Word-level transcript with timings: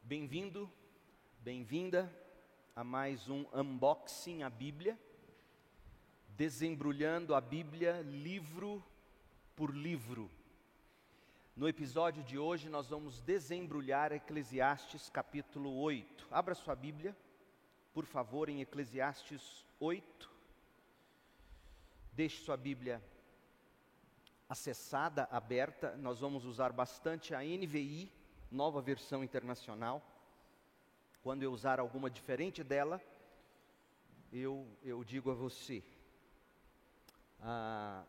Bem-vindo, 0.00 0.70
bem-vinda 1.40 2.08
a 2.76 2.84
mais 2.84 3.28
um 3.28 3.44
unboxing 3.52 4.44
a 4.44 4.48
Bíblia, 4.48 4.96
desembrulhando 6.28 7.34
a 7.34 7.40
Bíblia 7.40 8.00
livro 8.02 8.80
por 9.56 9.74
livro. 9.74 10.30
No 11.56 11.68
episódio 11.68 12.22
de 12.22 12.38
hoje 12.38 12.68
nós 12.68 12.86
vamos 12.86 13.20
desembrulhar 13.22 14.12
Eclesiastes 14.12 15.10
capítulo 15.10 15.74
8. 15.80 16.28
Abra 16.30 16.54
sua 16.54 16.76
Bíblia, 16.76 17.16
por 17.92 18.06
favor, 18.06 18.48
em 18.48 18.60
Eclesiastes 18.60 19.66
8. 19.80 20.30
Deixe 22.12 22.44
sua 22.44 22.56
Bíblia 22.56 23.02
acessada, 24.48 25.28
aberta. 25.30 25.96
Nós 25.96 26.20
vamos 26.20 26.44
usar 26.44 26.72
bastante 26.72 27.34
a 27.34 27.40
NVI, 27.40 28.10
nova 28.50 28.80
versão 28.80 29.22
internacional. 29.22 30.02
Quando 31.22 31.42
eu 31.42 31.52
usar 31.52 31.78
alguma 31.78 32.08
diferente 32.08 32.64
dela, 32.64 33.00
eu, 34.32 34.66
eu 34.82 35.04
digo 35.04 35.30
a 35.30 35.34
você. 35.34 35.82
Ah, 37.40 38.04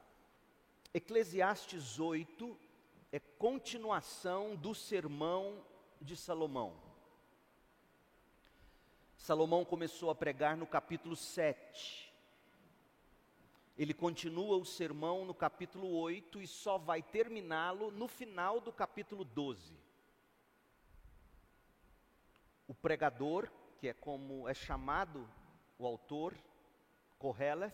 Eclesiastes 0.93 1.99
8 1.99 2.57
é 3.11 3.19
continuação 3.19 4.55
do 4.55 4.73
sermão 4.73 5.63
de 6.01 6.15
Salomão. 6.15 6.73
Salomão 9.17 9.65
começou 9.65 10.09
a 10.09 10.15
pregar 10.15 10.55
no 10.55 10.65
capítulo 10.65 11.15
7. 11.15 12.08
Ele 13.79 13.93
continua 13.93 14.57
o 14.57 14.65
sermão 14.65 15.23
no 15.23 15.33
capítulo 15.33 15.87
8 15.87 16.41
e 16.41 16.45
só 16.45 16.77
vai 16.77 17.01
terminá-lo 17.01 17.91
no 17.91 18.09
final 18.09 18.59
do 18.59 18.73
capítulo 18.73 19.23
12. 19.23 19.73
O 22.67 22.73
pregador, 22.73 23.49
que 23.77 23.87
é 23.87 23.93
como 23.93 24.49
é 24.49 24.53
chamado 24.53 25.25
o 25.77 25.85
autor, 25.85 26.35
Koheleth, 27.17 27.71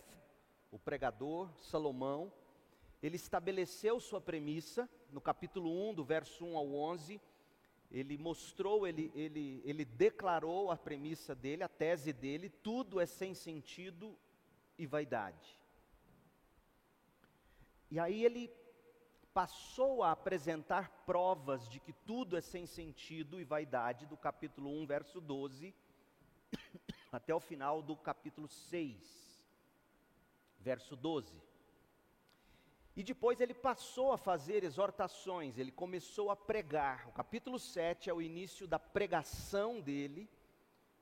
o 0.70 0.78
pregador, 0.78 1.50
Salomão, 1.58 2.32
ele 3.02 3.16
estabeleceu 3.16 3.98
sua 3.98 4.20
premissa 4.20 4.88
no 5.10 5.20
capítulo 5.20 5.90
1, 5.90 5.94
do 5.94 6.04
verso 6.04 6.44
1 6.44 6.56
ao 6.56 6.72
11. 6.72 7.20
Ele 7.90 8.16
mostrou, 8.16 8.86
ele, 8.86 9.10
ele, 9.12 9.60
ele 9.64 9.84
declarou 9.84 10.70
a 10.70 10.76
premissa 10.76 11.34
dele, 11.34 11.64
a 11.64 11.68
tese 11.68 12.12
dele: 12.12 12.48
tudo 12.48 13.00
é 13.00 13.06
sem 13.06 13.34
sentido 13.34 14.16
e 14.78 14.86
vaidade. 14.86 15.65
E 17.90 18.00
aí 18.00 18.24
ele 18.24 18.50
passou 19.32 20.02
a 20.02 20.12
apresentar 20.12 20.90
provas 21.04 21.68
de 21.68 21.78
que 21.78 21.92
tudo 21.92 22.36
é 22.36 22.40
sem 22.40 22.66
sentido 22.66 23.38
e 23.40 23.44
vaidade, 23.44 24.06
do 24.06 24.16
capítulo 24.16 24.70
1, 24.82 24.86
verso 24.86 25.20
12, 25.20 25.74
até 27.12 27.34
o 27.34 27.40
final 27.40 27.82
do 27.82 27.96
capítulo 27.96 28.48
6, 28.48 29.44
verso 30.58 30.96
12. 30.96 31.40
E 32.96 33.02
depois 33.02 33.40
ele 33.40 33.52
passou 33.52 34.10
a 34.10 34.16
fazer 34.16 34.64
exortações, 34.64 35.58
ele 35.58 35.70
começou 35.70 36.30
a 36.30 36.36
pregar. 36.36 37.06
O 37.06 37.12
capítulo 37.12 37.58
7 37.58 38.08
é 38.08 38.14
o 38.14 38.22
início 38.22 38.66
da 38.66 38.78
pregação 38.78 39.82
dele, 39.82 40.26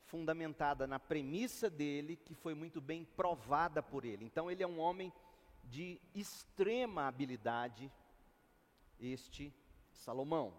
fundamentada 0.02 0.88
na 0.88 0.98
premissa 0.98 1.70
dele, 1.70 2.16
que 2.16 2.34
foi 2.34 2.52
muito 2.52 2.80
bem 2.80 3.04
provada 3.04 3.80
por 3.80 4.04
ele. 4.04 4.24
Então 4.24 4.50
ele 4.50 4.62
é 4.62 4.66
um 4.66 4.80
homem 4.80 5.12
de 5.64 6.00
extrema 6.14 7.06
habilidade, 7.06 7.90
este 8.98 9.52
Salomão. 9.92 10.54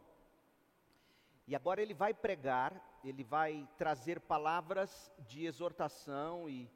E 1.47 1.55
agora 1.55 1.81
ele 1.81 1.93
vai 1.93 2.13
pregar, 2.13 2.99
ele 3.03 3.23
vai 3.23 3.67
trazer 3.77 4.19
palavras 4.19 5.11
de 5.27 5.45
exortação 5.45 6.49
e 6.49 6.69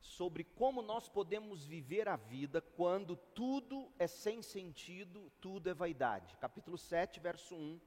sobre 0.00 0.42
como 0.42 0.82
nós 0.82 1.08
podemos 1.08 1.64
viver 1.64 2.08
a 2.08 2.16
vida 2.16 2.60
quando 2.60 3.14
tudo 3.14 3.90
é 3.98 4.08
sem 4.08 4.42
sentido, 4.42 5.30
tudo 5.40 5.70
é 5.70 5.74
vaidade. 5.74 6.36
Capítulo 6.38 6.76
7, 6.76 7.20
verso 7.20 7.54
1 7.54 7.80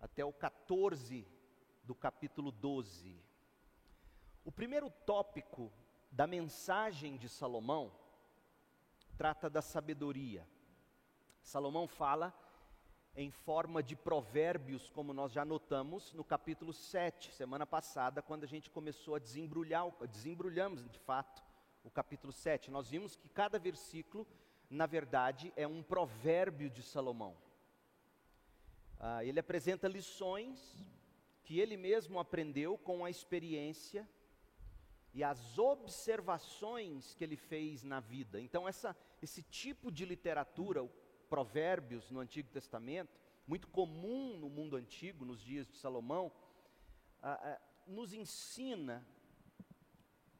até 0.00 0.24
o 0.24 0.32
14 0.32 1.26
do 1.82 1.94
capítulo 1.94 2.52
12. 2.52 3.20
O 4.44 4.52
primeiro 4.52 4.90
tópico 5.04 5.72
da 6.12 6.26
mensagem 6.26 7.16
de 7.16 7.28
Salomão 7.28 7.90
trata 9.16 9.48
da 9.48 9.62
sabedoria. 9.62 10.46
Salomão 11.42 11.86
fala 11.86 12.34
em 13.16 13.30
forma 13.30 13.82
de 13.82 13.94
provérbios, 13.94 14.90
como 14.90 15.12
nós 15.12 15.32
já 15.32 15.44
notamos 15.44 16.12
no 16.12 16.24
capítulo 16.24 16.72
7, 16.72 17.32
semana 17.32 17.64
passada, 17.64 18.20
quando 18.20 18.44
a 18.44 18.48
gente 18.48 18.70
começou 18.70 19.14
a 19.14 19.20
desembrulhar, 19.20 19.84
desembrulhamos 20.10 20.88
de 20.88 20.98
fato 20.98 21.42
o 21.84 21.90
capítulo 21.90 22.32
7. 22.32 22.70
Nós 22.70 22.90
vimos 22.90 23.14
que 23.14 23.28
cada 23.28 23.58
versículo, 23.58 24.26
na 24.68 24.86
verdade, 24.86 25.52
é 25.54 25.66
um 25.66 25.82
provérbio 25.82 26.68
de 26.68 26.82
Salomão. 26.82 27.36
Ah, 28.98 29.24
ele 29.24 29.38
apresenta 29.38 29.86
lições 29.86 30.82
que 31.44 31.60
ele 31.60 31.76
mesmo 31.76 32.18
aprendeu 32.18 32.76
com 32.78 33.04
a 33.04 33.10
experiência 33.10 34.08
e 35.14 35.22
as 35.22 35.56
observações 35.56 37.14
que 37.14 37.22
ele 37.22 37.36
fez 37.36 37.84
na 37.84 38.00
vida. 38.00 38.40
Então, 38.40 38.68
essa, 38.68 38.96
esse 39.22 39.44
tipo 39.44 39.90
de 39.92 40.04
literatura, 40.04 40.84
provérbios 41.28 42.10
no 42.10 42.18
Antigo 42.18 42.50
Testamento, 42.50 43.20
muito 43.46 43.68
comum 43.68 44.36
no 44.36 44.50
mundo 44.50 44.74
antigo, 44.74 45.24
nos 45.24 45.40
dias 45.40 45.68
de 45.68 45.76
Salomão, 45.76 46.32
nos 47.86 48.12
ensina 48.12 49.06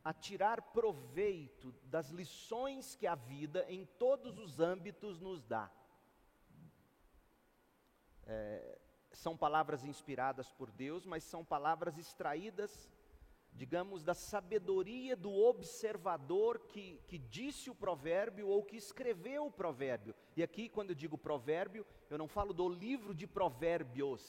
a 0.02 0.12
tirar 0.12 0.60
proveito 0.60 1.72
das 1.84 2.10
lições 2.10 2.96
que 2.96 3.06
a 3.06 3.14
vida, 3.14 3.64
em 3.68 3.86
todos 3.86 4.38
os 4.38 4.58
âmbitos, 4.58 5.20
nos 5.20 5.44
dá. 5.44 5.70
É, 8.26 8.78
são 9.12 9.36
palavras 9.36 9.84
inspiradas 9.84 10.50
por 10.50 10.70
Deus, 10.72 11.06
mas 11.06 11.22
são 11.22 11.44
palavras 11.44 11.96
extraídas 11.96 12.90
digamos, 13.54 14.02
da 14.02 14.14
sabedoria 14.14 15.14
do 15.16 15.32
observador 15.32 16.58
que, 16.68 17.00
que 17.06 17.18
disse 17.18 17.70
o 17.70 17.74
provérbio 17.74 18.48
ou 18.48 18.64
que 18.64 18.76
escreveu 18.76 19.46
o 19.46 19.50
provérbio. 19.50 20.14
E 20.36 20.42
aqui, 20.42 20.68
quando 20.68 20.90
eu 20.90 20.96
digo 20.96 21.16
provérbio, 21.16 21.86
eu 22.10 22.18
não 22.18 22.26
falo 22.26 22.52
do 22.52 22.68
livro 22.68 23.14
de 23.14 23.26
provérbios, 23.26 24.22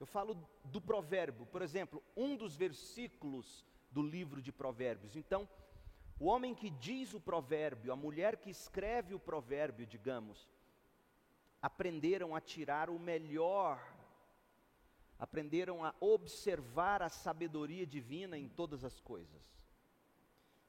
eu 0.00 0.06
falo 0.06 0.48
do 0.64 0.80
provérbio. 0.80 1.44
Por 1.46 1.60
exemplo, 1.60 2.02
um 2.16 2.34
dos 2.34 2.56
versículos 2.56 3.64
do 3.90 4.02
livro 4.02 4.40
de 4.40 4.50
provérbios. 4.50 5.14
Então, 5.14 5.46
o 6.18 6.24
homem 6.24 6.54
que 6.54 6.70
diz 6.70 7.12
o 7.12 7.20
provérbio, 7.20 7.92
a 7.92 7.96
mulher 7.96 8.38
que 8.38 8.48
escreve 8.48 9.14
o 9.14 9.20
provérbio, 9.20 9.86
digamos, 9.86 10.48
aprenderam 11.60 12.34
a 12.34 12.40
tirar 12.40 12.88
o 12.88 12.98
melhor 12.98 13.91
aprenderam 15.22 15.84
a 15.84 15.94
observar 16.00 17.00
a 17.00 17.08
sabedoria 17.08 17.86
divina 17.86 18.36
em 18.36 18.48
todas 18.48 18.84
as 18.84 18.98
coisas. 18.98 19.56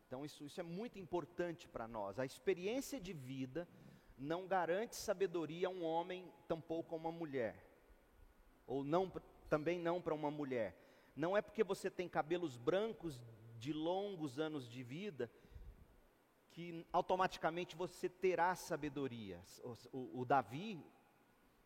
Então, 0.05 0.23
isso, 0.23 0.45
isso 0.45 0.59
é 0.59 0.63
muito 0.63 0.99
importante 0.99 1.67
para 1.67 1.87
nós. 1.87 2.19
A 2.19 2.25
experiência 2.25 3.01
de 3.01 3.13
vida 3.13 3.67
não 4.15 4.45
garante 4.45 4.95
sabedoria 4.95 5.65
a 5.65 5.71
um 5.71 5.83
homem, 5.83 6.31
tampouco 6.47 6.93
a 6.93 6.97
uma 6.99 7.11
mulher. 7.11 7.67
Ou 8.67 8.83
não, 8.83 9.11
também 9.49 9.79
não 9.79 9.99
para 9.99 10.13
uma 10.13 10.29
mulher. 10.29 10.77
Não 11.15 11.35
é 11.35 11.41
porque 11.41 11.63
você 11.63 11.89
tem 11.89 12.07
cabelos 12.07 12.55
brancos 12.55 13.19
de 13.57 13.73
longos 13.73 14.37
anos 14.37 14.69
de 14.69 14.83
vida 14.83 15.31
que 16.51 16.85
automaticamente 16.93 17.75
você 17.75 18.07
terá 18.07 18.53
sabedoria. 18.53 19.41
O, 19.63 19.97
o, 19.97 20.19
o 20.21 20.25
Davi, 20.25 20.79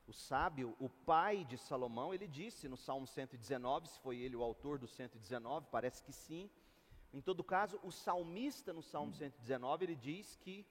o 0.07 0.13
sábio, 0.13 0.73
o 0.79 0.87
pai 0.87 1.43
de 1.43 1.57
Salomão, 1.57 2.13
ele 2.13 2.27
disse 2.27 2.69
no 2.69 2.77
Salmo 2.77 3.05
119, 3.05 3.89
se 3.89 3.99
foi 3.99 4.17
ele 4.17 4.37
o 4.37 4.41
autor 4.41 4.79
do 4.79 4.87
119, 4.87 5.67
parece 5.69 6.01
que 6.01 6.13
sim. 6.13 6.49
Em 7.13 7.19
todo 7.19 7.43
caso, 7.43 7.77
o 7.83 7.91
salmista 7.91 8.71
no 8.71 8.81
Salmo 8.81 9.13
119, 9.13 9.85
ele 9.85 9.95
diz 9.95 10.37
que 10.37 10.65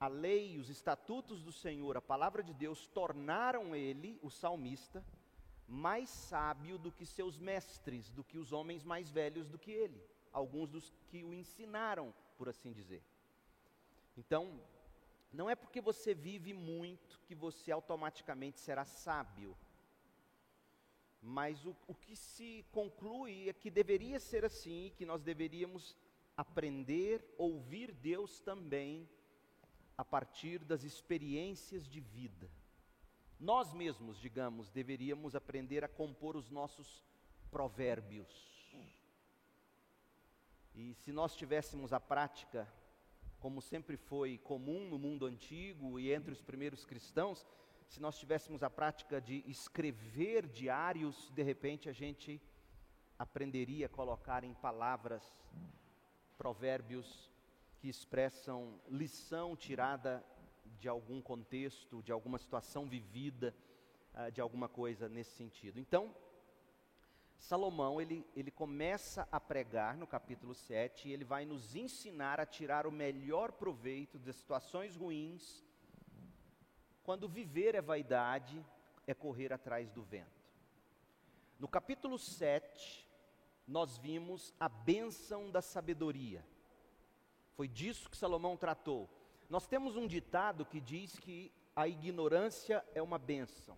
a 0.00 0.08
lei, 0.08 0.58
os 0.58 0.70
estatutos 0.70 1.42
do 1.42 1.52
Senhor, 1.52 1.96
a 1.96 2.02
palavra 2.02 2.42
de 2.42 2.54
Deus, 2.54 2.86
tornaram 2.86 3.76
ele, 3.76 4.18
o 4.22 4.30
salmista, 4.30 5.04
mais 5.68 6.08
sábio 6.08 6.78
do 6.78 6.90
que 6.90 7.06
seus 7.06 7.38
mestres, 7.38 8.10
do 8.10 8.24
que 8.24 8.38
os 8.38 8.52
homens 8.52 8.82
mais 8.82 9.10
velhos 9.10 9.48
do 9.48 9.58
que 9.58 9.70
ele, 9.70 10.02
alguns 10.32 10.70
dos 10.70 10.92
que 11.08 11.22
o 11.22 11.32
ensinaram, 11.32 12.14
por 12.36 12.48
assim 12.48 12.72
dizer. 12.72 13.02
Então, 14.16 14.60
não 15.34 15.50
é 15.50 15.54
porque 15.54 15.80
você 15.80 16.14
vive 16.14 16.52
muito 16.54 17.20
que 17.26 17.34
você 17.34 17.72
automaticamente 17.72 18.60
será 18.60 18.84
sábio. 18.84 19.56
Mas 21.20 21.64
o, 21.64 21.74
o 21.88 21.94
que 21.94 22.14
se 22.14 22.64
conclui 22.70 23.48
é 23.48 23.52
que 23.52 23.70
deveria 23.70 24.20
ser 24.20 24.44
assim, 24.44 24.92
que 24.96 25.04
nós 25.04 25.22
deveríamos 25.22 25.96
aprender, 26.36 27.24
ouvir 27.36 27.92
Deus 27.92 28.40
também 28.40 29.08
a 29.96 30.04
partir 30.04 30.58
das 30.58 30.84
experiências 30.84 31.88
de 31.88 32.00
vida. 32.00 32.50
Nós 33.38 33.72
mesmos, 33.72 34.20
digamos, 34.20 34.70
deveríamos 34.70 35.34
aprender 35.34 35.84
a 35.84 35.88
compor 35.88 36.36
os 36.36 36.50
nossos 36.50 37.04
provérbios. 37.50 38.52
E 40.74 40.94
se 40.94 41.12
nós 41.12 41.36
tivéssemos 41.36 41.92
a 41.92 42.00
prática, 42.00 42.68
como 43.44 43.60
sempre 43.60 43.98
foi 43.98 44.38
comum 44.38 44.88
no 44.88 44.98
mundo 44.98 45.26
antigo 45.26 46.00
e 46.00 46.10
entre 46.10 46.32
os 46.32 46.40
primeiros 46.40 46.82
cristãos, 46.86 47.44
se 47.86 48.00
nós 48.00 48.18
tivéssemos 48.18 48.62
a 48.62 48.70
prática 48.70 49.20
de 49.20 49.44
escrever 49.46 50.46
diários, 50.46 51.30
de 51.34 51.42
repente 51.42 51.86
a 51.86 51.92
gente 51.92 52.40
aprenderia 53.18 53.84
a 53.84 53.88
colocar 53.90 54.44
em 54.44 54.54
palavras 54.54 55.22
provérbios 56.38 57.30
que 57.76 57.86
expressam 57.86 58.80
lição 58.88 59.54
tirada 59.54 60.24
de 60.78 60.88
algum 60.88 61.20
contexto, 61.20 62.02
de 62.02 62.12
alguma 62.12 62.38
situação 62.38 62.88
vivida, 62.88 63.54
uh, 64.14 64.32
de 64.32 64.40
alguma 64.40 64.70
coisa 64.70 65.06
nesse 65.06 65.32
sentido. 65.32 65.78
Então, 65.78 66.16
Salomão, 67.44 68.00
ele, 68.00 68.26
ele 68.34 68.50
começa 68.50 69.28
a 69.30 69.38
pregar 69.38 69.98
no 69.98 70.06
capítulo 70.06 70.54
7 70.54 71.08
e 71.08 71.12
ele 71.12 71.24
vai 71.24 71.44
nos 71.44 71.76
ensinar 71.76 72.40
a 72.40 72.46
tirar 72.46 72.86
o 72.86 72.90
melhor 72.90 73.52
proveito 73.52 74.18
das 74.18 74.36
situações 74.36 74.96
ruins, 74.96 75.62
quando 77.02 77.28
viver 77.28 77.74
é 77.74 77.82
vaidade, 77.82 78.64
é 79.06 79.12
correr 79.12 79.52
atrás 79.52 79.92
do 79.92 80.02
vento. 80.02 80.42
No 81.58 81.68
capítulo 81.68 82.18
7, 82.18 83.06
nós 83.68 83.98
vimos 83.98 84.54
a 84.58 84.66
bênção 84.66 85.50
da 85.50 85.60
sabedoria. 85.60 86.42
Foi 87.52 87.68
disso 87.68 88.08
que 88.08 88.16
Salomão 88.16 88.56
tratou. 88.56 89.06
Nós 89.50 89.66
temos 89.66 89.96
um 89.96 90.06
ditado 90.06 90.64
que 90.64 90.80
diz 90.80 91.18
que 91.18 91.52
a 91.76 91.86
ignorância 91.86 92.82
é 92.94 93.02
uma 93.02 93.18
bênção. 93.18 93.76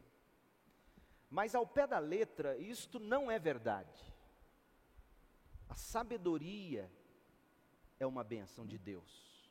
Mas 1.31 1.55
ao 1.55 1.67
pé 1.67 1.87
da 1.87 1.99
letra, 1.99 2.57
isto 2.57 2.99
não 2.99 3.31
é 3.31 3.39
verdade. 3.39 4.03
A 5.69 5.75
sabedoria 5.75 6.91
é 7.99 8.07
uma 8.07 8.23
bênção 8.23 8.67
de 8.67 8.79
Deus. 8.79 9.51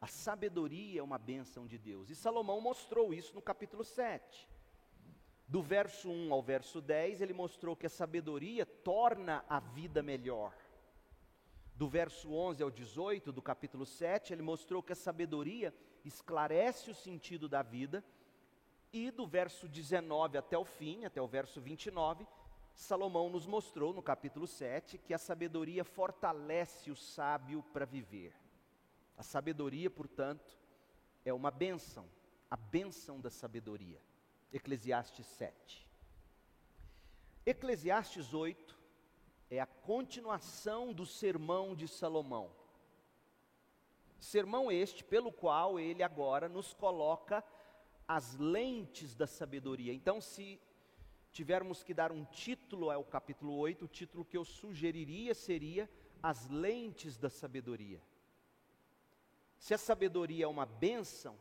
A 0.00 0.06
sabedoria 0.06 1.00
é 1.00 1.02
uma 1.02 1.18
bênção 1.18 1.66
de 1.66 1.78
Deus. 1.78 2.10
E 2.10 2.14
Salomão 2.14 2.60
mostrou 2.60 3.12
isso 3.14 3.34
no 3.34 3.42
capítulo 3.42 3.84
7. 3.84 4.48
Do 5.46 5.62
verso 5.62 6.10
1 6.10 6.32
ao 6.32 6.42
verso 6.42 6.80
10, 6.80 7.20
ele 7.20 7.32
mostrou 7.32 7.76
que 7.76 7.86
a 7.86 7.90
sabedoria 7.90 8.64
torna 8.64 9.44
a 9.48 9.60
vida 9.60 10.02
melhor 10.02 10.54
do 11.80 11.88
verso 11.88 12.30
11 12.30 12.62
ao 12.62 12.70
18 12.70 13.32
do 13.32 13.40
capítulo 13.40 13.86
7, 13.86 14.34
ele 14.34 14.42
mostrou 14.42 14.82
que 14.82 14.92
a 14.92 14.94
sabedoria 14.94 15.74
esclarece 16.04 16.90
o 16.90 16.94
sentido 16.94 17.48
da 17.48 17.62
vida, 17.62 18.04
e 18.92 19.10
do 19.10 19.26
verso 19.26 19.68
19 19.68 20.38
até 20.38 20.58
o 20.58 20.64
fim, 20.64 21.04
até 21.04 21.20
o 21.20 21.26
verso 21.26 21.60
29, 21.60 22.26
Salomão 22.74 23.28
nos 23.28 23.46
mostrou 23.46 23.92
no 23.92 24.02
capítulo 24.02 24.46
7 24.46 24.98
que 24.98 25.14
a 25.14 25.18
sabedoria 25.18 25.84
fortalece 25.84 26.90
o 26.90 26.96
sábio 26.96 27.62
para 27.72 27.84
viver. 27.84 28.34
A 29.16 29.22
sabedoria, 29.22 29.90
portanto, 29.90 30.58
é 31.24 31.32
uma 31.32 31.50
bênção, 31.50 32.08
a 32.50 32.56
bênção 32.56 33.20
da 33.20 33.30
sabedoria. 33.30 34.00
Eclesiastes 34.52 35.26
7. 35.26 35.86
Eclesiastes 37.44 38.32
8 38.32 38.78
é 39.50 39.60
a 39.60 39.66
continuação 39.66 40.92
do 40.92 41.04
sermão 41.04 41.74
de 41.74 41.86
Salomão. 41.86 42.50
Sermão 44.18 44.70
este 44.70 45.02
pelo 45.02 45.32
qual 45.32 45.78
ele 45.78 46.02
agora 46.02 46.48
nos 46.48 46.72
coloca 46.74 47.44
as 48.12 48.34
lentes 48.34 49.14
da 49.14 49.24
sabedoria. 49.24 49.94
Então, 49.94 50.20
se 50.20 50.60
tivermos 51.30 51.84
que 51.84 51.94
dar 51.94 52.10
um 52.10 52.24
título 52.24 52.90
ao 52.90 53.04
capítulo 53.04 53.56
8, 53.56 53.84
o 53.84 53.88
título 53.88 54.24
que 54.24 54.36
eu 54.36 54.44
sugeriria 54.44 55.32
seria 55.32 55.88
As 56.20 56.48
Lentes 56.48 57.16
da 57.16 57.30
Sabedoria. 57.30 58.02
Se 59.56 59.74
a 59.74 59.78
sabedoria 59.78 60.44
é 60.44 60.48
uma 60.48 60.66
bênção, 60.66 61.38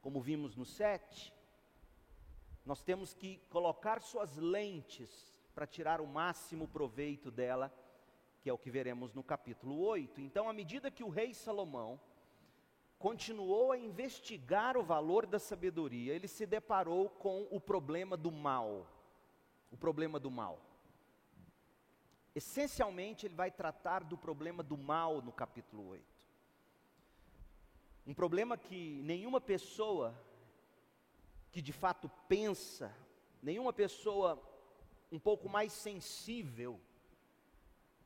como 0.00 0.20
vimos 0.20 0.54
no 0.54 0.64
7, 0.64 1.34
nós 2.64 2.80
temos 2.80 3.12
que 3.12 3.38
colocar 3.50 4.00
suas 4.00 4.36
lentes 4.36 5.42
para 5.52 5.66
tirar 5.66 6.00
o 6.00 6.06
máximo 6.06 6.68
proveito 6.68 7.28
dela, 7.28 7.74
que 8.40 8.48
é 8.48 8.52
o 8.52 8.58
que 8.58 8.70
veremos 8.70 9.12
no 9.12 9.24
capítulo 9.24 9.80
8. 9.80 10.20
Então, 10.20 10.48
à 10.48 10.52
medida 10.52 10.92
que 10.92 11.02
o 11.02 11.08
rei 11.08 11.34
Salomão 11.34 12.00
continuou 12.98 13.72
a 13.72 13.78
investigar 13.78 14.76
o 14.76 14.82
valor 14.82 15.24
da 15.26 15.38
sabedoria, 15.38 16.14
ele 16.14 16.26
se 16.26 16.44
deparou 16.44 17.08
com 17.08 17.46
o 17.50 17.60
problema 17.60 18.16
do 18.16 18.32
mal. 18.32 18.86
O 19.70 19.76
problema 19.76 20.18
do 20.18 20.30
mal. 20.30 20.60
Essencialmente, 22.34 23.26
ele 23.26 23.34
vai 23.34 23.50
tratar 23.50 24.02
do 24.04 24.16
problema 24.16 24.62
do 24.62 24.76
mal 24.76 25.22
no 25.22 25.32
capítulo 25.32 25.88
8. 25.88 26.04
Um 28.06 28.14
problema 28.14 28.56
que 28.56 29.02
nenhuma 29.02 29.40
pessoa 29.40 30.14
que 31.50 31.62
de 31.62 31.72
fato 31.72 32.10
pensa, 32.28 32.94
nenhuma 33.42 33.72
pessoa 33.72 34.42
um 35.10 35.18
pouco 35.18 35.48
mais 35.48 35.72
sensível 35.72 36.80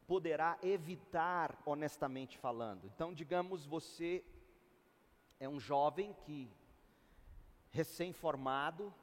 poderá 0.06 0.58
evitar, 0.62 1.60
honestamente 1.64 2.36
falando. 2.38 2.84
Então, 2.86 3.12
digamos, 3.14 3.66
você 3.66 4.24
é 5.42 5.48
um 5.48 5.58
jovem 5.58 6.12
que, 6.24 6.48
recém-formado, 7.72 8.94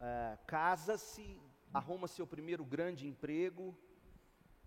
é, 0.00 0.36
casa-se, 0.48 1.40
arruma 1.72 2.08
seu 2.08 2.26
primeiro 2.26 2.64
grande 2.64 3.06
emprego, 3.06 3.72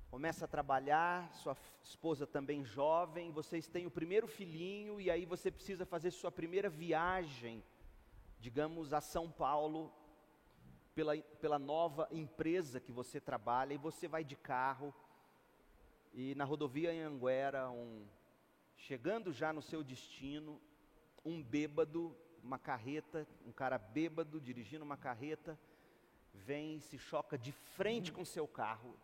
começa 0.09 0.45
a 0.45 0.47
trabalhar, 0.47 1.29
sua 1.33 1.57
esposa 1.83 2.25
também 2.25 2.63
jovem, 2.63 3.31
vocês 3.31 3.67
têm 3.67 3.85
o 3.85 3.91
primeiro 3.91 4.29
filhinho 4.29 5.01
e 5.01 5.11
aí 5.11 5.25
você 5.25 5.51
precisa 5.51 5.85
fazer 5.85 6.11
sua 6.11 6.31
primeira 6.31 6.69
viagem, 6.69 7.61
digamos, 8.39 8.93
a 8.93 9.01
São 9.01 9.29
Paulo 9.29 9.91
pela, 10.95 11.17
pela 11.17 11.59
nova 11.59 12.07
empresa 12.11 12.79
que 12.79 12.93
você 12.93 13.19
trabalha 13.19 13.73
e 13.73 13.77
você 13.77 14.07
vai 14.07 14.23
de 14.23 14.37
carro. 14.37 14.95
E 16.13 16.33
na 16.35 16.45
rodovia 16.45 16.93
em 16.93 17.01
Anguera, 17.01 17.69
um, 17.69 18.07
chegando 18.77 19.33
já 19.33 19.51
no 19.51 19.61
seu 19.61 19.83
destino, 19.83 20.61
um 21.25 21.43
bêbado, 21.43 22.15
uma 22.43 22.57
carreta, 22.57 23.27
um 23.45 23.51
cara 23.51 23.77
bêbado 23.77 24.39
dirigindo 24.39 24.85
uma 24.85 24.95
carreta, 24.95 25.59
vem 26.33 26.77
e 26.77 26.81
se 26.81 26.97
choca 26.97 27.37
de 27.37 27.51
frente 27.51 28.11
com 28.11 28.23
seu 28.23 28.47
carro 28.47 28.95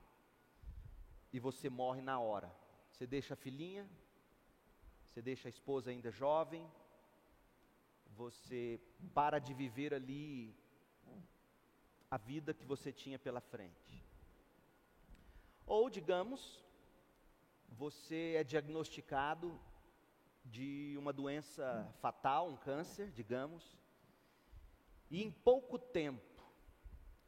e 1.34 1.39
você 1.39 1.70
morre 1.70 2.01
na 2.01 2.20
hora. 2.20 2.53
Você 2.92 3.08
deixa 3.08 3.34
a 3.34 3.38
filhinha, 3.38 3.89
você 5.10 5.22
deixa 5.22 5.48
a 5.48 5.50
esposa 5.50 5.89
ainda 5.89 6.12
jovem, 6.12 6.65
você 8.15 8.80
para 9.13 9.39
de 9.39 9.53
viver 9.53 9.94
ali 9.94 10.56
a 12.10 12.18
vida 12.18 12.53
que 12.53 12.65
você 12.65 12.92
tinha 12.92 13.18
pela 13.18 13.42
frente. 13.42 14.06
Ou, 15.65 15.89
digamos, 15.89 16.62
você 17.77 18.36
é 18.38 18.44
diagnosticado 18.44 19.60
de 20.46 20.96
uma 20.98 21.12
doença 21.12 21.92
fatal, 22.01 22.50
um 22.50 22.58
câncer, 22.58 23.12
digamos, 23.12 23.77
e 25.10 25.24
em 25.24 25.32
pouco 25.32 25.77
tempo 25.80 26.34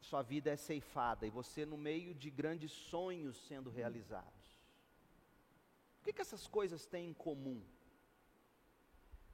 sua 0.00 0.22
vida 0.22 0.50
é 0.50 0.56
ceifada 0.56 1.26
e 1.26 1.30
você 1.30 1.66
no 1.66 1.76
meio 1.76 2.14
de 2.14 2.30
grandes 2.30 2.70
sonhos 2.70 3.36
sendo 3.48 3.70
realizados. 3.70 4.46
O 6.00 6.04
que, 6.04 6.12
que 6.12 6.20
essas 6.20 6.46
coisas 6.46 6.86
têm 6.86 7.08
em 7.08 7.14
comum? 7.14 7.60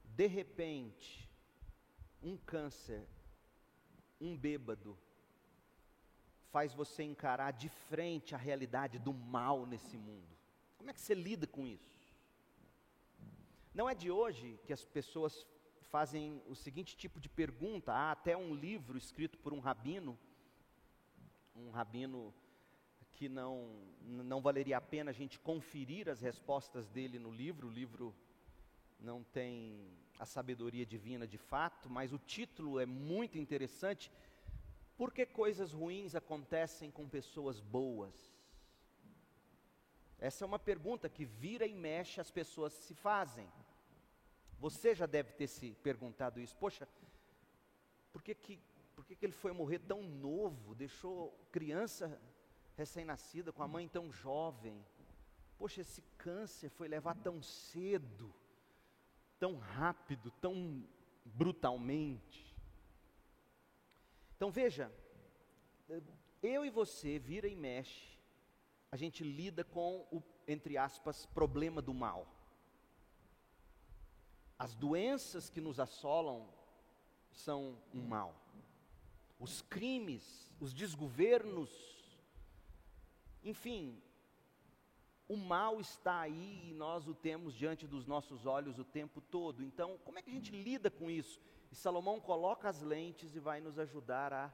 De 0.03 0.25
repente, 0.25 1.29
um 2.21 2.35
câncer, 2.37 3.07
um 4.19 4.35
bêbado, 4.35 4.97
faz 6.51 6.73
você 6.73 7.03
encarar 7.03 7.51
de 7.51 7.69
frente 7.69 8.33
a 8.33 8.37
realidade 8.37 8.97
do 8.97 9.13
mal 9.13 9.65
nesse 9.65 9.97
mundo. 9.97 10.32
Como 10.83 10.91
é 10.91 10.93
que 10.93 10.99
você 10.99 11.15
lida 11.15 11.47
com 11.47 11.65
isso? 11.65 11.97
Não 13.73 13.89
é 13.89 13.95
de 13.95 14.11
hoje 14.11 14.59
que 14.65 14.73
as 14.73 14.83
pessoas 14.83 15.47
fazem 15.83 16.43
o 16.45 16.53
seguinte 16.53 16.97
tipo 16.97 17.21
de 17.21 17.29
pergunta. 17.29 17.93
Há 17.93 18.11
até 18.11 18.35
um 18.35 18.53
livro 18.53 18.97
escrito 18.97 19.37
por 19.37 19.53
um 19.53 19.61
rabino, 19.61 20.19
um 21.55 21.69
rabino 21.69 22.33
que 23.13 23.29
não, 23.29 23.69
não 24.01 24.41
valeria 24.41 24.75
a 24.75 24.81
pena 24.81 25.11
a 25.11 25.13
gente 25.13 25.39
conferir 25.39 26.09
as 26.09 26.19
respostas 26.19 26.89
dele 26.89 27.17
no 27.17 27.31
livro. 27.31 27.69
O 27.69 27.71
livro 27.71 28.13
não 28.99 29.23
tem 29.23 29.89
a 30.19 30.25
sabedoria 30.25 30.85
divina 30.85 31.25
de 31.25 31.37
fato, 31.37 31.89
mas 31.89 32.11
o 32.11 32.17
título 32.17 32.77
é 32.77 32.85
muito 32.85 33.37
interessante 33.37 34.11
por 34.97 35.13
que 35.13 35.25
coisas 35.25 35.71
ruins 35.71 36.13
acontecem 36.13 36.91
com 36.91 37.07
pessoas 37.07 37.61
boas? 37.61 38.32
Essa 40.23 40.45
é 40.45 40.47
uma 40.47 40.57
pergunta 40.57 41.09
que 41.09 41.25
vira 41.25 41.65
e 41.67 41.73
mexe 41.73 42.21
as 42.21 42.31
pessoas 42.31 42.71
se 42.71 42.93
fazem. 42.93 43.45
Você 44.57 44.95
já 44.95 45.05
deve 45.05 45.33
ter 45.33 45.47
se 45.47 45.73
perguntado 45.83 46.39
isso. 46.39 46.55
Poxa, 46.55 46.87
por 48.09 48.23
que, 48.23 48.33
que, 48.33 48.57
por 48.95 49.05
que, 49.05 49.17
que 49.17 49.25
ele 49.25 49.33
foi 49.33 49.51
morrer 49.51 49.79
tão 49.79 50.01
novo? 50.01 50.73
Deixou 50.75 51.37
criança 51.51 52.21
recém-nascida 52.77 53.51
com 53.51 53.63
a 53.63 53.67
mãe 53.67 53.85
tão 53.89 54.13
jovem. 54.13 54.81
Poxa, 55.57 55.81
esse 55.81 56.01
câncer 56.17 56.69
foi 56.69 56.87
levar 56.87 57.15
tão 57.15 57.41
cedo, 57.41 58.33
tão 59.37 59.57
rápido, 59.57 60.31
tão 60.39 60.87
brutalmente. 61.25 62.55
Então 64.37 64.49
veja, 64.49 64.89
eu 66.41 66.65
e 66.65 66.69
você 66.69 67.19
vira 67.19 67.45
e 67.45 67.57
mexe, 67.57 68.12
a 68.93 68.95
gente 68.95 69.23
lida 69.23 69.63
com 69.63 70.05
o, 70.11 70.21
entre 70.47 70.77
aspas, 70.77 71.25
problema 71.25 71.81
do 71.81 71.95
mal. 71.95 72.27
As 74.55 74.75
doenças 74.75 75.49
que 75.49 75.59
nos 75.59 75.79
assolam 75.79 76.47
são 77.31 77.75
um 77.91 78.03
mal. 78.03 78.35
Os 79.39 79.63
crimes, 79.63 80.53
os 80.59 80.75
desgovernos, 80.75 81.71
enfim, 83.43 83.99
o 85.27 85.37
mal 85.37 85.81
está 85.81 86.19
aí 86.19 86.69
e 86.69 86.73
nós 86.75 87.07
o 87.07 87.15
temos 87.15 87.55
diante 87.55 87.87
dos 87.87 88.05
nossos 88.05 88.45
olhos 88.45 88.77
o 88.77 88.85
tempo 88.85 89.19
todo. 89.21 89.63
Então, 89.63 89.97
como 90.05 90.19
é 90.19 90.21
que 90.21 90.29
a 90.29 90.33
gente 90.33 90.51
lida 90.51 90.91
com 90.91 91.09
isso? 91.09 91.41
E 91.71 91.75
Salomão 91.75 92.19
coloca 92.19 92.69
as 92.69 92.83
lentes 92.83 93.35
e 93.35 93.39
vai 93.39 93.59
nos 93.59 93.79
ajudar 93.79 94.31
a, 94.31 94.53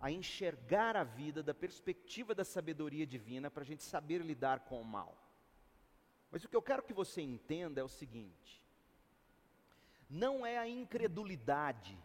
a 0.00 0.10
enxergar 0.10 0.96
a 0.96 1.04
vida 1.04 1.42
da 1.42 1.54
perspectiva 1.54 2.34
da 2.34 2.44
sabedoria 2.44 3.06
divina 3.06 3.50
para 3.50 3.62
a 3.62 3.66
gente 3.66 3.82
saber 3.82 4.20
lidar 4.20 4.60
com 4.60 4.80
o 4.80 4.84
mal. 4.84 5.16
Mas 6.30 6.44
o 6.44 6.48
que 6.48 6.56
eu 6.56 6.62
quero 6.62 6.82
que 6.82 6.92
você 6.92 7.22
entenda 7.22 7.80
é 7.80 7.84
o 7.84 7.88
seguinte: 7.88 8.62
não 10.08 10.44
é 10.44 10.58
a 10.58 10.68
incredulidade, 10.68 11.98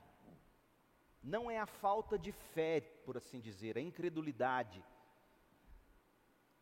não 1.22 1.52
é 1.52 1.60
a 1.60 1.66
falta 1.66 2.18
de 2.18 2.32
fé, 2.32 2.82
por 3.06 3.18
assim 3.18 3.40
dizer, 3.40 3.78
a 3.78 3.82
incredulidade 3.82 4.84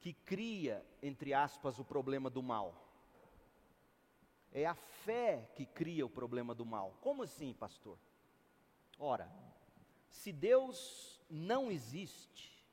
que 0.01 0.13
cria, 0.13 0.85
entre 1.01 1.33
aspas, 1.33 1.77
o 1.77 1.85
problema 1.85 2.29
do 2.29 2.41
mal. 2.41 2.85
É 4.51 4.65
a 4.65 4.73
fé 4.73 5.49
que 5.55 5.65
cria 5.65 6.05
o 6.05 6.09
problema 6.09 6.55
do 6.55 6.65
mal. 6.65 6.97
Como 7.01 7.21
assim, 7.21 7.53
pastor? 7.53 7.99
Ora, 8.97 9.31
se 10.09 10.31
Deus 10.31 11.18
não 11.29 11.71
existe, 11.71 12.65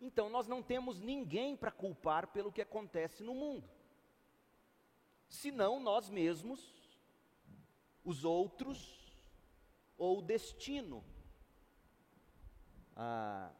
então 0.00 0.28
nós 0.28 0.46
não 0.46 0.62
temos 0.62 1.00
ninguém 1.00 1.56
para 1.56 1.70
culpar 1.70 2.28
pelo 2.28 2.52
que 2.52 2.60
acontece 2.60 3.22
no 3.22 3.34
mundo, 3.34 3.68
senão 5.28 5.80
nós 5.80 6.10
mesmos, 6.10 6.74
os 8.04 8.24
outros 8.24 9.00
ou 9.96 10.18
o 10.18 10.22
destino. 10.22 11.02
Ah, 12.96 13.50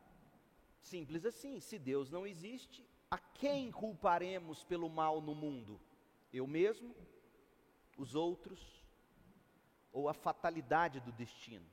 Simples 0.84 1.24
assim. 1.24 1.60
Se 1.60 1.78
Deus 1.78 2.10
não 2.10 2.26
existe, 2.26 2.86
a 3.10 3.18
quem 3.18 3.72
culparemos 3.72 4.62
pelo 4.64 4.88
mal 4.88 5.20
no 5.20 5.34
mundo? 5.34 5.80
Eu 6.32 6.46
mesmo? 6.46 6.94
Os 7.96 8.14
outros? 8.14 8.60
Ou 9.90 10.08
a 10.10 10.14
fatalidade 10.14 11.00
do 11.00 11.10
destino? 11.10 11.66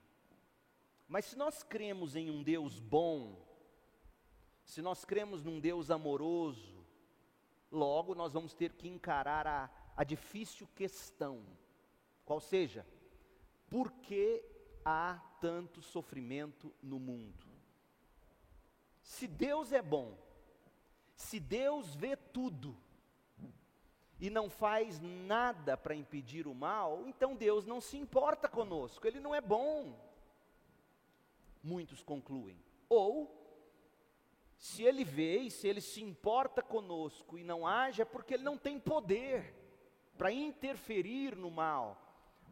Mas 1.11 1.25
se 1.25 1.37
nós 1.37 1.61
cremos 1.61 2.15
em 2.15 2.31
um 2.31 2.41
Deus 2.41 2.79
bom, 2.79 3.37
se 4.63 4.81
nós 4.81 5.03
cremos 5.03 5.43
num 5.43 5.59
Deus 5.59 5.91
amoroso, 5.91 6.85
logo 7.69 8.15
nós 8.15 8.31
vamos 8.31 8.53
ter 8.53 8.71
que 8.71 8.87
encarar 8.87 9.45
a, 9.45 9.69
a 9.97 10.05
difícil 10.05 10.65
questão, 10.73 11.45
qual 12.23 12.39
seja, 12.39 12.87
por 13.69 13.91
que 13.91 14.41
há 14.85 15.19
tanto 15.41 15.81
sofrimento 15.81 16.73
no 16.81 16.97
mundo? 16.97 17.45
Se 19.01 19.27
Deus 19.27 19.73
é 19.73 19.81
bom, 19.81 20.17
se 21.13 21.41
Deus 21.41 21.93
vê 21.93 22.15
tudo 22.15 22.73
e 24.17 24.29
não 24.29 24.49
faz 24.49 24.97
nada 25.01 25.75
para 25.75 25.93
impedir 25.93 26.47
o 26.47 26.55
mal, 26.55 27.05
então 27.05 27.35
Deus 27.35 27.65
não 27.65 27.81
se 27.81 27.97
importa 27.97 28.47
conosco, 28.47 29.05
Ele 29.05 29.19
não 29.19 29.35
é 29.35 29.41
bom. 29.41 30.09
Muitos 31.63 32.03
concluem. 32.03 32.57
Ou, 32.89 33.37
se 34.57 34.83
Ele 34.83 35.03
vê 35.03 35.39
e 35.39 35.51
se 35.51 35.67
Ele 35.67 35.81
se 35.81 36.01
importa 36.01 36.61
conosco 36.61 37.37
e 37.37 37.43
não 37.43 37.65
age, 37.65 38.01
é 38.01 38.05
porque 38.05 38.33
Ele 38.33 38.43
não 38.43 38.57
tem 38.57 38.79
poder 38.79 39.55
para 40.17 40.31
interferir 40.31 41.35
no 41.35 41.49
mal. 41.49 41.99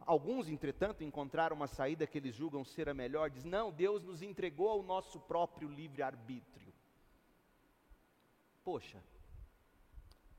Alguns, 0.06 0.50
entretanto, 0.50 1.04
encontraram 1.04 1.56
uma 1.56 1.68
saída 1.68 2.08
que 2.08 2.18
eles 2.18 2.34
julgam 2.34 2.64
ser 2.64 2.90
a 2.90 2.94
melhor, 2.94 3.30
diz: 3.30 3.44
"Não, 3.44 3.72
Deus 3.72 4.04
nos 4.04 4.22
entregou 4.22 4.70
ao 4.70 4.82
nosso 4.82 5.20
próprio 5.20 5.70
livre-arbítrio". 5.70 6.74
Poxa, 8.64 9.04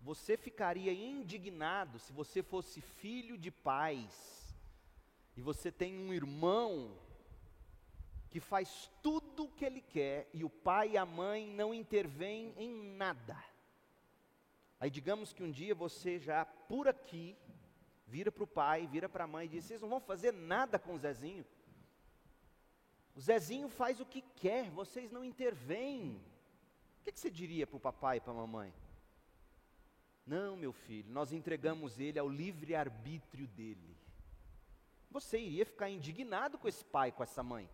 você 0.00 0.36
ficaria 0.36 0.92
indignado 0.92 1.98
se 1.98 2.12
você 2.12 2.42
fosse 2.42 2.80
filho 2.80 3.36
de 3.36 3.50
pais 3.50 4.56
e 5.36 5.42
você 5.42 5.70
tem 5.70 5.96
um 5.96 6.12
irmão 6.12 6.96
que 8.30 8.40
faz 8.40 8.90
tudo 9.02 9.44
o 9.44 9.50
que 9.50 9.64
ele 9.64 9.80
quer 9.80 10.28
e 10.32 10.44
o 10.44 10.50
pai 10.50 10.90
e 10.90 10.96
a 10.96 11.04
mãe 11.04 11.46
não 11.48 11.74
intervêm 11.74 12.54
em 12.56 12.96
nada. 12.96 13.36
Aí 14.78 14.88
digamos 14.88 15.32
que 15.32 15.42
um 15.42 15.50
dia 15.50 15.74
você 15.74 16.18
já 16.18 16.44
por 16.44 16.86
aqui 16.86 17.36
vira 18.06 18.30
para 18.30 18.44
o 18.44 18.46
pai, 18.46 18.86
vira 18.86 19.08
para 19.08 19.24
a 19.24 19.26
mãe 19.26 19.46
e 19.46 19.48
diz: 19.48 19.64
Vocês 19.64 19.80
não 19.80 19.88
vão 19.88 20.00
fazer 20.00 20.32
nada 20.32 20.78
com 20.78 20.94
o 20.94 20.98
Zezinho. 20.98 21.44
O 23.14 23.20
Zezinho 23.20 23.68
faz 23.68 24.00
o 24.00 24.06
que 24.06 24.22
quer, 24.36 24.70
vocês 24.70 25.10
não 25.10 25.24
intervêm. 25.24 26.22
O 27.00 27.04
que, 27.04 27.12
que 27.12 27.20
você 27.20 27.30
diria 27.30 27.66
para 27.66 27.76
o 27.76 27.80
papai 27.80 28.18
e 28.18 28.20
para 28.20 28.32
a 28.32 28.36
mamãe? 28.36 28.72
Não, 30.24 30.56
meu 30.56 30.72
filho, 30.72 31.10
nós 31.10 31.32
entregamos 31.32 31.98
ele 31.98 32.18
ao 32.18 32.28
livre-arbítrio 32.28 33.48
dele. 33.48 33.96
Você 35.10 35.40
iria 35.40 35.66
ficar 35.66 35.90
indignado 35.90 36.56
com 36.56 36.68
esse 36.68 36.84
pai, 36.84 37.10
com 37.10 37.22
essa 37.22 37.42
mãe. 37.42 37.68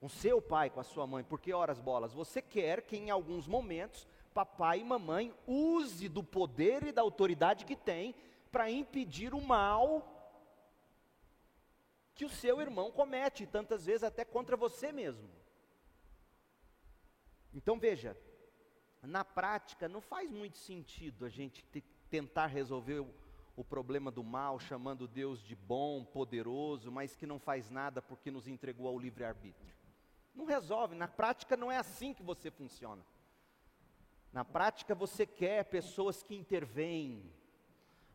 Com 0.00 0.08
seu 0.08 0.42
pai, 0.42 0.70
com 0.70 0.80
a 0.80 0.84
sua 0.84 1.06
mãe, 1.06 1.24
porque 1.24 1.52
horas 1.52 1.80
bolas, 1.80 2.12
você 2.12 2.42
quer 2.42 2.82
que 2.82 2.96
em 2.96 3.10
alguns 3.10 3.46
momentos 3.46 4.06
papai 4.34 4.80
e 4.80 4.84
mamãe 4.84 5.34
use 5.46 6.08
do 6.08 6.22
poder 6.22 6.82
e 6.82 6.92
da 6.92 7.00
autoridade 7.00 7.64
que 7.64 7.74
tem 7.74 8.14
para 8.52 8.70
impedir 8.70 9.32
o 9.32 9.40
mal 9.40 10.12
que 12.14 12.24
o 12.24 12.30
seu 12.30 12.60
irmão 12.62 12.90
comete, 12.90 13.46
tantas 13.46 13.84
vezes 13.84 14.02
até 14.02 14.24
contra 14.24 14.56
você 14.56 14.90
mesmo. 14.90 15.28
Então 17.52 17.78
veja, 17.78 18.16
na 19.02 19.22
prática 19.24 19.86
não 19.88 20.00
faz 20.00 20.30
muito 20.30 20.56
sentido 20.56 21.26
a 21.26 21.28
gente 21.28 21.62
tentar 22.08 22.46
resolver 22.46 23.00
o, 23.00 23.14
o 23.54 23.62
problema 23.62 24.10
do 24.10 24.24
mal 24.24 24.58
chamando 24.58 25.06
Deus 25.06 25.42
de 25.42 25.54
bom, 25.54 26.04
poderoso, 26.04 26.90
mas 26.90 27.14
que 27.14 27.26
não 27.26 27.38
faz 27.38 27.70
nada 27.70 28.00
porque 28.00 28.30
nos 28.30 28.48
entregou 28.48 28.88
ao 28.88 28.98
livre-arbítrio. 28.98 29.75
Não 30.36 30.44
resolve, 30.44 30.94
na 30.94 31.08
prática 31.08 31.56
não 31.56 31.72
é 31.72 31.78
assim 31.78 32.12
que 32.12 32.22
você 32.22 32.50
funciona. 32.50 33.02
Na 34.32 34.44
prática 34.44 34.94
você 34.94 35.24
quer 35.26 35.64
pessoas 35.64 36.22
que 36.22 36.34
intervêm, 36.34 37.32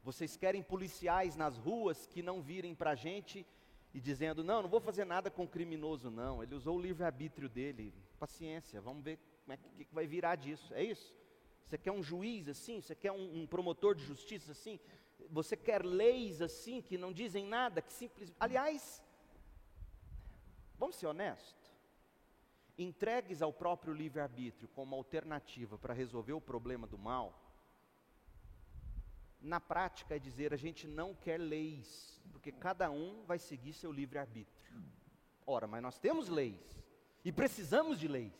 vocês 0.03 0.37
querem 0.37 0.61
policiais 0.61 1.35
nas 1.35 1.57
ruas 1.57 2.05
que 2.05 2.21
não 2.21 2.39
virem 2.39 2.75
para 2.75 2.91
a 2.91 2.95
gente 2.95 3.45
e 3.91 3.99
dizendo: 3.99 4.43
não, 4.43 4.61
não 4.61 4.69
vou 4.69 4.79
fazer 4.79 5.03
nada 5.03 5.31
com 5.31 5.43
o 5.43 5.47
criminoso, 5.47 6.11
não. 6.11 6.43
Ele 6.43 6.53
usou 6.53 6.77
o 6.77 6.81
livre-arbítrio 6.81 7.49
dele. 7.49 7.93
Paciência, 8.19 8.79
vamos 8.79 9.03
ver 9.03 9.17
como 9.43 9.53
é 9.53 9.57
que, 9.57 9.85
que, 9.85 9.93
vai 9.93 10.05
virar 10.05 10.35
disso. 10.35 10.73
É 10.75 10.83
isso? 10.83 11.13
Você 11.65 11.77
quer 11.77 11.91
um 11.91 12.03
juiz 12.03 12.47
assim? 12.47 12.81
Você 12.81 12.95
quer 12.95 13.11
um, 13.11 13.41
um 13.41 13.47
promotor 13.47 13.95
de 13.95 14.03
justiça 14.03 14.51
assim? 14.51 14.79
Você 15.29 15.55
quer 15.57 15.83
leis 15.83 16.41
assim 16.41 16.81
que 16.81 16.97
não 16.97 17.11
dizem 17.11 17.45
nada, 17.45 17.81
que 17.81 17.93
simplesmente. 17.93 18.37
Aliás, 18.39 19.03
vamos 20.77 20.95
ser 20.95 21.07
honestos. 21.07 21.60
Entregues 22.83 23.41
ao 23.41 23.53
próprio 23.53 23.93
livre-arbítrio 23.93 24.67
como 24.69 24.95
alternativa 24.95 25.77
para 25.77 25.93
resolver 25.93 26.33
o 26.33 26.41
problema 26.41 26.87
do 26.87 26.97
mal, 26.97 27.41
na 29.41 29.59
prática 29.59 30.15
é 30.15 30.19
dizer 30.19 30.53
a 30.53 30.57
gente 30.57 30.87
não 30.87 31.15
quer 31.15 31.39
leis, 31.39 32.21
porque 32.31 32.51
cada 32.51 32.91
um 32.91 33.23
vai 33.25 33.39
seguir 33.39 33.73
seu 33.73 33.91
livre-arbítrio. 33.91 34.83
Ora, 35.45 35.67
mas 35.67 35.81
nós 35.81 35.97
temos 35.97 36.29
leis 36.29 36.61
e 37.25 37.31
precisamos 37.31 37.99
de 37.99 38.07
leis. 38.07 38.33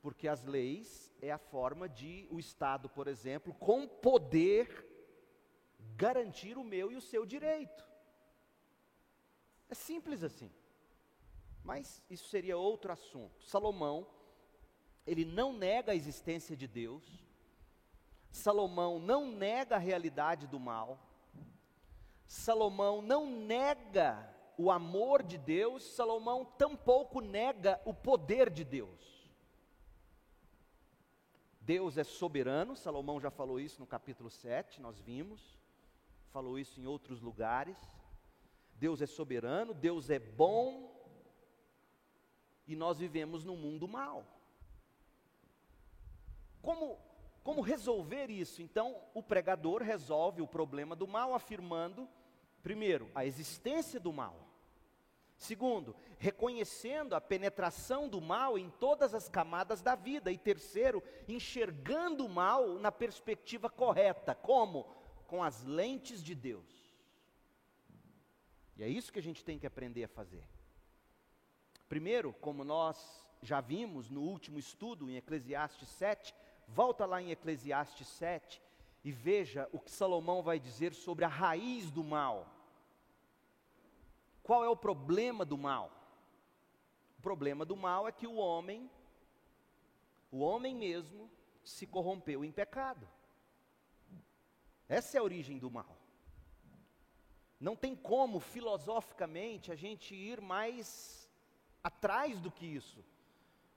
Porque 0.00 0.26
as 0.26 0.44
leis 0.44 1.12
é 1.20 1.30
a 1.30 1.38
forma 1.38 1.88
de 1.88 2.26
o 2.30 2.38
Estado, 2.38 2.88
por 2.88 3.06
exemplo, 3.06 3.54
com 3.54 3.86
poder 3.86 4.88
garantir 5.96 6.56
o 6.56 6.64
meu 6.64 6.90
e 6.90 6.96
o 6.96 7.00
seu 7.00 7.26
direito. 7.26 7.84
É 9.68 9.74
simples 9.74 10.22
assim. 10.22 10.50
Mas 11.64 12.02
isso 12.10 12.28
seria 12.28 12.56
outro 12.56 12.92
assunto. 12.92 13.42
Salomão, 13.44 14.06
ele 15.06 15.24
não 15.24 15.52
nega 15.52 15.92
a 15.92 15.94
existência 15.94 16.56
de 16.56 16.66
Deus, 16.66 17.22
Salomão 18.32 18.98
não 18.98 19.30
nega 19.30 19.76
a 19.76 19.78
realidade 19.78 20.46
do 20.46 20.58
mal. 20.58 20.98
Salomão 22.26 23.02
não 23.02 23.26
nega 23.26 24.34
o 24.56 24.70
amor 24.70 25.22
de 25.22 25.36
Deus, 25.36 25.82
Salomão 25.82 26.44
tampouco 26.44 27.20
nega 27.20 27.80
o 27.84 27.92
poder 27.92 28.48
de 28.48 28.64
Deus. 28.64 29.30
Deus 31.60 31.96
é 31.96 32.04
soberano, 32.04 32.74
Salomão 32.74 33.20
já 33.20 33.30
falou 33.30 33.60
isso 33.60 33.80
no 33.80 33.86
capítulo 33.86 34.30
7, 34.30 34.80
nós 34.80 34.98
vimos, 34.98 35.58
falou 36.30 36.58
isso 36.58 36.80
em 36.80 36.86
outros 36.86 37.20
lugares. 37.20 37.76
Deus 38.74 39.00
é 39.00 39.06
soberano, 39.06 39.72
Deus 39.72 40.10
é 40.10 40.18
bom, 40.18 40.91
e 42.72 42.76
nós 42.76 42.98
vivemos 42.98 43.44
num 43.44 43.56
mundo 43.56 43.86
mal. 43.86 44.26
Como, 46.60 46.98
como 47.42 47.60
resolver 47.60 48.30
isso? 48.30 48.62
Então, 48.62 48.96
o 49.12 49.22
pregador 49.22 49.82
resolve 49.82 50.40
o 50.40 50.46
problema 50.46 50.96
do 50.96 51.06
mal 51.06 51.34
afirmando, 51.34 52.08
primeiro, 52.62 53.10
a 53.14 53.26
existência 53.26 54.00
do 54.00 54.12
mal. 54.12 54.48
Segundo, 55.36 55.96
reconhecendo 56.18 57.14
a 57.14 57.20
penetração 57.20 58.08
do 58.08 58.20
mal 58.20 58.56
em 58.56 58.70
todas 58.70 59.12
as 59.12 59.28
camadas 59.28 59.82
da 59.82 59.96
vida. 59.96 60.30
E 60.30 60.38
terceiro, 60.38 61.02
enxergando 61.26 62.24
o 62.24 62.28
mal 62.28 62.78
na 62.78 62.92
perspectiva 62.92 63.68
correta. 63.68 64.36
Como? 64.36 64.84
Com 65.26 65.42
as 65.42 65.64
lentes 65.64 66.22
de 66.22 66.36
Deus. 66.36 66.94
E 68.76 68.84
é 68.84 68.88
isso 68.88 69.12
que 69.12 69.18
a 69.18 69.22
gente 69.22 69.44
tem 69.44 69.58
que 69.58 69.66
aprender 69.66 70.04
a 70.04 70.08
fazer. 70.08 70.44
Primeiro, 71.92 72.32
como 72.32 72.64
nós 72.64 73.22
já 73.42 73.60
vimos 73.60 74.08
no 74.08 74.22
último 74.22 74.58
estudo 74.58 75.10
em 75.10 75.16
Eclesiastes 75.16 75.90
7, 75.90 76.34
volta 76.66 77.04
lá 77.04 77.20
em 77.20 77.30
Eclesiastes 77.30 78.08
7 78.08 78.62
e 79.04 79.12
veja 79.12 79.68
o 79.74 79.78
que 79.78 79.90
Salomão 79.90 80.42
vai 80.42 80.58
dizer 80.58 80.94
sobre 80.94 81.26
a 81.26 81.28
raiz 81.28 81.90
do 81.90 82.02
mal. 82.02 82.50
Qual 84.42 84.64
é 84.64 84.70
o 84.70 84.74
problema 84.74 85.44
do 85.44 85.58
mal? 85.58 85.92
O 87.18 87.20
problema 87.20 87.62
do 87.62 87.76
mal 87.76 88.08
é 88.08 88.12
que 88.12 88.26
o 88.26 88.36
homem, 88.36 88.90
o 90.30 90.38
homem 90.38 90.74
mesmo, 90.74 91.30
se 91.62 91.86
corrompeu 91.86 92.42
em 92.42 92.50
pecado. 92.50 93.06
Essa 94.88 95.18
é 95.18 95.20
a 95.20 95.24
origem 95.24 95.58
do 95.58 95.70
mal. 95.70 95.94
Não 97.60 97.76
tem 97.76 97.94
como, 97.94 98.40
filosoficamente, 98.40 99.70
a 99.70 99.74
gente 99.74 100.14
ir 100.14 100.40
mais 100.40 101.21
atrás 101.82 102.40
do 102.40 102.50
que 102.50 102.66
isso. 102.66 103.04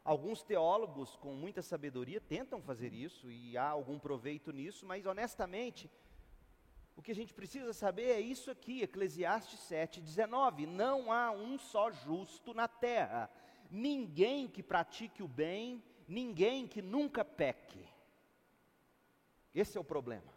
Alguns 0.03 0.43
teólogos, 0.43 1.15
com 1.15 1.33
muita 1.33 1.61
sabedoria, 1.61 2.21
tentam 2.21 2.61
fazer 2.61 2.93
isso 2.93 3.31
e 3.31 3.57
há 3.57 3.67
algum 3.67 3.97
proveito 3.97 4.51
nisso, 4.51 4.85
mas 4.85 5.05
honestamente, 5.05 5.89
o 6.95 7.01
que 7.01 7.11
a 7.11 7.15
gente 7.15 7.33
precisa 7.33 7.73
saber 7.73 8.11
é 8.11 8.19
isso 8.19 8.51
aqui, 8.51 8.83
Eclesiastes 8.83 9.59
7, 9.61 9.99
19. 9.99 10.67
Não 10.67 11.11
há 11.11 11.31
um 11.31 11.57
só 11.57 11.91
justo 11.91 12.53
na 12.53 12.67
terra, 12.67 13.29
ninguém 13.69 14.47
que 14.47 14.61
pratique 14.61 15.23
o 15.23 15.27
bem, 15.27 15.83
ninguém 16.07 16.67
que 16.67 16.81
nunca 16.81 17.25
peque. 17.25 17.83
Esse 19.53 19.77
é 19.77 19.81
o 19.81 19.83
problema. 19.83 20.33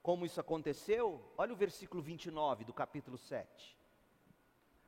Como 0.00 0.24
isso 0.24 0.40
aconteceu? 0.40 1.32
Olha 1.36 1.52
o 1.52 1.56
versículo 1.56 2.02
29 2.02 2.64
do 2.64 2.72
capítulo 2.72 3.18
7. 3.18 3.76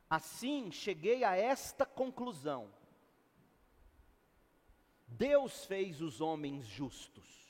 Assim 0.09 0.71
cheguei 0.71 1.23
a 1.23 1.35
esta 1.35 1.85
conclusão: 1.85 2.71
Deus 5.07 5.65
fez 5.65 6.01
os 6.01 6.21
homens 6.21 6.65
justos 6.65 7.47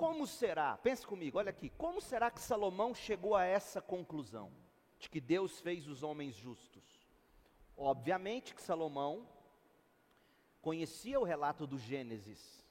como 0.00 0.26
será? 0.26 0.78
Pense 0.78 1.06
comigo, 1.06 1.36
olha 1.36 1.50
aqui. 1.50 1.68
Como 1.76 2.00
será 2.00 2.30
que 2.30 2.40
Salomão 2.40 2.94
chegou 2.94 3.36
a 3.36 3.44
essa 3.44 3.82
conclusão? 3.82 4.50
De 4.98 5.10
que 5.10 5.20
Deus 5.20 5.60
fez 5.60 5.86
os 5.86 6.02
homens 6.02 6.34
justos? 6.34 6.82
Obviamente 7.76 8.54
que 8.54 8.62
Salomão 8.62 9.28
conhecia 10.62 11.20
o 11.20 11.22
relato 11.22 11.66
do 11.66 11.78
Gênesis, 11.78 12.64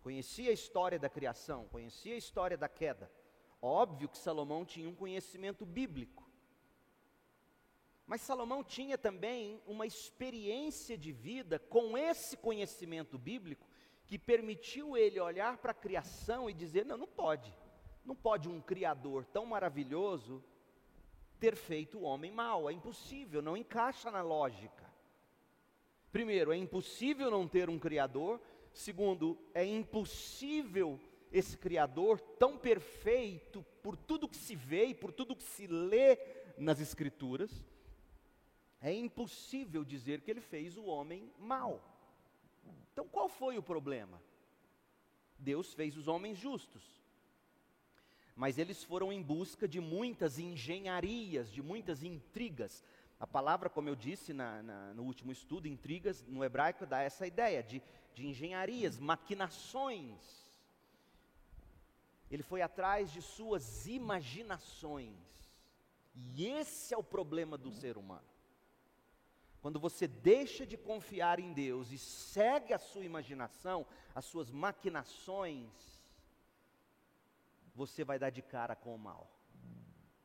conhecia 0.00 0.50
a 0.50 0.54
história 0.54 1.00
da 1.00 1.08
criação, 1.08 1.66
conhecia 1.66 2.14
a 2.14 2.18
história 2.18 2.56
da 2.56 2.68
queda. 2.68 3.10
Óbvio 3.60 4.08
que 4.08 4.18
Salomão 4.18 4.64
tinha 4.64 4.88
um 4.88 4.94
conhecimento 4.94 5.66
bíblico. 5.66 6.27
Mas 8.08 8.22
Salomão 8.22 8.64
tinha 8.64 8.96
também 8.96 9.60
uma 9.66 9.86
experiência 9.86 10.96
de 10.96 11.12
vida 11.12 11.58
com 11.58 11.96
esse 11.96 12.38
conhecimento 12.38 13.18
bíblico 13.18 13.68
que 14.06 14.18
permitiu 14.18 14.96
ele 14.96 15.20
olhar 15.20 15.58
para 15.58 15.72
a 15.72 15.74
criação 15.74 16.48
e 16.48 16.54
dizer: 16.54 16.86
não, 16.86 16.96
não 16.96 17.06
pode, 17.06 17.54
não 18.06 18.16
pode 18.16 18.48
um 18.48 18.62
Criador 18.62 19.26
tão 19.26 19.44
maravilhoso 19.44 20.42
ter 21.38 21.54
feito 21.54 21.98
o 21.98 22.02
homem 22.02 22.32
mal, 22.32 22.70
é 22.70 22.72
impossível, 22.72 23.42
não 23.42 23.58
encaixa 23.58 24.10
na 24.10 24.22
lógica. 24.22 24.90
Primeiro, 26.10 26.50
é 26.50 26.56
impossível 26.56 27.30
não 27.30 27.46
ter 27.46 27.68
um 27.68 27.78
Criador, 27.78 28.40
segundo, 28.72 29.38
é 29.52 29.66
impossível 29.66 30.98
esse 31.30 31.58
Criador 31.58 32.18
tão 32.38 32.56
perfeito 32.56 33.62
por 33.82 33.98
tudo 33.98 34.26
que 34.26 34.36
se 34.38 34.56
vê 34.56 34.86
e 34.86 34.94
por 34.94 35.12
tudo 35.12 35.36
que 35.36 35.42
se 35.42 35.66
lê 35.66 36.18
nas 36.56 36.80
Escrituras, 36.80 37.67
é 38.80 38.92
impossível 38.92 39.84
dizer 39.84 40.20
que 40.20 40.30
ele 40.30 40.40
fez 40.40 40.76
o 40.76 40.84
homem 40.84 41.32
mal. 41.38 41.82
Então 42.92 43.06
qual 43.08 43.28
foi 43.28 43.58
o 43.58 43.62
problema? 43.62 44.20
Deus 45.38 45.72
fez 45.72 45.96
os 45.96 46.08
homens 46.08 46.38
justos. 46.38 46.82
Mas 48.34 48.56
eles 48.56 48.84
foram 48.84 49.12
em 49.12 49.20
busca 49.20 49.66
de 49.66 49.80
muitas 49.80 50.38
engenharias, 50.38 51.50
de 51.50 51.60
muitas 51.60 52.04
intrigas. 52.04 52.84
A 53.18 53.26
palavra, 53.26 53.68
como 53.68 53.88
eu 53.88 53.96
disse 53.96 54.32
na, 54.32 54.62
na, 54.62 54.94
no 54.94 55.02
último 55.02 55.32
estudo, 55.32 55.66
intrigas 55.66 56.24
no 56.28 56.44
hebraico 56.44 56.86
dá 56.86 57.00
essa 57.02 57.26
ideia 57.26 57.62
de, 57.64 57.82
de 58.14 58.26
engenharias, 58.28 59.00
maquinações. 59.00 60.48
Ele 62.30 62.44
foi 62.44 62.62
atrás 62.62 63.10
de 63.10 63.20
suas 63.20 63.88
imaginações. 63.88 65.16
E 66.14 66.46
esse 66.46 66.94
é 66.94 66.96
o 66.96 67.02
problema 67.02 67.58
do 67.58 67.72
ser 67.72 67.96
humano. 67.96 68.37
Quando 69.68 69.80
você 69.80 70.08
deixa 70.08 70.64
de 70.64 70.78
confiar 70.78 71.38
em 71.38 71.52
Deus 71.52 71.92
e 71.92 71.98
segue 71.98 72.72
a 72.72 72.78
sua 72.78 73.04
imaginação, 73.04 73.84
as 74.14 74.24
suas 74.24 74.50
maquinações, 74.50 75.68
você 77.74 78.02
vai 78.02 78.18
dar 78.18 78.30
de 78.30 78.40
cara 78.40 78.74
com 78.74 78.94
o 78.94 78.98
mal. 78.98 79.30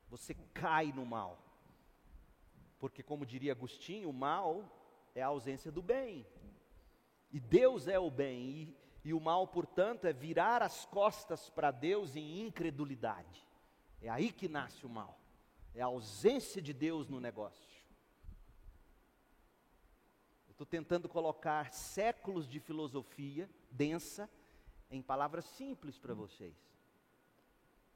Você 0.07 0.33
cai 0.53 0.93
no 0.93 1.05
mal. 1.05 1.43
Porque, 2.79 3.03
como 3.03 3.25
diria 3.25 3.51
Agostinho, 3.51 4.09
o 4.09 4.13
mal 4.13 4.63
é 5.13 5.21
a 5.21 5.27
ausência 5.27 5.69
do 5.69 5.81
bem. 5.81 6.25
E 7.29 7.37
Deus 7.37 7.89
é 7.89 7.99
o 7.99 8.09
bem. 8.09 8.49
E, 8.49 8.77
e 9.09 9.13
o 9.13 9.19
mal, 9.19 9.45
portanto, 9.45 10.05
é 10.05 10.13
virar 10.13 10.63
as 10.63 10.85
costas 10.85 11.49
para 11.49 11.69
Deus 11.69 12.15
em 12.15 12.39
incredulidade. 12.39 13.45
É 14.01 14.07
aí 14.07 14.31
que 14.31 14.47
nasce 14.47 14.85
o 14.85 14.89
mal. 14.89 15.19
É 15.75 15.81
a 15.81 15.87
ausência 15.87 16.61
de 16.61 16.71
Deus 16.71 17.09
no 17.09 17.19
negócio. 17.19 17.72
Estou 20.63 20.79
tentando 20.79 21.09
colocar 21.09 21.73
séculos 21.73 22.47
de 22.47 22.57
filosofia 22.57 23.49
densa 23.69 24.29
em 24.89 25.01
palavras 25.01 25.43
simples 25.43 25.99
para 25.99 26.13
vocês. 26.13 26.55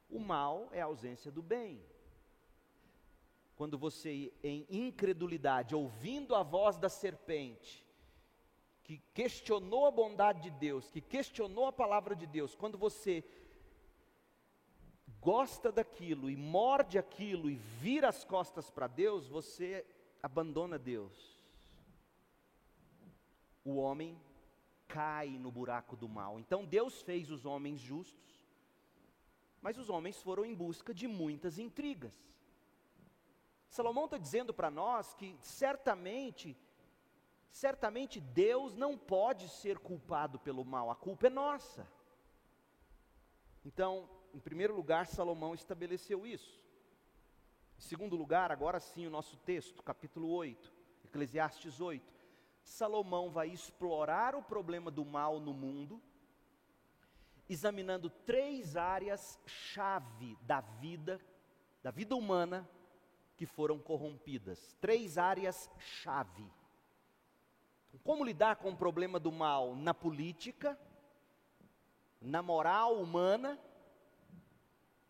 O 0.09 0.19
mal 0.19 0.67
é 0.73 0.81
a 0.81 0.85
ausência 0.85 1.31
do 1.31 1.41
bem. 1.41 1.81
Quando 3.55 3.77
você, 3.77 4.33
em 4.43 4.67
incredulidade, 4.69 5.73
ouvindo 5.73 6.35
a 6.35 6.43
voz 6.43 6.77
da 6.77 6.89
serpente, 6.89 7.87
que 8.83 8.97
questionou 9.13 9.85
a 9.85 9.91
bondade 9.91 10.41
de 10.41 10.51
Deus, 10.51 10.91
que 10.91 10.99
questionou 10.99 11.67
a 11.67 11.71
palavra 11.71 12.17
de 12.17 12.27
Deus, 12.27 12.53
quando 12.53 12.77
você 12.77 13.23
gosta 15.21 15.71
daquilo 15.71 16.29
e 16.29 16.35
morde 16.35 16.99
aquilo 16.99 17.49
e 17.49 17.55
vira 17.55 18.09
as 18.09 18.25
costas 18.25 18.69
para 18.69 18.87
Deus, 18.87 19.25
você 19.25 19.85
abandona 20.21 20.77
Deus 20.77 21.36
o 23.67 23.75
homem 23.75 24.17
cai 24.87 25.37
no 25.37 25.51
buraco 25.51 25.95
do 25.95 26.07
mal. 26.07 26.39
Então 26.39 26.65
Deus 26.65 27.01
fez 27.01 27.29
os 27.29 27.45
homens 27.45 27.79
justos, 27.79 28.45
mas 29.61 29.77
os 29.77 29.89
homens 29.89 30.21
foram 30.21 30.45
em 30.45 30.55
busca 30.55 30.93
de 30.93 31.07
muitas 31.07 31.59
intrigas. 31.59 32.13
Salomão 33.67 34.05
está 34.05 34.17
dizendo 34.17 34.53
para 34.53 34.71
nós 34.71 35.13
que 35.13 35.37
certamente, 35.41 36.55
certamente 37.51 38.21
Deus 38.21 38.75
não 38.75 38.97
pode 38.97 39.49
ser 39.49 39.77
culpado 39.77 40.39
pelo 40.39 40.63
mal, 40.63 40.89
a 40.89 40.95
culpa 40.95 41.27
é 41.27 41.29
nossa. 41.29 41.85
Então, 43.65 44.09
em 44.33 44.39
primeiro 44.39 44.73
lugar, 44.73 45.05
Salomão 45.05 45.53
estabeleceu 45.53 46.25
isso. 46.25 46.57
Em 47.77 47.81
segundo 47.81 48.15
lugar, 48.15 48.49
agora 48.49 48.79
sim, 48.79 49.05
o 49.05 49.09
nosso 49.09 49.35
texto, 49.37 49.83
capítulo 49.83 50.29
8, 50.29 50.73
Eclesiastes 51.03 51.81
8. 51.81 52.16
Salomão 52.67 53.31
vai 53.31 53.47
explorar 53.47 54.35
o 54.35 54.43
problema 54.43 54.91
do 54.91 55.05
mal 55.05 55.39
no 55.39 55.53
mundo, 55.53 56.01
examinando 57.47 58.09
três 58.09 58.75
áreas 58.75 59.39
chave 59.45 60.37
da 60.41 60.59
vida, 60.59 61.17
da 61.81 61.91
vida 61.91 62.13
humana 62.13 62.69
que 63.37 63.45
foram 63.45 63.79
corrompidas. 63.79 64.75
Três 64.81 65.17
áreas 65.17 65.71
chave. 65.79 66.45
Como 68.03 68.23
lidar 68.23 68.57
com 68.57 68.69
o 68.69 68.77
problema 68.77 69.17
do 69.17 69.31
mal 69.31 69.73
na 69.73 69.93
política, 69.93 70.77
na 72.21 72.43
moral 72.43 73.01
humana, 73.01 73.57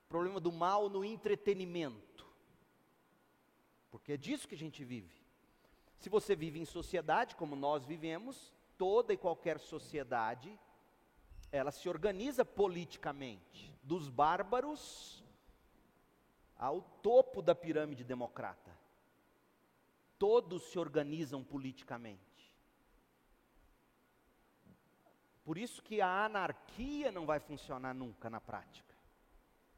problema 0.08 0.40
do 0.40 0.52
mal 0.52 0.90
no 0.90 1.04
entretenimento. 1.04 2.26
Porque 3.90 4.14
é 4.14 4.18
disso 4.18 4.48
que 4.48 4.56
a 4.56 4.58
gente 4.60 4.84
vive. 4.86 5.27
Se 6.00 6.10
você 6.10 6.36
vive 6.36 6.60
em 6.60 6.66
sociedade, 6.66 7.36
como 7.36 7.56
nós 7.56 7.86
vivemos, 7.86 8.54
toda 8.78 9.14
e 9.14 9.18
qualquer 9.18 9.60
sociedade, 9.60 10.60
ela 11.52 11.72
se 11.72 11.90
organiza 11.90 12.46
politicamente, 12.46 13.74
dos 13.82 14.10
bárbaros 14.10 15.24
ao 16.58 16.82
topo 16.82 17.42
da 17.42 17.56
pirâmide 17.56 18.04
democrata. 18.04 18.76
Todos 20.18 20.64
se 20.72 20.80
organizam 20.80 21.44
politicamente. 21.44 22.28
Por 25.44 25.58
isso 25.58 25.82
que 25.82 26.02
a 26.02 26.26
anarquia 26.26 27.12
não 27.12 27.26
vai 27.26 27.40
funcionar 27.40 27.94
nunca 27.94 28.30
na 28.30 28.42
prática. 28.42 28.96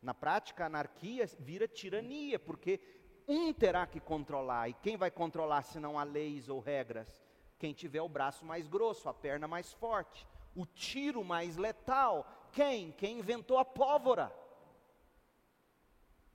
Na 0.01 0.13
prática, 0.13 0.63
a 0.63 0.67
anarquia 0.67 1.29
vira 1.37 1.67
tirania, 1.67 2.39
porque 2.39 2.79
um 3.29 3.53
terá 3.53 3.85
que 3.85 3.99
controlar, 3.99 4.69
e 4.69 4.73
quem 4.73 4.97
vai 4.97 5.11
controlar 5.11 5.61
se 5.61 5.79
não 5.79 5.99
há 5.99 6.03
leis 6.03 6.49
ou 6.49 6.59
regras? 6.59 7.21
Quem 7.59 7.73
tiver 7.73 8.01
o 8.01 8.09
braço 8.09 8.43
mais 8.43 8.67
grosso, 8.67 9.07
a 9.07 9.13
perna 9.13 9.47
mais 9.47 9.71
forte, 9.71 10.27
o 10.55 10.65
tiro 10.65 11.23
mais 11.23 11.55
letal. 11.55 12.25
Quem? 12.51 12.91
Quem 12.93 13.19
inventou 13.19 13.59
a 13.59 13.65
pólvora. 13.65 14.33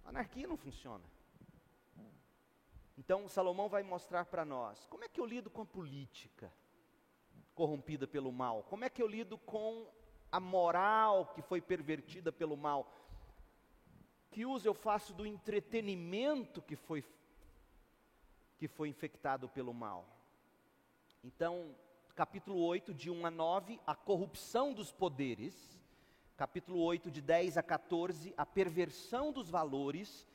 A 0.04 0.10
anarquia 0.10 0.46
não 0.46 0.56
funciona. 0.56 1.04
Então, 2.96 3.28
Salomão 3.28 3.68
vai 3.68 3.82
mostrar 3.82 4.26
para 4.26 4.44
nós 4.44 4.86
como 4.86 5.02
é 5.02 5.08
que 5.08 5.20
eu 5.20 5.26
lido 5.26 5.50
com 5.50 5.62
a 5.62 5.66
política 5.66 6.52
corrompida 7.54 8.06
pelo 8.06 8.30
mal, 8.30 8.62
como 8.64 8.84
é 8.84 8.90
que 8.90 9.02
eu 9.02 9.06
lido 9.06 9.36
com 9.38 9.88
a 10.30 10.40
moral 10.40 11.26
que 11.26 11.42
foi 11.42 11.60
pervertida 11.60 12.32
pelo 12.32 12.56
mal 12.56 12.90
que 14.34 14.44
uso 14.44 14.66
eu 14.66 14.74
faço 14.74 15.14
do 15.14 15.24
entretenimento 15.24 16.60
que 16.60 16.74
foi 16.74 17.04
que 18.58 18.66
foi 18.66 18.88
infectado 18.88 19.48
pelo 19.48 19.72
mal? 19.72 20.04
Então, 21.22 21.72
capítulo 22.16 22.58
8 22.58 22.92
de 22.92 23.12
1 23.12 23.26
a 23.26 23.30
9, 23.30 23.80
a 23.86 23.94
corrupção 23.94 24.72
dos 24.72 24.90
poderes, 24.90 25.78
capítulo 26.36 26.80
8 26.80 27.12
de 27.12 27.22
10 27.22 27.58
a 27.58 27.62
14, 27.62 28.34
a 28.36 28.44
perversão 28.44 29.30
dos 29.30 29.48
valores 29.48 30.26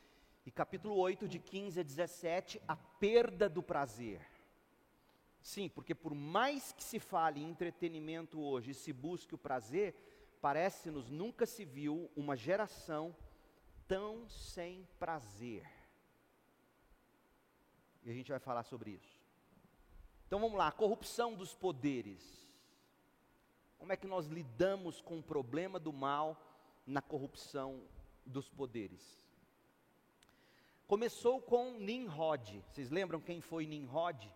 e 0.45 0.51
capítulo 0.51 0.95
8 0.95 1.27
de 1.27 1.37
15 1.37 1.81
a 1.81 1.83
17, 1.83 2.61
a 2.65 2.77
perda 2.77 3.49
do 3.49 3.61
prazer. 3.61 4.21
Sim, 5.41 5.67
porque 5.67 5.93
por 5.93 6.15
mais 6.15 6.71
que 6.71 6.85
se 6.85 6.99
fale 6.99 7.41
em 7.41 7.49
entretenimento 7.49 8.39
hoje 8.39 8.73
se 8.73 8.93
busque 8.93 9.35
o 9.35 9.37
prazer, 9.37 9.93
parece-nos 10.39 11.09
nunca 11.09 11.45
se 11.45 11.65
viu 11.65 12.09
uma 12.15 12.37
geração 12.37 13.13
tão 13.89 14.29
sem 14.29 14.87
prazer. 14.99 15.67
E 18.03 18.11
a 18.11 18.13
gente 18.13 18.29
vai 18.29 18.39
falar 18.39 18.63
sobre 18.63 18.91
isso. 18.91 19.19
Então 20.27 20.39
vamos 20.39 20.57
lá, 20.57 20.71
corrupção 20.71 21.33
dos 21.33 21.55
poderes. 21.55 22.47
Como 23.79 23.91
é 23.91 23.97
que 23.97 24.05
nós 24.05 24.27
lidamos 24.27 25.01
com 25.01 25.17
o 25.17 25.23
problema 25.23 25.79
do 25.79 25.91
mal 25.91 26.39
na 26.85 27.01
corrupção 27.01 27.81
dos 28.23 28.47
poderes? 28.47 29.27
Começou 30.87 31.41
com 31.41 31.71
Nimrod. 31.79 32.63
Vocês 32.69 32.91
lembram 32.91 33.19
quem 33.19 33.41
foi 33.41 33.65
Nimrod? 33.65 34.31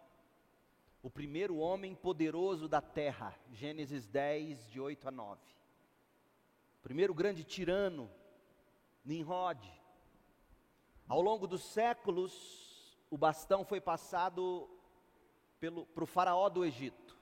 O 1.03 1.11
primeiro 1.11 1.57
homem 1.57 1.93
poderoso 1.93 2.67
da 2.67 2.81
terra. 2.81 3.37
Gênesis 3.51 4.07
10, 4.07 4.71
de 4.71 4.79
8 4.79 5.09
a 5.09 5.11
9. 5.11 5.41
O 6.79 6.81
primeiro 6.81 7.13
grande 7.13 7.43
tirano 7.43 8.09
Nimrod. 9.03 9.59
Ao 11.07 11.21
longo 11.21 11.45
dos 11.45 11.63
séculos, 11.63 12.97
o 13.09 13.17
bastão 13.17 13.65
foi 13.65 13.81
passado 13.81 14.69
para 15.93 16.03
o 16.03 16.07
faraó 16.07 16.47
do 16.49 16.63
Egito. 16.63 17.17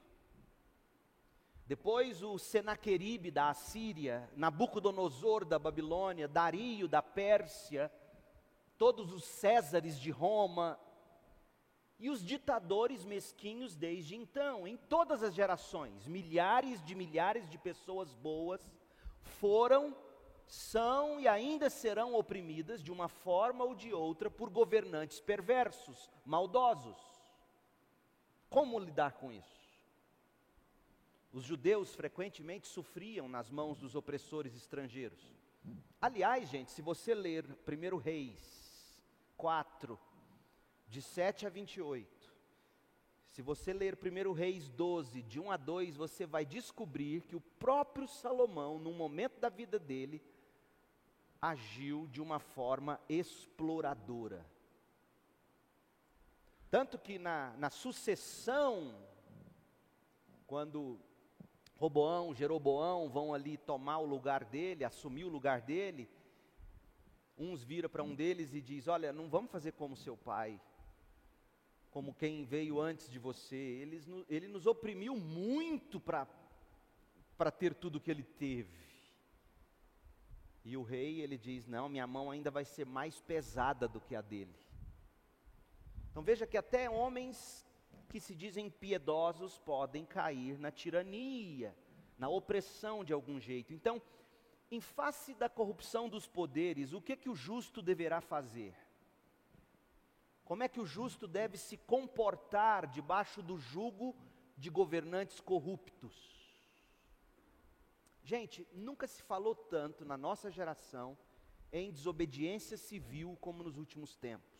Depois 1.66 2.22
o 2.22 2.38
Senaqueribe 2.38 3.30
da 3.30 3.50
Assíria, 3.50 4.30
Nabucodonosor 4.36 5.44
da 5.44 5.58
Babilônia, 5.58 6.28
Dario 6.28 6.86
da 6.86 7.02
Pérsia, 7.02 7.90
todos 8.76 9.12
os 9.12 9.24
Césares 9.24 9.98
de 9.98 10.10
Roma 10.10 10.78
e 11.98 12.10
os 12.10 12.24
ditadores 12.24 13.04
mesquinhos 13.04 13.76
desde 13.76 14.16
então, 14.16 14.66
em 14.66 14.76
todas 14.76 15.22
as 15.22 15.34
gerações, 15.34 16.06
milhares 16.06 16.82
de 16.84 16.94
milhares 16.94 17.48
de 17.48 17.58
pessoas 17.58 18.12
boas 18.12 18.60
foram 19.20 19.96
são 20.52 21.18
e 21.18 21.26
ainda 21.26 21.70
serão 21.70 22.14
oprimidas 22.14 22.82
de 22.82 22.92
uma 22.92 23.08
forma 23.08 23.64
ou 23.64 23.74
de 23.74 23.90
outra 23.94 24.30
por 24.30 24.50
governantes 24.50 25.18
perversos, 25.18 26.10
maldosos. 26.26 26.98
Como 28.50 28.78
lidar 28.78 29.12
com 29.12 29.32
isso? 29.32 29.62
Os 31.32 31.42
judeus 31.42 31.94
frequentemente 31.94 32.68
sofriam 32.68 33.30
nas 33.30 33.48
mãos 33.48 33.78
dos 33.78 33.94
opressores 33.94 34.54
estrangeiros. 34.54 35.24
Aliás, 35.98 36.50
gente, 36.50 36.70
se 36.70 36.82
você 36.82 37.14
ler 37.14 37.46
1 37.66 37.96
Reis 37.96 39.02
4, 39.38 39.98
de 40.86 41.00
7 41.00 41.46
a 41.46 41.48
28, 41.48 42.30
se 43.30 43.40
você 43.40 43.72
ler 43.72 43.98
1 43.98 44.32
Reis 44.32 44.68
12, 44.68 45.22
de 45.22 45.40
1 45.40 45.50
a 45.50 45.56
2, 45.56 45.96
você 45.96 46.26
vai 46.26 46.44
descobrir 46.44 47.22
que 47.22 47.34
o 47.34 47.40
próprio 47.40 48.06
Salomão, 48.06 48.78
no 48.78 48.92
momento 48.92 49.40
da 49.40 49.48
vida 49.48 49.78
dele, 49.78 50.22
agiu 51.42 52.06
de 52.06 52.22
uma 52.22 52.38
forma 52.38 53.00
exploradora. 53.08 54.46
Tanto 56.70 56.96
que 56.96 57.18
na, 57.18 57.52
na 57.58 57.68
sucessão, 57.68 58.94
quando 60.46 61.00
Roboão, 61.76 62.32
Jeroboão 62.32 63.10
vão 63.10 63.34
ali 63.34 63.58
tomar 63.58 63.98
o 63.98 64.06
lugar 64.06 64.44
dele, 64.44 64.84
assumir 64.84 65.24
o 65.24 65.28
lugar 65.28 65.60
dele, 65.60 66.08
uns 67.36 67.64
viram 67.64 67.90
para 67.90 68.04
um 68.04 68.14
deles 68.14 68.54
e 68.54 68.60
diz: 68.60 68.86
Olha, 68.86 69.12
não 69.12 69.28
vamos 69.28 69.50
fazer 69.50 69.72
como 69.72 69.96
seu 69.96 70.16
pai, 70.16 70.60
como 71.90 72.14
quem 72.14 72.44
veio 72.44 72.80
antes 72.80 73.10
de 73.10 73.18
você. 73.18 73.56
Ele, 73.56 74.24
ele 74.28 74.46
nos 74.46 74.64
oprimiu 74.64 75.16
muito 75.16 76.00
para 76.00 77.50
ter 77.50 77.74
tudo 77.74 78.00
que 78.00 78.12
ele 78.12 78.22
teve. 78.22 78.91
E 80.64 80.76
o 80.76 80.82
rei, 80.82 81.20
ele 81.20 81.36
diz: 81.36 81.66
Não, 81.66 81.88
minha 81.88 82.06
mão 82.06 82.30
ainda 82.30 82.50
vai 82.50 82.64
ser 82.64 82.86
mais 82.86 83.20
pesada 83.20 83.88
do 83.88 84.00
que 84.00 84.14
a 84.14 84.20
dele. 84.20 84.54
Então 86.10 86.22
veja 86.22 86.46
que 86.46 86.56
até 86.56 86.88
homens 86.88 87.66
que 88.08 88.20
se 88.20 88.34
dizem 88.34 88.68
piedosos 88.68 89.58
podem 89.58 90.04
cair 90.04 90.58
na 90.58 90.70
tirania, 90.70 91.74
na 92.18 92.28
opressão 92.28 93.02
de 93.02 93.12
algum 93.12 93.40
jeito. 93.40 93.72
Então, 93.72 94.00
em 94.70 94.80
face 94.80 95.34
da 95.34 95.48
corrupção 95.48 96.08
dos 96.08 96.26
poderes, 96.26 96.92
o 96.92 97.00
que 97.00 97.16
que 97.16 97.30
o 97.30 97.34
justo 97.34 97.80
deverá 97.80 98.20
fazer? 98.20 98.74
Como 100.44 100.62
é 100.62 100.68
que 100.68 100.80
o 100.80 100.86
justo 100.86 101.26
deve 101.26 101.56
se 101.56 101.76
comportar 101.78 102.86
debaixo 102.86 103.42
do 103.42 103.56
jugo 103.56 104.14
de 104.56 104.68
governantes 104.68 105.40
corruptos? 105.40 106.31
Gente, 108.22 108.66
nunca 108.72 109.06
se 109.06 109.22
falou 109.22 109.54
tanto 109.54 110.04
na 110.04 110.16
nossa 110.16 110.50
geração 110.50 111.18
em 111.72 111.90
desobediência 111.90 112.76
civil 112.76 113.36
como 113.40 113.62
nos 113.62 113.76
últimos 113.76 114.14
tempos. 114.16 114.52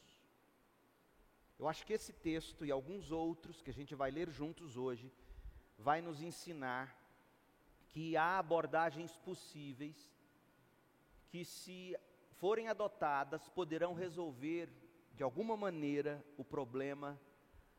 Eu 1.59 1.69
acho 1.69 1.87
que 1.87 1.93
esse 1.93 2.13
texto 2.13 2.65
e 2.65 2.71
alguns 2.73 3.13
outros 3.13 3.63
que 3.63 3.71
a 3.71 3.75
gente 3.75 3.95
vai 3.95 4.11
ler 4.11 4.31
juntos 4.31 4.77
hoje 4.77 5.13
vai 5.79 6.01
nos 6.01 6.21
ensinar 6.21 6.99
que 7.89 8.17
há 8.17 8.39
abordagens 8.39 9.17
possíveis 9.19 10.13
que 11.29 11.45
se 11.45 11.97
forem 12.39 12.69
adotadas 12.69 13.49
poderão 13.49 13.95
resolver 13.95 14.69
de 15.15 15.23
alguma 15.23 15.57
maneira 15.57 16.25
o 16.37 16.45
problema 16.45 17.21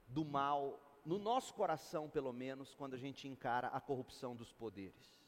do 0.08 0.24
mal 0.24 0.80
no 1.06 1.20
nosso 1.20 1.54
coração, 1.54 2.10
pelo 2.10 2.32
menos, 2.32 2.74
quando 2.74 2.94
a 2.94 2.98
gente 2.98 3.28
encara 3.28 3.68
a 3.68 3.82
corrupção 3.82 4.36
dos 4.36 4.54
poderes. 4.54 5.23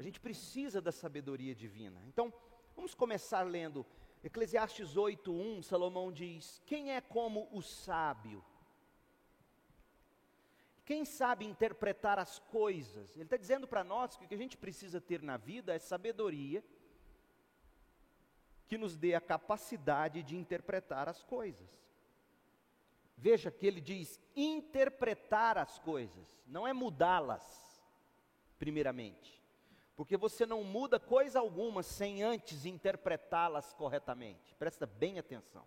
A 0.00 0.02
gente 0.02 0.18
precisa 0.18 0.80
da 0.80 0.90
sabedoria 0.90 1.54
divina. 1.54 2.02
Então, 2.06 2.32
vamos 2.74 2.94
começar 2.94 3.42
lendo 3.42 3.84
Eclesiastes 4.24 4.96
8:1, 4.96 5.62
Salomão 5.62 6.10
diz: 6.10 6.58
"Quem 6.64 6.94
é 6.94 7.02
como 7.02 7.46
o 7.52 7.60
sábio? 7.60 8.42
Quem 10.86 11.04
sabe 11.04 11.44
interpretar 11.44 12.18
as 12.18 12.38
coisas? 12.38 13.14
Ele 13.14 13.24
está 13.24 13.36
dizendo 13.36 13.68
para 13.68 13.84
nós 13.84 14.16
que 14.16 14.24
o 14.24 14.28
que 14.28 14.34
a 14.34 14.38
gente 14.38 14.56
precisa 14.56 15.02
ter 15.02 15.20
na 15.20 15.36
vida 15.36 15.74
é 15.74 15.78
sabedoria 15.78 16.64
que 18.66 18.78
nos 18.78 18.96
dê 18.96 19.14
a 19.14 19.20
capacidade 19.20 20.22
de 20.22 20.34
interpretar 20.34 21.10
as 21.10 21.22
coisas. 21.22 21.70
Veja 23.18 23.50
que 23.50 23.66
ele 23.66 23.82
diz 23.82 24.18
interpretar 24.34 25.58
as 25.58 25.78
coisas, 25.78 26.42
não 26.46 26.66
é 26.66 26.72
mudá-las, 26.72 27.84
primeiramente. 28.58 29.39
Porque 30.00 30.16
você 30.16 30.46
não 30.46 30.64
muda 30.64 30.98
coisa 30.98 31.40
alguma 31.40 31.82
sem 31.82 32.22
antes 32.22 32.64
interpretá-las 32.64 33.74
corretamente. 33.74 34.54
Presta 34.54 34.86
bem 34.86 35.18
atenção. 35.18 35.62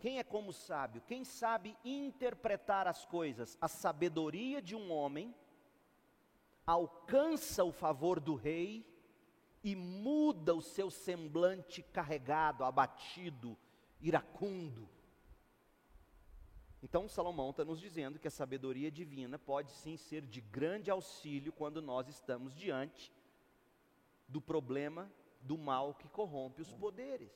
Quem 0.00 0.18
é 0.18 0.24
como 0.24 0.50
sábio? 0.50 1.02
Quem 1.02 1.26
sabe 1.26 1.76
interpretar 1.84 2.86
as 2.86 3.04
coisas? 3.04 3.58
A 3.60 3.68
sabedoria 3.68 4.62
de 4.62 4.74
um 4.74 4.90
homem 4.90 5.34
alcança 6.66 7.64
o 7.64 7.70
favor 7.70 8.18
do 8.18 8.34
rei 8.34 8.82
e 9.62 9.76
muda 9.76 10.54
o 10.54 10.62
seu 10.62 10.90
semblante 10.90 11.82
carregado, 11.82 12.64
abatido, 12.64 13.58
iracundo. 14.00 14.88
Então, 16.82 17.08
Salomão 17.08 17.50
está 17.50 17.64
nos 17.64 17.80
dizendo 17.80 18.18
que 18.18 18.26
a 18.26 18.30
sabedoria 18.30 18.90
divina 18.90 19.38
pode 19.38 19.70
sim 19.70 19.96
ser 19.96 20.22
de 20.22 20.40
grande 20.40 20.90
auxílio 20.90 21.52
quando 21.52 21.80
nós 21.80 22.08
estamos 22.08 22.54
diante 22.54 23.12
do 24.26 24.40
problema 24.40 25.10
do 25.40 25.56
mal 25.56 25.94
que 25.94 26.08
corrompe 26.08 26.60
os 26.60 26.72
poderes. 26.72 27.30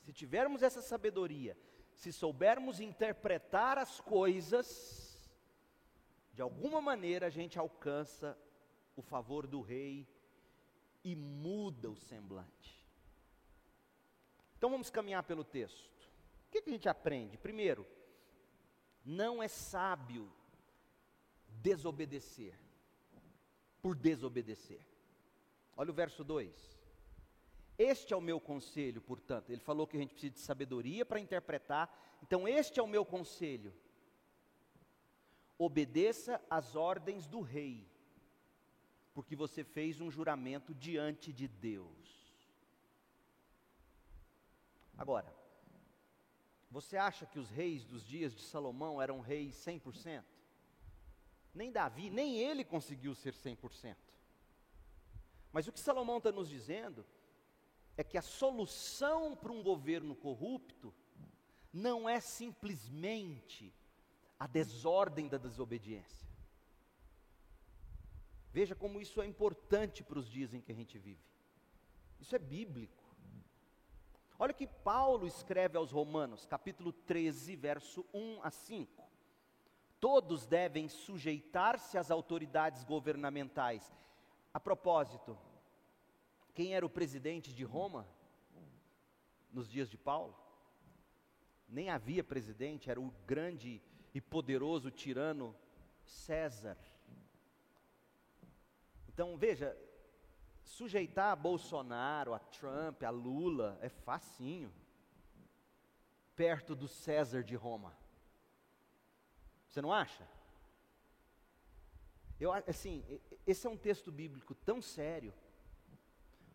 Se 0.00 0.12
tivermos 0.12 0.62
essa 0.62 0.80
sabedoria 0.80 1.56
se 1.94 2.12
soubermos 2.12 2.80
interpretar 2.80 3.78
as 3.78 4.00
coisas, 4.00 5.30
de 6.32 6.42
alguma 6.42 6.80
maneira 6.80 7.26
a 7.26 7.30
gente 7.30 7.58
alcança 7.58 8.36
o 8.96 9.02
favor 9.02 9.46
do 9.46 9.60
rei 9.60 10.06
e 11.04 11.14
muda 11.14 11.90
o 11.90 11.96
semblante. 11.96 12.86
Então 14.56 14.70
vamos 14.70 14.90
caminhar 14.90 15.22
pelo 15.24 15.44
texto. 15.44 15.90
O 16.48 16.50
que, 16.52 16.62
que 16.62 16.70
a 16.70 16.72
gente 16.72 16.88
aprende? 16.88 17.36
Primeiro, 17.36 17.86
não 19.04 19.42
é 19.42 19.48
sábio 19.48 20.30
desobedecer, 21.60 22.58
por 23.80 23.96
desobedecer. 23.96 24.80
Olha 25.76 25.90
o 25.90 25.94
verso 25.94 26.22
2. 26.24 26.80
Este 27.78 28.12
é 28.12 28.16
o 28.16 28.20
meu 28.20 28.40
conselho, 28.40 29.00
portanto. 29.00 29.50
Ele 29.50 29.60
falou 29.60 29.86
que 29.86 29.96
a 29.96 30.00
gente 30.00 30.12
precisa 30.12 30.34
de 30.34 30.40
sabedoria 30.40 31.04
para 31.04 31.20
interpretar. 31.20 31.92
Então, 32.22 32.46
este 32.46 32.78
é 32.78 32.82
o 32.82 32.86
meu 32.86 33.04
conselho. 33.04 33.72
Obedeça 35.58 36.40
às 36.50 36.76
ordens 36.76 37.26
do 37.26 37.40
rei, 37.40 37.88
porque 39.14 39.34
você 39.34 39.64
fez 39.64 40.00
um 40.00 40.10
juramento 40.10 40.74
diante 40.74 41.32
de 41.32 41.48
Deus. 41.48 41.92
Agora, 44.96 45.41
você 46.72 46.96
acha 46.96 47.26
que 47.26 47.38
os 47.38 47.50
reis 47.50 47.84
dos 47.84 48.02
dias 48.02 48.34
de 48.34 48.40
Salomão 48.40 49.00
eram 49.00 49.20
reis 49.20 49.54
100%? 49.56 50.24
Nem 51.54 51.70
Davi, 51.70 52.08
nem 52.08 52.38
ele 52.38 52.64
conseguiu 52.64 53.14
ser 53.14 53.34
100%. 53.34 53.94
Mas 55.52 55.68
o 55.68 55.72
que 55.72 55.78
Salomão 55.78 56.16
está 56.16 56.32
nos 56.32 56.48
dizendo 56.48 57.04
é 57.94 58.02
que 58.02 58.16
a 58.16 58.22
solução 58.22 59.36
para 59.36 59.52
um 59.52 59.62
governo 59.62 60.16
corrupto 60.16 60.94
não 61.70 62.08
é 62.08 62.20
simplesmente 62.20 63.70
a 64.38 64.46
desordem 64.46 65.28
da 65.28 65.36
desobediência. 65.36 66.26
Veja 68.50 68.74
como 68.74 68.98
isso 68.98 69.20
é 69.20 69.26
importante 69.26 70.02
para 70.02 70.18
os 70.18 70.26
dias 70.26 70.54
em 70.54 70.60
que 70.60 70.72
a 70.72 70.74
gente 70.74 70.98
vive. 70.98 71.22
Isso 72.18 72.34
é 72.34 72.38
bíblico. 72.38 73.01
Olha 74.42 74.50
o 74.50 74.56
que 74.56 74.66
Paulo 74.66 75.24
escreve 75.24 75.78
aos 75.78 75.92
Romanos, 75.92 76.44
capítulo 76.46 76.92
13, 76.92 77.54
verso 77.54 78.04
1 78.12 78.40
a 78.42 78.50
5. 78.50 79.08
Todos 80.00 80.46
devem 80.46 80.88
sujeitar-se 80.88 81.96
às 81.96 82.10
autoridades 82.10 82.82
governamentais. 82.82 83.94
A 84.52 84.58
propósito, 84.58 85.38
quem 86.54 86.74
era 86.74 86.84
o 86.84 86.90
presidente 86.90 87.54
de 87.54 87.62
Roma 87.62 88.04
nos 89.52 89.70
dias 89.70 89.88
de 89.88 89.96
Paulo? 89.96 90.36
Nem 91.68 91.88
havia 91.90 92.24
presidente, 92.24 92.90
era 92.90 93.00
o 93.00 93.14
grande 93.24 93.80
e 94.12 94.20
poderoso 94.20 94.90
tirano 94.90 95.54
César. 96.02 96.76
Então 99.08 99.36
veja, 99.36 99.78
sujeitar 100.62 101.32
a 101.32 101.36
Bolsonaro, 101.36 102.34
a 102.34 102.38
Trump, 102.38 103.02
a 103.02 103.10
Lula 103.10 103.78
é 103.80 103.88
facinho, 103.88 104.72
perto 106.34 106.74
do 106.74 106.88
César 106.88 107.42
de 107.42 107.54
Roma. 107.54 107.96
Você 109.68 109.80
não 109.80 109.92
acha? 109.92 110.26
Eu, 112.40 112.52
assim, 112.52 113.04
esse 113.46 113.66
é 113.66 113.70
um 113.70 113.76
texto 113.76 114.10
bíblico 114.10 114.54
tão 114.54 114.82
sério 114.82 115.32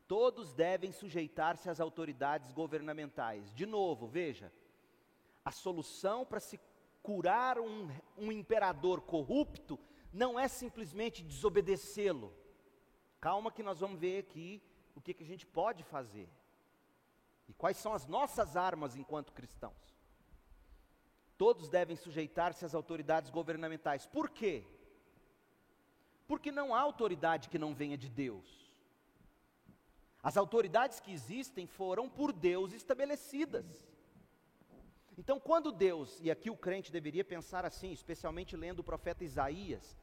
Todos 0.07 0.53
devem 0.53 0.91
sujeitar-se 0.91 1.69
às 1.69 1.81
autoridades 1.81 2.53
governamentais. 2.53 3.53
De 3.53 3.65
novo, 3.65 4.07
veja, 4.07 4.51
a 5.43 5.51
solução 5.51 6.25
para 6.25 6.39
se 6.39 6.57
curar 7.03 7.59
um, 7.59 7.89
um 8.17 8.31
imperador 8.31 9.01
corrupto 9.01 9.77
não 10.13 10.39
é 10.39 10.47
simplesmente 10.47 11.21
desobedecê-lo. 11.21 12.33
Calma, 13.19 13.51
que 13.51 13.63
nós 13.63 13.79
vamos 13.79 13.99
ver 13.99 14.19
aqui 14.19 14.61
o 14.95 15.01
que, 15.01 15.13
que 15.13 15.23
a 15.23 15.27
gente 15.27 15.45
pode 15.45 15.83
fazer 15.83 16.29
e 17.47 17.53
quais 17.53 17.77
são 17.77 17.93
as 17.93 18.05
nossas 18.05 18.57
armas 18.57 18.95
enquanto 18.95 19.33
cristãos. 19.33 19.95
Todos 21.37 21.69
devem 21.69 21.95
sujeitar-se 21.95 22.65
às 22.65 22.73
autoridades 22.73 23.29
governamentais. 23.29 24.05
Por 24.05 24.29
quê? 24.29 24.63
Porque 26.27 26.51
não 26.51 26.73
há 26.73 26.79
autoridade 26.79 27.47
que 27.47 27.59
não 27.59 27.73
venha 27.73 27.97
de 27.97 28.09
Deus. 28.09 28.67
As 30.21 30.35
autoridades 30.35 30.99
que 30.99 31.13
existem 31.13 31.67
foram 31.67 32.09
por 32.09 32.33
Deus 32.33 32.73
estabelecidas. 32.73 33.87
Então, 35.17 35.39
quando 35.39 35.71
Deus, 35.71 36.19
e 36.21 36.29
aqui 36.29 36.49
o 36.49 36.57
crente 36.57 36.91
deveria 36.91 37.23
pensar 37.23 37.65
assim, 37.65 37.91
especialmente 37.91 38.55
lendo 38.55 38.79
o 38.79 38.83
profeta 38.83 39.23
Isaías, 39.23 39.97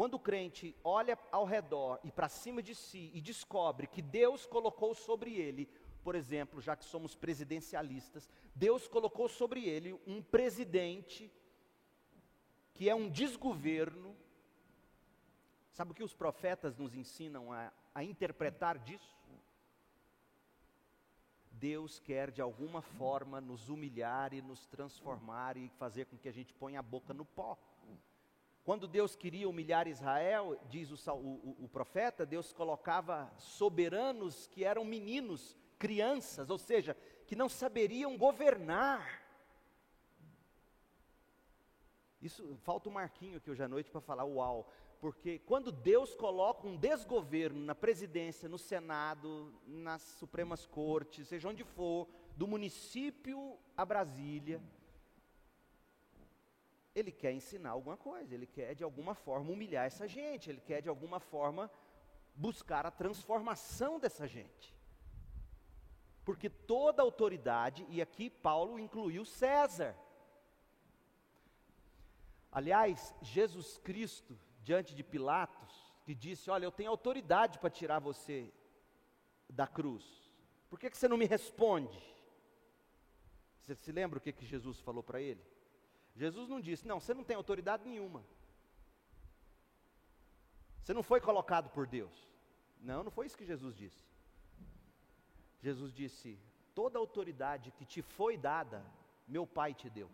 quando 0.00 0.14
o 0.14 0.18
crente 0.18 0.74
olha 0.82 1.18
ao 1.30 1.44
redor 1.44 2.00
e 2.02 2.10
para 2.10 2.26
cima 2.26 2.62
de 2.62 2.74
si 2.74 3.10
e 3.12 3.20
descobre 3.20 3.86
que 3.86 4.00
Deus 4.00 4.46
colocou 4.46 4.94
sobre 4.94 5.34
ele, 5.34 5.68
por 6.02 6.14
exemplo, 6.14 6.58
já 6.58 6.74
que 6.74 6.86
somos 6.86 7.14
presidencialistas, 7.14 8.30
Deus 8.54 8.88
colocou 8.88 9.28
sobre 9.28 9.62
ele 9.62 9.92
um 10.06 10.22
presidente 10.22 11.30
que 12.72 12.88
é 12.88 12.94
um 12.94 13.10
desgoverno. 13.10 14.16
Sabe 15.70 15.90
o 15.90 15.94
que 15.94 16.02
os 16.02 16.14
profetas 16.14 16.78
nos 16.78 16.94
ensinam 16.94 17.52
a, 17.52 17.70
a 17.94 18.02
interpretar 18.02 18.78
disso? 18.78 19.20
Deus 21.50 21.98
quer 21.98 22.30
de 22.30 22.40
alguma 22.40 22.80
forma 22.80 23.38
nos 23.38 23.68
humilhar 23.68 24.32
e 24.32 24.40
nos 24.40 24.66
transformar 24.66 25.58
e 25.58 25.68
fazer 25.68 26.06
com 26.06 26.16
que 26.16 26.26
a 26.26 26.32
gente 26.32 26.54
ponha 26.54 26.80
a 26.80 26.82
boca 26.82 27.12
no 27.12 27.26
pó. 27.26 27.58
Quando 28.64 28.86
Deus 28.86 29.16
queria 29.16 29.48
humilhar 29.48 29.88
Israel, 29.88 30.60
diz 30.68 30.90
o, 30.90 31.12
o, 31.12 31.56
o, 31.64 31.68
profeta, 31.68 32.26
Deus 32.26 32.52
colocava 32.52 33.32
soberanos 33.38 34.46
que 34.46 34.64
eram 34.64 34.84
meninos, 34.84 35.56
crianças, 35.78 36.50
ou 36.50 36.58
seja, 36.58 36.96
que 37.26 37.34
não 37.34 37.48
saberiam 37.48 38.18
governar. 38.18 39.22
Isso 42.20 42.54
falta 42.62 42.88
um 42.88 42.92
marquinho 42.92 43.38
aqui 43.38 43.50
hoje 43.50 43.62
à 43.62 43.68
noite 43.68 43.90
para 43.90 44.00
falar 44.00 44.24
uau. 44.24 44.70
Porque 45.00 45.38
quando 45.38 45.72
Deus 45.72 46.14
coloca 46.14 46.66
um 46.66 46.76
desgoverno 46.76 47.64
na 47.64 47.74
presidência, 47.74 48.46
no 48.46 48.58
Senado, 48.58 49.54
nas 49.66 50.02
Supremas 50.02 50.66
Cortes, 50.66 51.26
seja 51.26 51.48
onde 51.48 51.64
for, 51.64 52.06
do 52.36 52.46
município 52.46 53.56
a 53.74 53.86
Brasília, 53.86 54.60
ele 57.00 57.12
quer 57.12 57.32
ensinar 57.32 57.70
alguma 57.70 57.96
coisa, 57.96 58.34
ele 58.34 58.46
quer 58.46 58.74
de 58.74 58.84
alguma 58.84 59.14
forma 59.14 59.50
humilhar 59.50 59.86
essa 59.86 60.06
gente, 60.06 60.48
ele 60.48 60.60
quer 60.60 60.80
de 60.80 60.88
alguma 60.88 61.18
forma 61.18 61.70
buscar 62.34 62.86
a 62.86 62.90
transformação 62.90 63.98
dessa 63.98 64.26
gente. 64.26 64.74
Porque 66.24 66.48
toda 66.48 67.02
autoridade, 67.02 67.84
e 67.88 68.00
aqui 68.00 68.30
Paulo 68.30 68.78
incluiu 68.78 69.24
César. 69.24 69.96
Aliás, 72.52 73.14
Jesus 73.22 73.78
Cristo 73.78 74.38
diante 74.62 74.94
de 74.94 75.02
Pilatos, 75.02 75.92
que 76.04 76.14
disse: 76.14 76.50
Olha, 76.50 76.64
eu 76.64 76.72
tenho 76.72 76.90
autoridade 76.90 77.58
para 77.58 77.70
tirar 77.70 77.98
você 77.98 78.52
da 79.48 79.66
cruz, 79.66 80.04
por 80.68 80.78
que, 80.78 80.88
que 80.88 80.96
você 80.96 81.08
não 81.08 81.16
me 81.16 81.26
responde? 81.26 82.00
Você 83.62 83.74
se 83.74 83.92
lembra 83.92 84.18
o 84.18 84.22
que, 84.22 84.32
que 84.32 84.46
Jesus 84.46 84.80
falou 84.80 85.02
para 85.02 85.20
ele? 85.20 85.44
Jesus 86.14 86.48
não 86.48 86.60
disse: 86.60 86.86
Não, 86.86 87.00
você 87.00 87.14
não 87.14 87.24
tem 87.24 87.36
autoridade 87.36 87.84
nenhuma. 87.88 88.24
Você 90.82 90.94
não 90.94 91.02
foi 91.02 91.20
colocado 91.20 91.70
por 91.70 91.86
Deus. 91.86 92.28
Não, 92.80 93.04
não 93.04 93.10
foi 93.10 93.26
isso 93.26 93.36
que 93.36 93.44
Jesus 93.44 93.76
disse. 93.76 94.04
Jesus 95.60 95.92
disse: 95.92 96.38
Toda 96.74 96.98
autoridade 96.98 97.70
que 97.72 97.84
te 97.84 98.02
foi 98.02 98.36
dada, 98.36 98.84
meu 99.26 99.46
Pai 99.46 99.74
te 99.74 99.88
deu. 99.90 100.10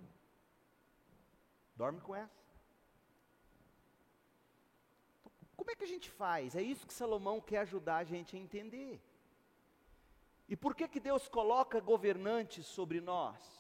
Dorme 1.75 2.01
com 2.01 2.15
essa. 2.15 2.47
Como 5.57 5.71
é 5.71 5.75
que 5.75 5.85
a 5.85 5.89
gente 5.89 6.11
faz? 6.11 6.55
É 6.55 6.63
isso 6.63 6.87
que 6.87 6.93
Salomão 6.93 7.41
quer 7.41 7.59
ajudar 7.59 7.97
a 7.97 8.05
gente 8.05 8.37
a 8.37 8.39
entender. 8.39 9.01
E 10.49 10.55
por 10.57 10.75
que 10.75 10.87
que 10.87 11.01
Deus 11.01 11.29
coloca 11.29 11.81
governantes 11.81 12.67
sobre 12.67 13.01
nós? 13.01 13.56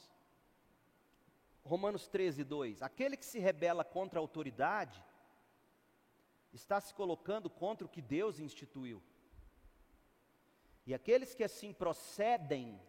Romanos 1.66 2.06
13, 2.06 2.44
2. 2.44 2.82
Aquele 2.82 3.16
que 3.16 3.24
se 3.24 3.38
rebela 3.38 3.84
contra 3.84 4.18
a 4.18 4.22
autoridade 4.22 5.02
está 6.52 6.80
se 6.80 6.94
colocando 6.94 7.50
contra 7.50 7.84
o 7.84 7.90
que 7.90 8.00
Deus 8.00 8.38
instituiu. 8.38 9.02
E 10.86 10.94
aqueles 10.94 11.34
que 11.34 11.42
assim 11.42 11.72
procedem 11.72 12.80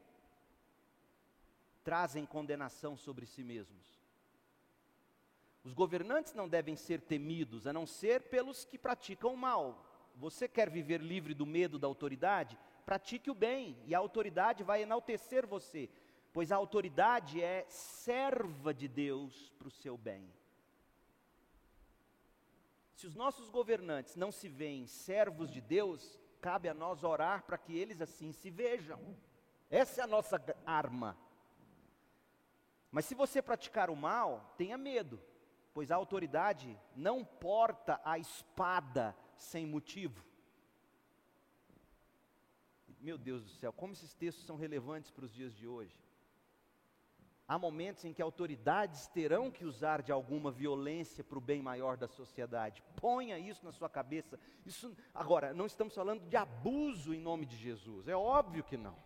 trazem 1.84 2.26
condenação 2.26 2.96
sobre 2.96 3.26
si 3.26 3.44
mesmos. 3.44 3.98
Os 5.64 5.74
governantes 5.74 6.34
não 6.34 6.48
devem 6.48 6.76
ser 6.76 7.02
temidos, 7.02 7.66
a 7.66 7.74
não 7.74 7.88
ser 7.88 8.24
pelos 8.24 8.64
que 8.66 8.78
praticam 8.78 9.34
o 9.34 9.38
mal. 9.38 9.86
Você 10.16 10.48
quer 10.48 10.70
viver 10.70 11.02
livre 11.02 11.34
do 11.34 11.46
medo 11.46 11.80
da 11.80 11.88
autoridade? 11.88 12.58
Pratique 12.86 13.32
o 13.32 13.36
bem, 13.36 13.78
e 13.86 13.96
a 13.96 14.00
autoridade 14.00 14.64
vai 14.64 14.84
enaltecer 14.84 15.48
você, 15.48 15.90
pois 16.38 16.52
a 16.52 16.56
autoridade 16.56 17.42
é 17.42 17.66
serva 17.68 18.72
de 18.72 18.88
Deus 18.88 19.50
para 19.58 19.70
o 19.70 19.72
seu 19.72 19.98
bem. 19.98 20.32
Se 22.94 23.08
os 23.08 23.16
nossos 23.16 23.50
governantes 23.50 24.16
não 24.16 24.32
se 24.32 24.48
veem 24.48 24.86
servos 24.86 25.50
de 25.50 25.60
Deus, 25.60 26.20
cabe 26.40 26.70
a 26.70 26.76
nós 26.76 27.04
orar 27.04 27.42
para 27.42 27.58
que 27.58 27.76
eles 27.76 28.00
assim 28.02 28.32
se 28.32 28.52
vejam. 28.52 29.18
Essa 29.68 30.02
é 30.02 30.04
a 30.04 30.08
nossa 30.08 30.40
arma. 30.64 31.18
Mas 32.92 33.06
se 33.06 33.16
você 33.16 33.42
praticar 33.42 33.90
o 33.90 33.96
mal, 33.96 34.54
tenha 34.60 34.78
medo, 34.78 35.20
pois 35.74 35.90
a 35.90 35.96
autoridade 35.96 36.80
não 36.96 37.26
porta 37.26 38.00
a 38.06 38.20
espada 38.20 39.18
sem 39.36 39.66
motivo. 39.66 40.24
Meu 43.00 43.18
Deus 43.18 43.44
do 43.44 43.50
céu, 43.50 43.74
como 43.74 43.94
esses 43.94 44.14
textos 44.14 44.46
são 44.46 44.56
relevantes 44.56 45.10
para 45.10 45.26
os 45.26 45.34
dias 45.34 45.56
de 45.56 45.66
hoje. 45.66 46.07
Há 47.48 47.58
momentos 47.58 48.04
em 48.04 48.12
que 48.12 48.22
autoridades 48.22 49.08
terão 49.08 49.50
que 49.50 49.64
usar 49.64 50.02
de 50.02 50.12
alguma 50.12 50.52
violência 50.52 51.24
para 51.24 51.38
o 51.38 51.42
bem 51.42 51.62
maior 51.62 51.96
da 51.96 52.08
sociedade. 52.08 52.84
Ponha 52.98 53.40
isso 53.40 53.64
na 53.64 53.72
sua 53.72 53.90
cabeça. 53.90 54.38
Isso, 54.66 54.94
agora, 55.14 55.54
não 55.54 55.66
estamos 55.66 55.96
falando 55.96 56.28
de 56.28 56.36
abuso 56.36 57.14
em 57.14 57.22
nome 57.22 57.46
de 57.46 57.56
Jesus. 57.56 58.10
É 58.10 58.16
óbvio 58.16 58.66
que 58.66 58.76
não. 58.76 58.98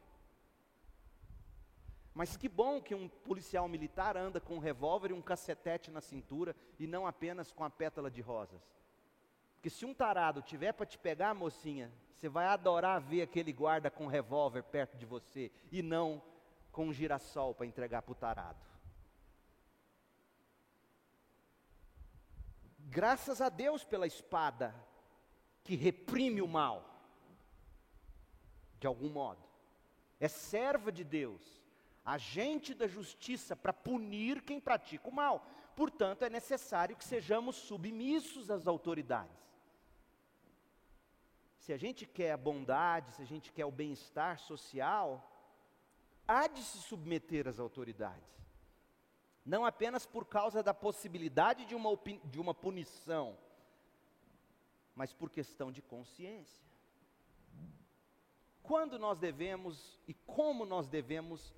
Mas 2.15 2.35
que 2.35 2.49
bom 2.49 2.81
que 2.81 2.95
um 2.95 3.07
policial 3.07 3.67
militar 3.67 4.17
anda 4.17 4.41
com 4.41 4.55
um 4.55 4.59
revólver 4.59 5.11
e 5.11 5.13
um 5.13 5.21
cacetete 5.21 5.91
na 5.91 6.01
cintura 6.01 6.55
e 6.79 6.87
não 6.87 7.05
apenas 7.05 7.51
com 7.51 7.63
a 7.63 7.69
pétala 7.69 8.09
de 8.09 8.21
rosas. 8.21 8.61
Porque 9.53 9.69
se 9.69 9.85
um 9.85 9.93
tarado 9.93 10.41
tiver 10.41 10.71
para 10.73 10.87
te 10.87 10.97
pegar, 10.97 11.35
mocinha, 11.35 11.91
você 12.17 12.27
vai 12.27 12.47
adorar 12.47 12.99
ver 12.99 13.21
aquele 13.21 13.53
guarda 13.53 13.91
com 13.91 14.05
um 14.05 14.07
revólver 14.07 14.63
perto 14.63 14.97
de 14.97 15.05
você 15.05 15.51
e 15.71 15.83
não 15.83 16.21
com 16.71 16.87
um 16.87 16.93
girassol 16.93 17.53
para 17.53 17.65
entregar 17.65 18.01
para 18.01 18.11
o 18.11 18.15
tarado. 18.15 18.65
Graças 22.79 23.41
a 23.41 23.49
Deus 23.49 23.83
pela 23.83 24.07
espada 24.07 24.75
que 25.63 25.75
reprime 25.75 26.41
o 26.41 26.47
mal, 26.47 26.85
de 28.79 28.87
algum 28.87 29.09
modo. 29.09 29.41
É 30.19 30.27
serva 30.27 30.91
de 30.91 31.03
Deus 31.03 31.61
agente 32.03 32.73
da 32.73 32.87
justiça 32.87 33.55
para 33.55 33.71
punir 33.71 34.41
quem 34.41 34.59
pratica 34.59 35.07
o 35.07 35.13
mal. 35.13 35.47
Portanto, 35.75 36.23
é 36.23 36.29
necessário 36.29 36.95
que 36.95 37.03
sejamos 37.03 37.55
submissos 37.55 38.49
às 38.49 38.67
autoridades. 38.67 39.39
Se 41.57 41.71
a 41.71 41.77
gente 41.77 42.05
quer 42.05 42.31
a 42.31 42.37
bondade, 42.37 43.11
se 43.11 43.21
a 43.21 43.25
gente 43.25 43.51
quer 43.51 43.65
o 43.65 43.71
bem-estar 43.71 44.39
social, 44.39 45.30
há 46.31 46.47
de 46.47 46.63
se 46.63 46.77
submeter 46.79 47.47
às 47.47 47.59
autoridades. 47.59 48.31
Não 49.45 49.65
apenas 49.65 50.05
por 50.05 50.25
causa 50.25 50.63
da 50.63 50.73
possibilidade 50.73 51.65
de 51.65 51.75
uma, 51.75 51.89
de 52.23 52.39
uma 52.39 52.53
punição, 52.53 53.37
mas 54.95 55.13
por 55.13 55.29
questão 55.29 55.71
de 55.71 55.81
consciência. 55.81 56.63
Quando 58.63 58.97
nós 58.97 59.19
devemos 59.19 59.99
e 60.07 60.13
como 60.13 60.65
nós 60.65 60.87
devemos 60.87 61.53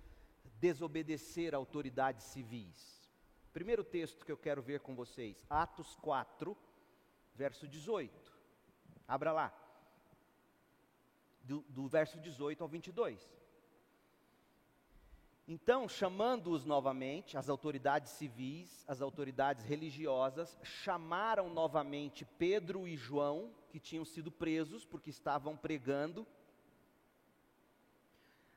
desobedecer 0.60 1.54
autoridades 1.54 2.24
civis. 2.24 3.12
Primeiro 3.52 3.84
texto 3.84 4.26
que 4.26 4.32
eu 4.32 4.38
quero 4.38 4.62
ver 4.62 4.80
com 4.80 4.96
vocês, 4.96 5.46
Atos 5.50 5.96
4, 5.98 6.58
verso 7.36 7.68
18. 7.68 8.34
Abra 9.08 9.32
lá. 9.32 9.54
Do, 11.44 11.60
do 11.68 11.88
verso 11.88 12.18
18 12.20 12.64
ao 12.64 12.70
22. 12.70 13.43
Então, 15.48 15.90
chamando-os 15.90 16.64
novamente, 16.64 17.38
as 17.38 17.50
autoridades 17.50 18.12
civis, 18.14 18.86
as 18.88 19.02
autoridades 19.02 19.66
religiosas, 19.66 20.58
chamaram 20.64 21.50
novamente 21.50 22.26
Pedro 22.38 22.88
e 22.88 22.96
João, 22.96 23.54
que 23.70 23.80
tinham 23.80 24.06
sido 24.06 24.32
presos 24.32 24.86
porque 24.86 25.10
estavam 25.10 25.58
pregando 25.58 26.26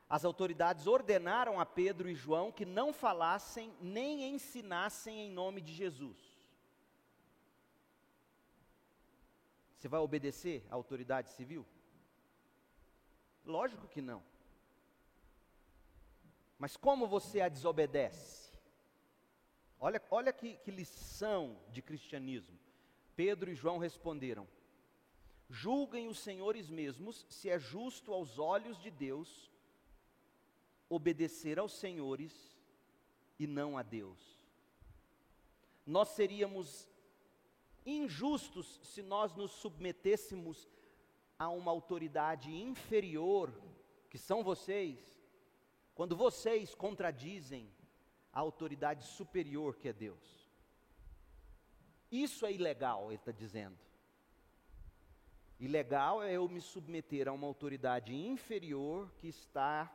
as 0.09 0.23
autoridades 0.23 0.87
ordenaram 0.87 1.59
a 1.59 1.65
Pedro 1.65 2.09
e 2.09 2.15
João 2.15 2.51
que 2.51 2.65
não 2.65 2.93
falassem 2.93 3.73
nem 3.81 4.33
ensinassem 4.33 5.19
em 5.19 5.29
nome 5.29 5.59
de 5.59 5.73
Jesus. 5.73 6.17
Você 9.75 9.87
vai 9.87 9.99
obedecer 9.99 10.65
à 10.71 10.75
autoridade 10.75 11.29
civil? 11.31 11.65
Lógico 13.45 13.87
que 13.87 14.01
não. 14.01 14.23
Mas 16.57 16.75
como 16.75 17.07
você 17.07 17.41
a 17.41 17.49
desobedece? 17.49 18.51
Olha, 19.79 20.01
olha 20.09 20.33
que, 20.33 20.55
que 20.57 20.71
lição 20.71 21.59
de 21.69 21.81
cristianismo. 21.81 22.57
Pedro 23.15 23.51
e 23.51 23.55
João 23.55 23.77
responderam: 23.77 24.47
Julguem 25.49 26.07
os 26.07 26.19
senhores 26.19 26.69
mesmos 26.69 27.25
se 27.29 27.49
é 27.49 27.59
justo 27.59 28.13
aos 28.13 28.39
olhos 28.39 28.81
de 28.81 28.89
Deus 28.89 29.51
obedecer 30.89 31.59
aos 31.59 31.73
senhores 31.73 32.57
e 33.37 33.45
não 33.45 33.77
a 33.77 33.83
Deus. 33.83 34.37
Nós 35.85 36.09
seríamos 36.09 36.87
injustos 37.85 38.79
se 38.83 39.01
nós 39.01 39.33
nos 39.35 39.51
submetêssemos 39.51 40.67
a 41.39 41.49
uma 41.49 41.71
autoridade 41.71 42.53
inferior, 42.53 43.53
que 44.09 44.17
são 44.17 44.43
vocês, 44.43 45.16
quando 45.97 46.15
vocês 46.15 46.75
contradizem 46.75 47.67
a 48.31 48.39
autoridade 48.39 49.03
superior 49.03 49.77
que 49.77 49.87
é 49.89 49.93
Deus. 49.93 50.47
Isso 52.11 52.45
é 52.45 52.53
ilegal, 52.53 53.07
ele 53.07 53.15
está 53.15 53.31
dizendo. 53.31 53.79
Ilegal 55.59 56.21
é 56.21 56.33
eu 56.33 56.47
me 56.47 56.61
submeter 56.61 57.27
a 57.27 57.33
uma 57.33 57.47
autoridade 57.47 58.13
inferior 58.13 59.11
que 59.17 59.27
está 59.27 59.91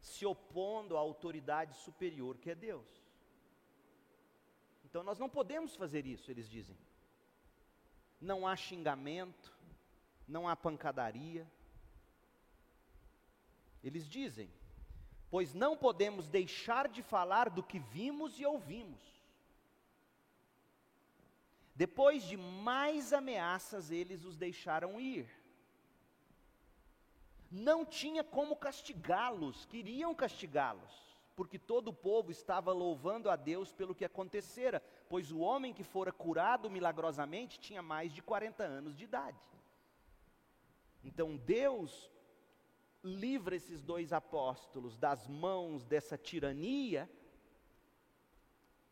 se 0.00 0.26
opondo 0.26 0.96
à 0.96 0.98
autoridade 0.98 1.76
superior 1.76 2.36
que 2.36 2.50
é 2.50 2.56
Deus. 2.56 2.88
Então 4.84 5.04
nós 5.04 5.20
não 5.20 5.28
podemos 5.28 5.76
fazer 5.76 6.04
isso, 6.04 6.32
eles 6.32 6.50
dizem. 6.50 6.76
Não 8.20 8.44
há 8.44 8.56
xingamento, 8.56 9.56
não 10.26 10.48
há 10.48 10.56
pancadaria. 10.56 11.48
Eles 13.84 14.08
dizem, 14.08 14.50
pois 15.30 15.54
não 15.54 15.76
podemos 15.76 16.28
deixar 16.28 16.88
de 16.88 17.02
falar 17.02 17.48
do 17.50 17.62
que 17.62 17.78
vimos 17.78 18.38
e 18.38 18.44
ouvimos. 18.44 19.00
Depois 21.74 22.22
de 22.24 22.36
mais 22.36 23.12
ameaças, 23.12 23.90
eles 23.90 24.24
os 24.24 24.36
deixaram 24.36 25.00
ir 25.00 25.40
não 27.50 27.84
tinha 27.84 28.22
como 28.22 28.54
castigá-los, 28.54 29.64
queriam 29.66 30.14
castigá-los, 30.14 31.18
porque 31.34 31.58
todo 31.58 31.88
o 31.88 31.92
povo 31.92 32.30
estava 32.30 32.72
louvando 32.72 33.28
a 33.28 33.34
Deus 33.34 33.72
pelo 33.72 33.94
que 33.94 34.04
acontecera, 34.04 34.80
pois 35.08 35.32
o 35.32 35.40
homem 35.40 35.74
que 35.74 35.82
fora 35.82 36.12
curado 36.12 36.70
milagrosamente 36.70 37.58
tinha 37.58 37.82
mais 37.82 38.12
de 38.12 38.22
40 38.22 38.62
anos 38.62 38.96
de 38.96 39.04
idade. 39.04 39.40
Então 41.02 41.36
Deus 41.36 42.10
livra 43.02 43.56
esses 43.56 43.82
dois 43.82 44.12
apóstolos 44.12 44.96
das 44.96 45.26
mãos 45.26 45.84
dessa 45.84 46.18
tirania, 46.18 47.10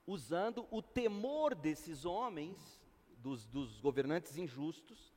usando 0.06 0.66
o 0.70 0.80
temor 0.80 1.54
desses 1.54 2.04
homens, 2.04 2.80
dos, 3.18 3.46
dos 3.46 3.80
governantes 3.80 4.36
injustos, 4.36 5.12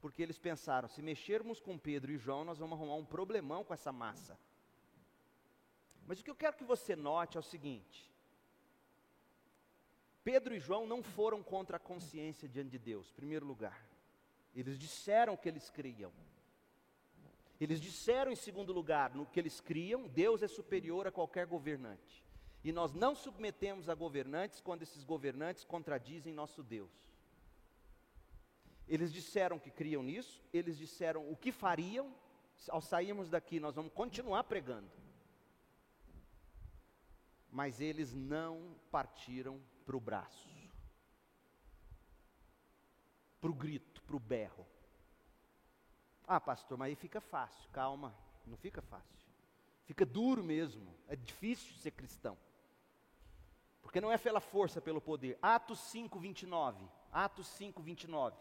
porque 0.00 0.22
eles 0.22 0.38
pensaram: 0.38 0.88
se 0.88 1.00
mexermos 1.00 1.60
com 1.60 1.78
Pedro 1.78 2.10
e 2.10 2.18
João, 2.18 2.44
nós 2.44 2.58
vamos 2.58 2.76
arrumar 2.78 2.96
um 2.96 3.04
problemão 3.04 3.62
com 3.64 3.72
essa 3.72 3.92
massa. 3.92 4.38
Mas 6.06 6.20
o 6.20 6.24
que 6.24 6.30
eu 6.30 6.34
quero 6.34 6.56
que 6.56 6.64
você 6.64 6.96
note 6.96 7.36
é 7.36 7.40
o 7.40 7.44
seguinte: 7.44 8.10
Pedro 10.24 10.54
e 10.54 10.58
João 10.58 10.86
não 10.86 11.02
foram 11.02 11.42
contra 11.42 11.76
a 11.76 11.80
consciência 11.80 12.48
diante 12.48 12.70
de 12.70 12.78
Deus, 12.78 13.10
em 13.10 13.14
primeiro 13.14 13.46
lugar. 13.46 13.86
Eles 14.54 14.78
disseram 14.78 15.36
que 15.36 15.48
eles 15.48 15.70
criam. 15.70 16.12
Eles 17.62 17.80
disseram, 17.80 18.32
em 18.32 18.34
segundo 18.34 18.72
lugar, 18.72 19.14
no 19.14 19.24
que 19.24 19.38
eles 19.38 19.60
criam, 19.60 20.08
Deus 20.08 20.42
é 20.42 20.48
superior 20.48 21.06
a 21.06 21.12
qualquer 21.12 21.46
governante. 21.46 22.24
E 22.64 22.72
nós 22.72 22.92
não 22.92 23.14
submetemos 23.14 23.88
a 23.88 23.94
governantes 23.94 24.60
quando 24.60 24.82
esses 24.82 25.04
governantes 25.04 25.62
contradizem 25.62 26.34
nosso 26.34 26.60
Deus. 26.60 26.90
Eles 28.88 29.12
disseram 29.12 29.60
que 29.60 29.70
criam 29.70 30.02
nisso, 30.02 30.42
eles 30.52 30.76
disseram 30.76 31.30
o 31.30 31.36
que 31.36 31.52
fariam, 31.52 32.12
ao 32.68 32.80
sairmos 32.80 33.30
daqui 33.30 33.60
nós 33.60 33.76
vamos 33.76 33.92
continuar 33.92 34.42
pregando. 34.42 34.90
Mas 37.48 37.80
eles 37.80 38.12
não 38.12 38.74
partiram 38.90 39.62
para 39.86 39.96
o 39.96 40.00
braço, 40.00 40.48
para 43.40 43.50
o 43.52 43.54
grito, 43.54 44.02
para 44.02 44.16
o 44.16 44.18
berro. 44.18 44.66
Ah, 46.34 46.40
pastor, 46.40 46.78
mas 46.78 46.88
aí 46.88 46.94
fica 46.94 47.20
fácil. 47.20 47.68
Calma, 47.72 48.14
não 48.46 48.56
fica 48.56 48.80
fácil. 48.80 49.28
Fica 49.84 50.06
duro 50.06 50.42
mesmo. 50.42 50.96
É 51.06 51.14
difícil 51.14 51.74
ser 51.74 51.90
cristão. 51.90 52.38
Porque 53.82 54.00
não 54.00 54.10
é 54.10 54.16
pela 54.16 54.40
força, 54.40 54.80
pelo 54.80 54.98
poder. 54.98 55.38
Atos 55.42 55.78
5, 55.80 56.18
29. 56.18 56.88
Atos 57.12 57.48
5, 57.48 57.82
29. 57.82 58.34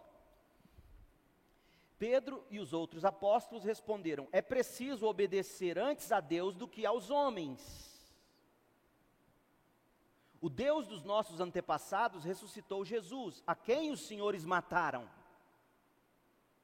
Pedro 1.99 2.41
e 2.49 2.61
os 2.61 2.71
outros 2.71 3.03
apóstolos 3.03 3.65
responderam: 3.65 4.25
É 4.31 4.41
preciso 4.41 5.05
obedecer 5.05 5.77
antes 5.77 6.13
a 6.13 6.21
Deus 6.21 6.55
do 6.55 6.69
que 6.69 6.85
aos 6.85 7.09
homens. 7.09 7.61
O 10.39 10.49
Deus 10.49 10.87
dos 10.87 11.03
nossos 11.03 11.41
antepassados 11.41 12.23
ressuscitou 12.23 12.85
Jesus, 12.85 13.43
a 13.45 13.53
quem 13.53 13.91
os 13.91 14.07
senhores 14.07 14.45
mataram. 14.45 15.09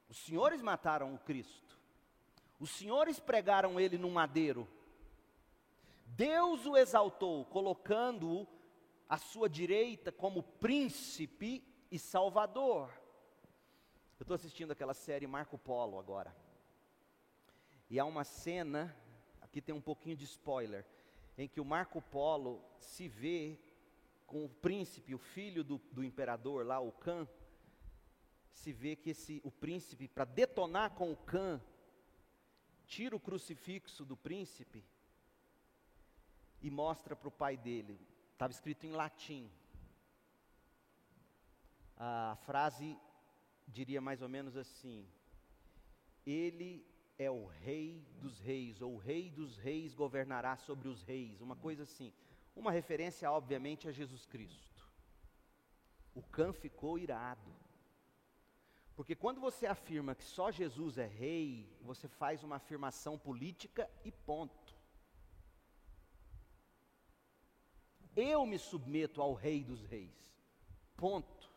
Os 0.08 0.16
senhores 0.18 0.62
mataram 0.62 1.14
o 1.14 1.18
Cristo. 1.18 1.78
Os 2.58 2.70
senhores 2.70 3.20
pregaram 3.20 3.78
ele 3.78 3.98
no 3.98 4.10
madeiro. 4.10 4.66
Deus 6.06 6.66
o 6.66 6.76
exaltou, 6.76 7.44
colocando-o 7.44 8.46
à 9.08 9.16
sua 9.16 9.48
direita 9.48 10.10
como 10.10 10.42
príncipe 10.42 11.62
e 11.90 11.98
salvador. 11.98 12.90
Eu 14.18 14.24
estou 14.24 14.34
assistindo 14.34 14.72
aquela 14.72 14.94
série 14.94 15.26
Marco 15.26 15.56
Polo 15.56 15.98
agora. 15.98 16.34
E 17.88 17.98
há 18.00 18.04
uma 18.04 18.24
cena, 18.24 18.94
aqui 19.40 19.62
tem 19.62 19.74
um 19.74 19.80
pouquinho 19.80 20.16
de 20.16 20.24
spoiler, 20.24 20.84
em 21.36 21.46
que 21.46 21.60
o 21.60 21.64
Marco 21.64 22.02
Polo 22.02 22.62
se 22.80 23.06
vê 23.08 23.58
com 24.26 24.44
o 24.44 24.48
príncipe, 24.48 25.14
o 25.14 25.18
filho 25.18 25.62
do, 25.62 25.78
do 25.92 26.02
imperador 26.02 26.66
lá, 26.66 26.80
o 26.80 26.92
Khan, 26.92 27.26
se 28.58 28.72
vê 28.72 28.94
que 28.96 29.10
esse, 29.10 29.40
o 29.44 29.50
príncipe, 29.50 30.08
para 30.08 30.24
detonar 30.24 30.90
com 30.98 31.10
o 31.12 31.16
Khan, 31.16 31.60
tira 32.86 33.14
o 33.14 33.20
crucifixo 33.20 34.04
do 34.04 34.16
príncipe 34.16 34.84
e 36.60 36.70
mostra 36.70 37.14
para 37.14 37.28
o 37.28 37.38
pai 37.42 37.56
dele. 37.56 37.96
Estava 38.32 38.52
escrito 38.52 38.84
em 38.86 38.92
latim. 38.92 39.50
A 41.96 42.36
frase 42.46 42.96
diria 43.66 44.00
mais 44.00 44.22
ou 44.22 44.28
menos 44.28 44.56
assim: 44.56 45.06
Ele 46.26 46.86
é 47.18 47.30
o 47.30 47.46
rei 47.46 48.06
dos 48.20 48.38
reis, 48.38 48.80
ou 48.80 48.94
o 48.94 48.98
rei 48.98 49.30
dos 49.30 49.56
reis 49.56 49.94
governará 49.94 50.56
sobre 50.56 50.88
os 50.88 51.02
reis, 51.02 51.40
uma 51.40 51.56
coisa 51.56 51.82
assim. 51.82 52.12
Uma 52.54 52.72
referência, 52.72 53.30
obviamente, 53.30 53.88
a 53.88 53.92
Jesus 53.92 54.26
Cristo. 54.26 54.84
O 56.14 56.22
Cã 56.22 56.52
ficou 56.52 56.98
irado. 56.98 57.52
Porque 58.98 59.14
quando 59.14 59.40
você 59.40 59.64
afirma 59.64 60.12
que 60.12 60.24
só 60.24 60.50
Jesus 60.50 60.98
é 60.98 61.06
rei, 61.06 61.72
você 61.82 62.08
faz 62.08 62.42
uma 62.42 62.56
afirmação 62.56 63.16
política 63.16 63.88
e 64.04 64.10
ponto. 64.10 64.74
Eu 68.16 68.44
me 68.44 68.58
submeto 68.58 69.22
ao 69.22 69.34
rei 69.34 69.62
dos 69.62 69.84
reis. 69.84 70.36
Ponto. 70.96 71.48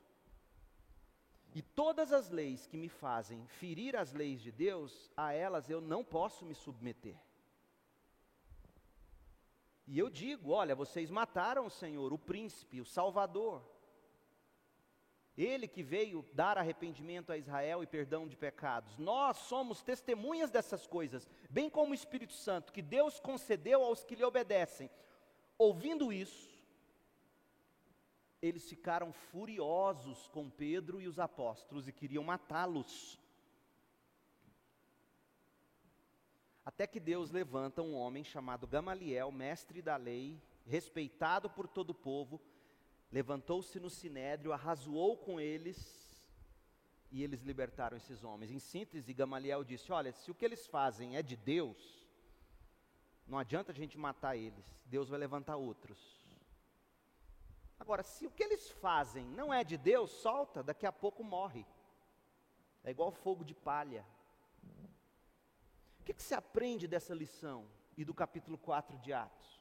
E 1.55 1.63
todas 1.63 2.13
as 2.13 2.29
leis 2.29 2.67
que 2.67 2.77
me 2.77 2.87
fazem 2.87 3.43
ferir 3.47 3.95
as 3.95 4.13
leis 4.13 4.39
de 4.39 4.51
Deus, 4.51 5.09
a 5.17 5.33
elas 5.33 5.67
eu 5.67 5.81
não 5.81 6.03
posso 6.03 6.45
me 6.45 6.53
submeter. 6.53 7.17
E 9.87 9.97
eu 9.97 10.11
digo: 10.11 10.51
olha, 10.51 10.75
vocês 10.75 11.09
mataram 11.09 11.65
o 11.65 11.71
Senhor, 11.71 12.13
o 12.13 12.19
príncipe, 12.19 12.79
o 12.79 12.85
Salvador. 12.85 13.80
Ele 15.37 15.67
que 15.67 15.81
veio 15.81 16.25
dar 16.33 16.57
arrependimento 16.57 17.31
a 17.31 17.37
Israel 17.37 17.81
e 17.81 17.87
perdão 17.87 18.27
de 18.27 18.35
pecados. 18.35 18.97
Nós 18.97 19.37
somos 19.37 19.81
testemunhas 19.81 20.51
dessas 20.51 20.85
coisas, 20.85 21.29
bem 21.49 21.69
como 21.69 21.91
o 21.91 21.95
Espírito 21.95 22.33
Santo, 22.33 22.73
que 22.73 22.81
Deus 22.81 23.19
concedeu 23.19 23.83
aos 23.83 24.03
que 24.03 24.15
lhe 24.15 24.23
obedecem. 24.23 24.89
Ouvindo 25.57 26.11
isso, 26.11 26.51
eles 28.41 28.67
ficaram 28.67 29.13
furiosos 29.13 30.27
com 30.27 30.49
Pedro 30.49 30.99
e 30.99 31.07
os 31.07 31.19
apóstolos 31.19 31.87
e 31.87 31.93
queriam 31.93 32.23
matá-los. 32.23 33.19
Até 36.65 36.85
que 36.85 36.99
Deus 36.99 37.31
levanta 37.31 37.81
um 37.81 37.95
homem 37.95 38.23
chamado 38.23 38.67
Gamaliel, 38.67 39.31
mestre 39.31 39.81
da 39.81 39.95
lei, 39.95 40.41
respeitado 40.65 41.49
por 41.49 41.67
todo 41.67 41.91
o 41.91 41.95
povo, 41.95 42.41
levantou-se 43.11 43.79
no 43.79 43.89
sinédrio, 43.89 44.53
arrazoou 44.53 45.17
com 45.17 45.39
eles 45.39 46.01
e 47.11 47.23
eles 47.23 47.41
libertaram 47.41 47.97
esses 47.97 48.23
homens. 48.23 48.51
Em 48.51 48.59
síntese, 48.59 49.13
Gamaliel 49.13 49.63
disse: 49.63 49.91
Olha, 49.91 50.11
se 50.11 50.31
o 50.31 50.35
que 50.35 50.45
eles 50.45 50.65
fazem 50.67 51.17
é 51.17 51.21
de 51.21 51.35
Deus, 51.35 52.07
não 53.27 53.37
adianta 53.37 53.71
a 53.71 53.75
gente 53.75 53.97
matar 53.97 54.35
eles, 54.35 54.65
Deus 54.85 55.09
vai 55.09 55.19
levantar 55.19 55.57
outros. 55.57 55.99
Agora, 57.79 58.03
se 58.03 58.27
o 58.27 58.31
que 58.31 58.43
eles 58.43 58.69
fazem 58.69 59.25
não 59.25 59.53
é 59.53 59.63
de 59.63 59.75
Deus, 59.75 60.11
solta, 60.11 60.61
daqui 60.61 60.85
a 60.85 60.91
pouco 60.91 61.23
morre. 61.23 61.65
É 62.83 62.91
igual 62.91 63.11
fogo 63.11 63.43
de 63.43 63.53
palha. 63.53 64.05
O 65.99 66.03
que, 66.03 66.13
que 66.13 66.21
você 66.21 66.33
aprende 66.33 66.87
dessa 66.87 67.13
lição 67.13 67.67
e 67.97 68.05
do 68.05 68.13
capítulo 68.13 68.57
4 68.57 68.97
de 68.99 69.13
Atos? 69.13 69.60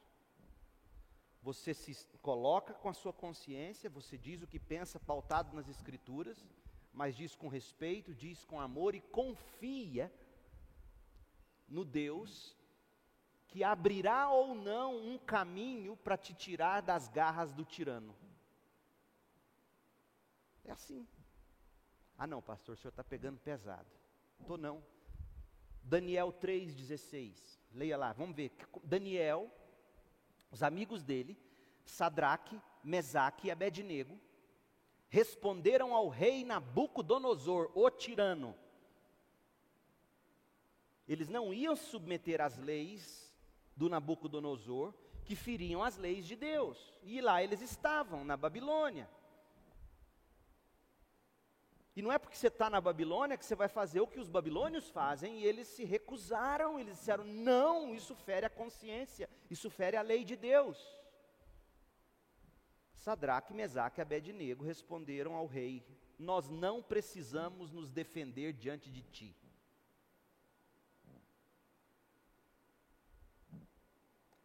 Você 1.41 1.73
se 1.73 2.07
coloca 2.21 2.73
com 2.73 2.89
a 2.89 2.93
sua 2.93 3.11
consciência, 3.11 3.89
você 3.89 4.17
diz 4.17 4.41
o 4.41 4.47
que 4.47 4.59
pensa 4.59 4.99
pautado 4.99 5.55
nas 5.55 5.67
Escrituras, 5.67 6.45
mas 6.93 7.15
diz 7.15 7.35
com 7.35 7.47
respeito, 7.47 8.13
diz 8.13 8.45
com 8.45 8.59
amor 8.59 8.93
e 8.93 9.01
confia 9.01 10.13
no 11.67 11.83
Deus 11.83 12.55
que 13.47 13.63
abrirá 13.63 14.29
ou 14.29 14.53
não 14.55 14.95
um 14.95 15.17
caminho 15.17 15.97
para 15.97 16.15
te 16.15 16.33
tirar 16.33 16.81
das 16.81 17.07
garras 17.09 17.51
do 17.51 17.65
tirano. 17.65 18.15
É 20.63 20.71
assim. 20.71 21.07
Ah, 22.17 22.27
não, 22.27 22.41
pastor, 22.41 22.73
o 22.73 22.77
senhor 22.77 22.91
está 22.91 23.03
pegando 23.03 23.39
pesado. 23.39 23.89
Estou 24.39 24.57
não. 24.57 24.83
Daniel 25.83 26.31
3,16. 26.31 27.59
Leia 27.73 27.97
lá, 27.97 28.13
vamos 28.13 28.35
ver. 28.35 28.51
Daniel, 28.83 29.51
os 30.51 30.61
amigos 30.61 31.01
dele, 31.01 31.37
Sadraque, 31.85 32.59
Mesaque 32.83 33.47
e 33.47 33.51
Abednego, 33.51 34.19
responderam 35.07 35.93
ao 35.93 36.09
rei 36.09 36.43
Nabucodonosor, 36.43 37.71
o 37.73 37.89
tirano. 37.89 38.55
Eles 41.07 41.27
não 41.27 41.53
iam 41.53 41.75
submeter 41.75 42.41
às 42.41 42.57
leis 42.57 43.33
do 43.75 43.89
Nabucodonosor, 43.89 44.93
que 45.25 45.35
feriam 45.35 45.83
as 45.83 45.97
leis 45.97 46.25
de 46.25 46.35
Deus. 46.35 46.93
E 47.03 47.21
lá 47.21 47.43
eles 47.43 47.61
estavam, 47.61 48.23
na 48.23 48.37
Babilônia. 48.37 49.09
E 51.95 52.01
não 52.01 52.11
é 52.11 52.17
porque 52.17 52.37
você 52.37 52.47
está 52.47 52.69
na 52.69 52.79
Babilônia 52.79 53.37
que 53.37 53.45
você 53.45 53.55
vai 53.55 53.67
fazer 53.67 53.99
o 53.99 54.07
que 54.07 54.19
os 54.19 54.29
babilônios 54.29 54.89
fazem, 54.89 55.39
e 55.39 55.45
eles 55.45 55.67
se 55.67 55.83
recusaram, 55.83 56.79
eles 56.79 56.97
disseram: 56.97 57.25
não, 57.25 57.93
isso 57.93 58.15
fere 58.15 58.45
a 58.45 58.49
consciência, 58.49 59.29
isso 59.49 59.69
fere 59.69 59.97
a 59.97 60.01
lei 60.01 60.23
de 60.23 60.37
Deus. 60.37 60.77
Sadraque, 62.95 63.53
Mesaque 63.53 63.99
e 63.99 64.03
Abednego 64.03 64.63
responderam 64.63 65.33
ao 65.35 65.47
rei: 65.47 65.85
Nós 66.17 66.47
não 66.47 66.81
precisamos 66.81 67.71
nos 67.71 67.89
defender 67.89 68.53
diante 68.53 68.89
de 68.89 69.01
ti. 69.01 69.35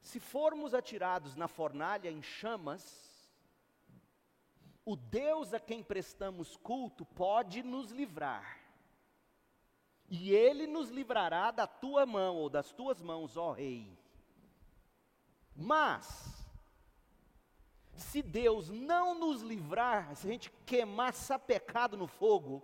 Se 0.01 0.19
formos 0.19 0.73
atirados 0.73 1.37
na 1.37 1.47
fornalha 1.47 2.11
em 2.11 2.23
chamas, 2.23 3.06
o 4.87 4.95
Deus 4.95 5.53
a 5.53 5.59
quem 5.59 5.83
prestamos 5.83 6.57
culto 6.57 7.05
pode 7.05 7.61
nos 7.65 7.91
livrar. 7.91 8.61
E 10.09 10.33
ele 10.33 10.65
nos 10.69 10.91
livrará 10.91 11.51
da 11.51 11.67
tua 11.67 12.07
mão 12.07 12.37
ou 12.37 12.49
das 12.49 12.73
tuas 12.73 13.03
mãos, 13.03 13.37
ó 13.37 13.51
rei. 13.51 13.99
Mas, 15.57 16.47
se 17.95 18.23
Deus 18.23 18.71
não 18.71 19.19
nos 19.19 19.43
livrar, 19.43 20.15
se 20.15 20.29
a 20.29 20.31
gente 20.31 20.53
queimar 20.65 21.13
sapecado 21.13 21.97
no 21.97 22.07
fogo, 22.07 22.63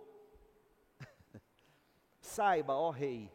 saiba, 2.21 2.73
ó 2.73 2.89
rei, 2.89 3.29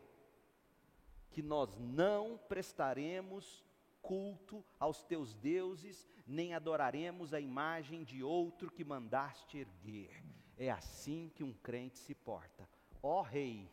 que 1.29 1.43
nós 1.43 1.77
não 1.77 2.39
prestaremos 2.49 3.63
culto 4.01 4.65
aos 4.81 5.03
teus 5.03 5.35
deuses, 5.35 6.09
nem 6.29 6.53
adoraremos 6.53 7.33
a 7.33 7.41
imagem 7.41 8.05
de 8.05 8.23
outro 8.23 8.71
que 8.71 8.85
mandaste 8.85 9.57
erguer. 9.59 10.23
É 10.59 10.71
assim 10.71 11.33
que 11.35 11.43
um 11.43 11.55
crente 11.55 11.99
se 11.99 12.15
porta. 12.15 12.69
Ó 13.03 13.23
Rei, 13.23 13.71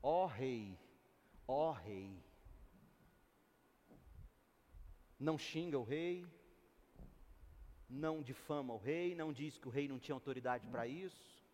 ó 0.00 0.26
Rei, 0.26 0.78
ó 1.48 1.72
Rei. 1.72 2.22
Não 5.18 5.36
xinga 5.36 5.78
o 5.78 5.82
rei, 5.82 6.24
não 7.88 8.22
difama 8.22 8.72
o 8.72 8.78
rei, 8.78 9.14
não 9.14 9.32
diz 9.32 9.58
que 9.58 9.68
o 9.68 9.70
rei 9.70 9.86
não 9.86 9.98
tinha 9.98 10.14
autoridade 10.14 10.66
para 10.68 10.86
isso, 10.86 11.44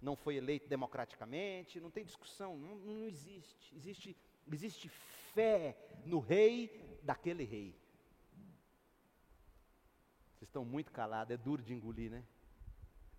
não 0.00 0.16
foi 0.16 0.36
eleito 0.36 0.68
democraticamente, 0.68 1.80
não 1.80 1.90
tem 1.90 2.04
discussão, 2.04 2.56
não, 2.56 2.76
não 2.76 3.04
existe. 3.04 3.74
Existe 3.76 4.16
existe 4.54 4.88
fé 4.88 5.76
no 6.04 6.18
rei 6.18 7.00
daquele 7.02 7.44
rei. 7.44 7.77
Estão 10.48 10.64
muito 10.64 10.90
calados, 10.90 11.32
é 11.32 11.36
duro 11.36 11.62
de 11.62 11.72
engolir, 11.72 12.10
né? 12.10 12.24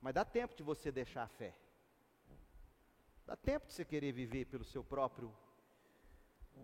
Mas 0.02 0.14
dá 0.14 0.26
tempo 0.26 0.54
de 0.54 0.64
você 0.64 0.92
deixar 0.92 1.24
a 1.24 1.28
fé. 1.28 1.56
Dá 3.26 3.36
tempo 3.36 3.68
de 3.68 3.74
você 3.74 3.86
querer 3.86 4.12
viver 4.12 4.46
pelo 4.46 4.66
seu 4.66 4.84
próprio 4.84 5.34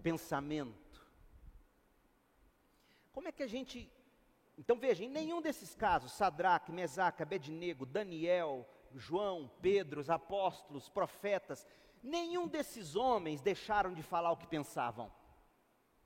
pensamento. 0.03 1.01
Como 3.13 3.29
é 3.29 3.31
que 3.31 3.43
a 3.43 3.47
gente. 3.47 3.89
Então 4.57 4.77
veja, 4.77 5.03
em 5.03 5.09
nenhum 5.09 5.41
desses 5.41 5.73
casos, 5.73 6.11
Sadraque, 6.11 6.71
Mesaque, 6.71 7.23
Abednego, 7.23 7.85
Daniel, 7.85 8.67
João, 8.93 9.49
Pedro, 9.61 10.01
os 10.01 10.09
apóstolos, 10.09 10.89
profetas, 10.89 11.65
Nenhum 12.05 12.47
desses 12.47 12.95
homens 12.95 13.41
deixaram 13.41 13.91
de 13.91 14.03
falar 14.03 14.31
o 14.31 14.37
que 14.37 14.45
pensavam. 14.45 15.11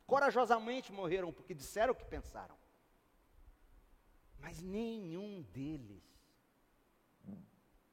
Corajosamente 0.07 0.93
morreram 0.93 1.33
porque 1.33 1.53
disseram 1.53 1.91
o 1.91 1.95
que 1.95 2.05
pensaram. 2.05 2.55
Mas 4.41 4.61
nenhum 4.61 5.41
deles, 5.41 6.03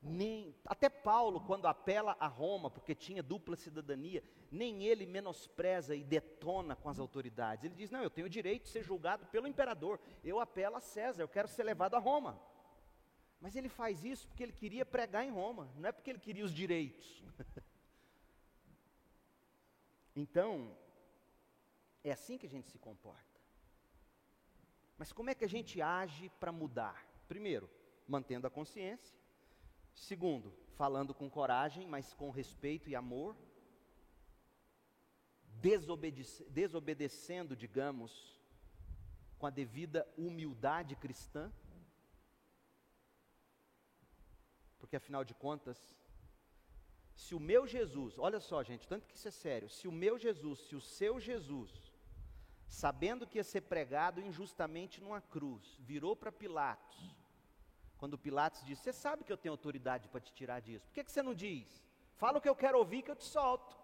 nem 0.01 0.55
até 0.65 0.89
Paulo, 0.89 1.41
quando 1.41 1.67
apela 1.67 2.17
a 2.21 2.27
Roma, 2.27 2.71
porque 2.71 2.95
tinha 2.95 3.23
dupla 3.23 3.57
cidadania, 3.57 4.23
nem 4.51 4.85
ele 4.85 5.07
menospreza 5.07 5.95
e 5.95 6.05
detona 6.05 6.77
com 6.77 6.89
as 6.89 6.99
autoridades. 6.99 7.65
Ele 7.65 7.75
diz: 7.75 7.91
Não, 7.91 8.03
eu 8.03 8.11
tenho 8.11 8.27
o 8.27 8.31
direito 8.31 8.65
de 8.65 8.69
ser 8.69 8.83
julgado 8.83 9.27
pelo 9.27 9.49
imperador, 9.49 10.01
eu 10.23 10.39
apelo 10.39 10.77
a 10.77 10.81
César, 10.81 11.23
eu 11.23 11.29
quero 11.29 11.49
ser 11.49 11.65
levado 11.65 11.95
a 11.95 11.99
Roma. 11.99 12.41
Mas 13.41 13.55
ele 13.55 13.69
faz 13.69 14.05
isso 14.05 14.27
porque 14.29 14.43
ele 14.43 14.53
queria 14.53 14.87
pregar 14.87 15.25
em 15.25 15.31
Roma, 15.31 15.71
não 15.77 15.89
é 15.89 15.93
porque 15.93 16.11
ele 16.11 16.19
queria 16.19 16.45
os 16.45 16.55
direitos. 16.55 17.23
Então, 20.19 20.75
é 22.03 22.11
assim 22.11 22.39
que 22.39 22.47
a 22.47 22.49
gente 22.49 22.71
se 22.71 22.79
comporta. 22.79 23.26
Mas 24.99 25.13
como 25.13 25.31
é 25.31 25.35
que 25.35 25.45
a 25.45 25.49
gente 25.49 25.81
age 25.83 26.31
para 26.41 26.53
mudar? 26.53 27.07
Primeiro, 27.29 27.69
mantendo 28.07 28.47
a 28.47 28.51
consciência. 28.51 29.17
Segundo, 29.95 30.53
falando 30.75 31.15
com 31.15 31.29
coragem, 31.29 31.87
mas 31.87 32.13
com 32.15 32.31
respeito 32.31 32.89
e 32.89 32.97
amor. 32.97 33.37
Desobedece 35.61 36.45
desobedecendo, 36.51 37.57
digamos, 37.57 38.41
com 39.39 39.47
a 39.47 39.51
devida 39.51 40.07
humildade 40.17 40.95
cristã. 40.97 41.53
Porque 44.79 44.97
afinal 44.97 45.25
de 45.25 45.35
contas, 45.35 45.97
se 47.15 47.35
o 47.35 47.41
meu 47.41 47.67
Jesus, 47.67 48.19
olha 48.19 48.39
só, 48.39 48.63
gente, 48.63 48.87
tanto 48.87 49.07
que 49.07 49.17
isso 49.17 49.29
é 49.29 49.31
sério, 49.31 49.69
se 49.69 49.89
o 49.89 49.93
meu 49.93 50.19
Jesus, 50.19 50.61
se 50.61 50.77
o 50.77 50.81
seu 50.81 51.19
Jesus, 51.19 51.86
sabendo 52.67 53.27
que 53.27 53.39
ia 53.39 53.45
ser 53.45 53.63
pregado 53.63 54.21
injustamente 54.21 55.01
numa 55.01 55.21
cruz, 55.21 55.77
virou 55.81 56.15
para 56.17 56.33
Pilatos, 56.33 57.17
quando 57.99 58.19
Pilatos 58.19 58.65
disse: 58.65 58.83
Você 58.83 58.93
sabe 58.93 59.25
que 59.25 59.33
eu 59.33 59.37
tenho 59.37 59.53
autoridade 59.53 60.09
para 60.09 60.21
te 60.21 60.33
tirar 60.33 60.61
disso, 60.61 60.87
por 60.87 60.95
que, 60.95 61.05
que 61.05 61.13
você 61.13 61.23
não 61.23 61.35
diz? 61.35 61.83
Fala 62.17 62.39
o 62.39 62.41
que 62.41 62.49
eu 62.49 62.57
quero 62.57 62.79
ouvir 62.79 63.03
que 63.03 63.11
eu 63.11 63.17
te 63.17 63.25
solto. 63.25 63.77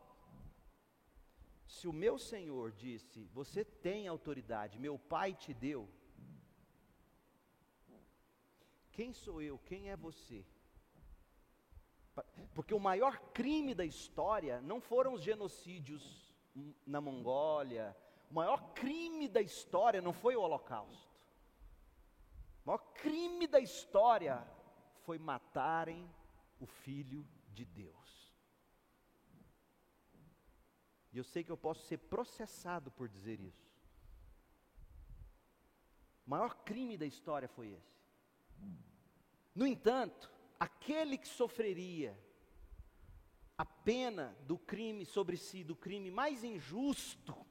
Se 1.66 1.88
o 1.88 1.92
meu 1.92 2.18
Senhor 2.18 2.72
disse: 2.72 3.24
Você 3.32 3.64
tem 3.64 4.08
autoridade, 4.08 4.78
meu 4.78 4.98
Pai 4.98 5.34
te 5.34 5.54
deu, 5.54 5.88
quem 8.90 9.12
sou 9.12 9.40
eu, 9.40 9.58
quem 9.58 9.90
é 9.90 9.96
você? 9.96 10.44
Porque 12.54 12.74
o 12.74 12.80
maior 12.80 13.18
crime 13.32 13.74
da 13.74 13.84
história 13.84 14.60
não 14.60 14.80
foram 14.80 15.14
os 15.14 15.22
genocídios 15.22 16.30
na 16.86 17.00
Mongólia, 17.00 17.96
o 18.32 18.34
maior 18.34 18.72
crime 18.72 19.28
da 19.28 19.42
história 19.42 20.00
não 20.00 20.14
foi 20.14 20.34
o 20.34 20.40
Holocausto. 20.40 21.20
O 22.64 22.68
maior 22.68 22.78
crime 22.94 23.46
da 23.46 23.60
história 23.60 24.42
foi 25.02 25.18
matarem 25.18 26.10
o 26.58 26.64
Filho 26.64 27.28
de 27.50 27.66
Deus. 27.66 28.32
E 31.12 31.18
eu 31.18 31.24
sei 31.24 31.44
que 31.44 31.52
eu 31.52 31.58
posso 31.58 31.86
ser 31.86 31.98
processado 31.98 32.90
por 32.90 33.06
dizer 33.06 33.38
isso. 33.38 33.70
O 36.26 36.30
maior 36.30 36.54
crime 36.64 36.96
da 36.96 37.04
história 37.04 37.48
foi 37.48 37.68
esse. 37.68 38.00
No 39.54 39.66
entanto, 39.66 40.32
aquele 40.58 41.18
que 41.18 41.28
sofreria 41.28 42.18
a 43.58 43.66
pena 43.66 44.34
do 44.46 44.56
crime 44.56 45.04
sobre 45.04 45.36
si, 45.36 45.62
do 45.62 45.76
crime 45.76 46.10
mais 46.10 46.42
injusto, 46.42 47.41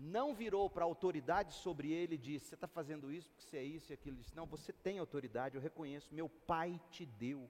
não 0.00 0.34
virou 0.34 0.68
para 0.70 0.84
a 0.84 0.86
autoridade 0.86 1.52
sobre 1.54 1.92
ele 1.92 2.14
e 2.14 2.18
disse: 2.18 2.46
Você 2.46 2.54
está 2.54 2.66
fazendo 2.66 3.12
isso 3.12 3.28
porque 3.28 3.42
você 3.42 3.58
é 3.58 3.64
isso 3.64 3.92
e 3.92 3.94
aquilo. 3.94 4.16
Ele 4.16 4.22
disse: 4.22 4.36
Não, 4.36 4.46
você 4.46 4.72
tem 4.72 4.98
autoridade, 4.98 5.56
eu 5.56 5.60
reconheço, 5.60 6.14
meu 6.14 6.28
pai 6.28 6.80
te 6.90 7.04
deu. 7.04 7.48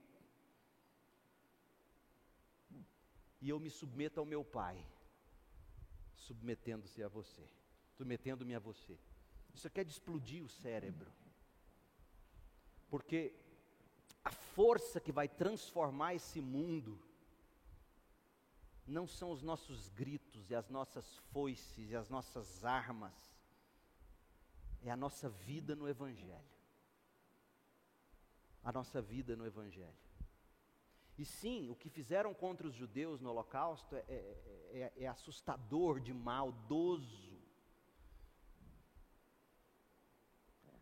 E 3.39 3.49
eu 3.49 3.59
me 3.59 3.69
submeto 3.69 4.19
ao 4.19 4.25
meu 4.25 4.43
pai, 4.43 4.85
submetendo-se 6.13 7.01
a 7.01 7.07
você, 7.07 7.43
submetendo-me 7.97 8.53
a 8.53 8.59
você. 8.59 8.99
Isso 9.53 9.65
aqui 9.65 9.79
é 9.79 9.83
explodir 9.83 10.43
o 10.43 10.49
cérebro. 10.49 11.11
Porque 12.87 13.33
a 14.23 14.31
força 14.31 14.99
que 14.99 15.11
vai 15.11 15.27
transformar 15.27 16.13
esse 16.13 16.39
mundo 16.39 16.99
não 18.87 19.07
são 19.07 19.31
os 19.31 19.41
nossos 19.41 19.89
gritos 19.89 20.49
e 20.49 20.55
as 20.55 20.69
nossas 20.69 21.17
foices 21.31 21.91
e 21.91 21.95
as 21.95 22.09
nossas 22.09 22.63
armas, 22.65 23.13
é 24.83 24.89
a 24.89 24.97
nossa 24.97 25.29
vida 25.29 25.75
no 25.75 25.87
Evangelho. 25.87 26.51
A 28.63 28.71
nossa 28.71 29.01
vida 29.01 29.35
no 29.35 29.45
Evangelho. 29.45 30.11
E 31.17 31.25
sim, 31.25 31.69
o 31.69 31.75
que 31.75 31.89
fizeram 31.89 32.33
contra 32.33 32.67
os 32.67 32.73
judeus 32.73 33.21
no 33.21 33.29
Holocausto 33.29 33.95
é, 33.95 33.99
é, 34.07 34.91
é, 34.97 35.03
é 35.03 35.07
assustador 35.07 35.99
de 35.99 36.13
maldoso. 36.13 37.39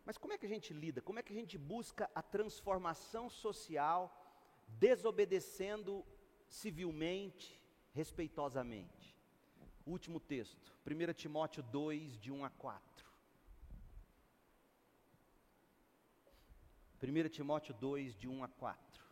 Mas 0.06 0.18
como 0.18 0.34
é 0.34 0.38
que 0.38 0.46
a 0.46 0.50
gente 0.50 0.74
lida? 0.74 1.02
Como 1.02 1.20
é 1.20 1.24
que 1.24 1.34
a 1.34 1.36
gente 1.36 1.58
busca 1.58 2.10
a 2.16 2.22
transformação 2.22 3.30
social 3.30 4.16
desobedecendo 4.68 6.06
civilmente, 6.48 7.59
respeitosamente? 7.94 9.16
Último 9.86 10.20
texto, 10.20 10.74
1 10.86 11.14
Timóteo 11.14 11.64
2, 11.64 12.20
de 12.20 12.32
1 12.32 12.46
a 12.46 12.50
4. 12.50 13.10
1 17.02 17.30
Timóteo 17.30 17.74
2, 17.74 18.16
de 18.16 18.28
1 18.28 18.44
a 18.44 18.48
4. 18.48 19.06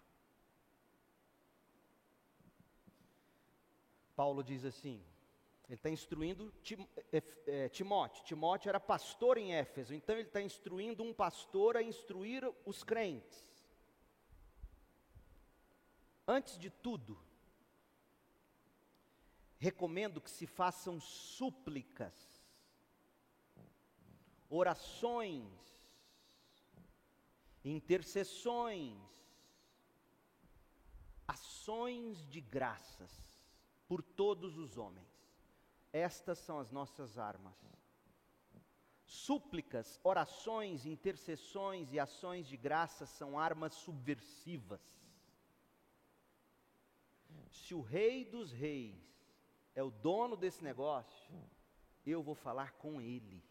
Paulo 4.16 4.44
diz 4.44 4.66
assim: 4.66 5.04
ele 5.68 5.76
está 5.76 5.90
instruindo 5.90 6.54
é, 7.12 7.24
é, 7.46 7.70
Timóteo. 7.70 8.24
Timóteo 8.24 8.70
era 8.70 8.80
pastor 8.80 9.38
em 9.38 9.54
Éfeso, 9.54 9.94
então 9.94 10.16
ele 10.16 10.28
está 10.28 10.42
instruindo 10.42 11.04
um 11.04 11.14
pastor 11.14 11.76
a 11.76 11.84
instruir 11.84 12.50
os 12.66 12.84
crentes. 12.84 13.46
Antes 16.26 16.58
de 16.58 16.70
tudo, 16.70 17.20
recomendo 19.58 20.22
que 20.22 20.30
se 20.30 20.46
façam 20.46 21.00
súplicas, 21.00 22.14
orações, 24.50 25.52
intercessões, 27.64 28.98
ações 31.28 32.26
de 32.30 32.40
graças 32.40 33.12
por 33.88 34.02
todos 34.02 34.58
os 34.58 34.78
homens. 34.78 35.08
Estas 35.92 36.38
são 36.40 36.60
as 36.60 36.72
nossas 36.72 37.18
armas. 37.18 37.56
Súplicas, 39.06 40.00
orações, 40.04 40.86
intercessões 40.86 41.94
e 41.94 42.00
ações 42.00 42.48
de 42.48 42.58
graças 42.58 43.10
são 43.10 43.40
armas 43.40 43.74
subversivas. 43.74 44.82
Se 47.50 47.74
o 47.74 47.82
rei 47.82 48.26
dos 48.26 48.52
reis 48.52 49.17
é 49.78 49.84
o 49.84 49.92
dono 49.92 50.36
desse 50.36 50.64
negócio, 50.64 51.32
eu 52.04 52.24
vou 52.24 52.34
falar 52.34 52.72
com 52.74 53.00
ele. 53.00 53.44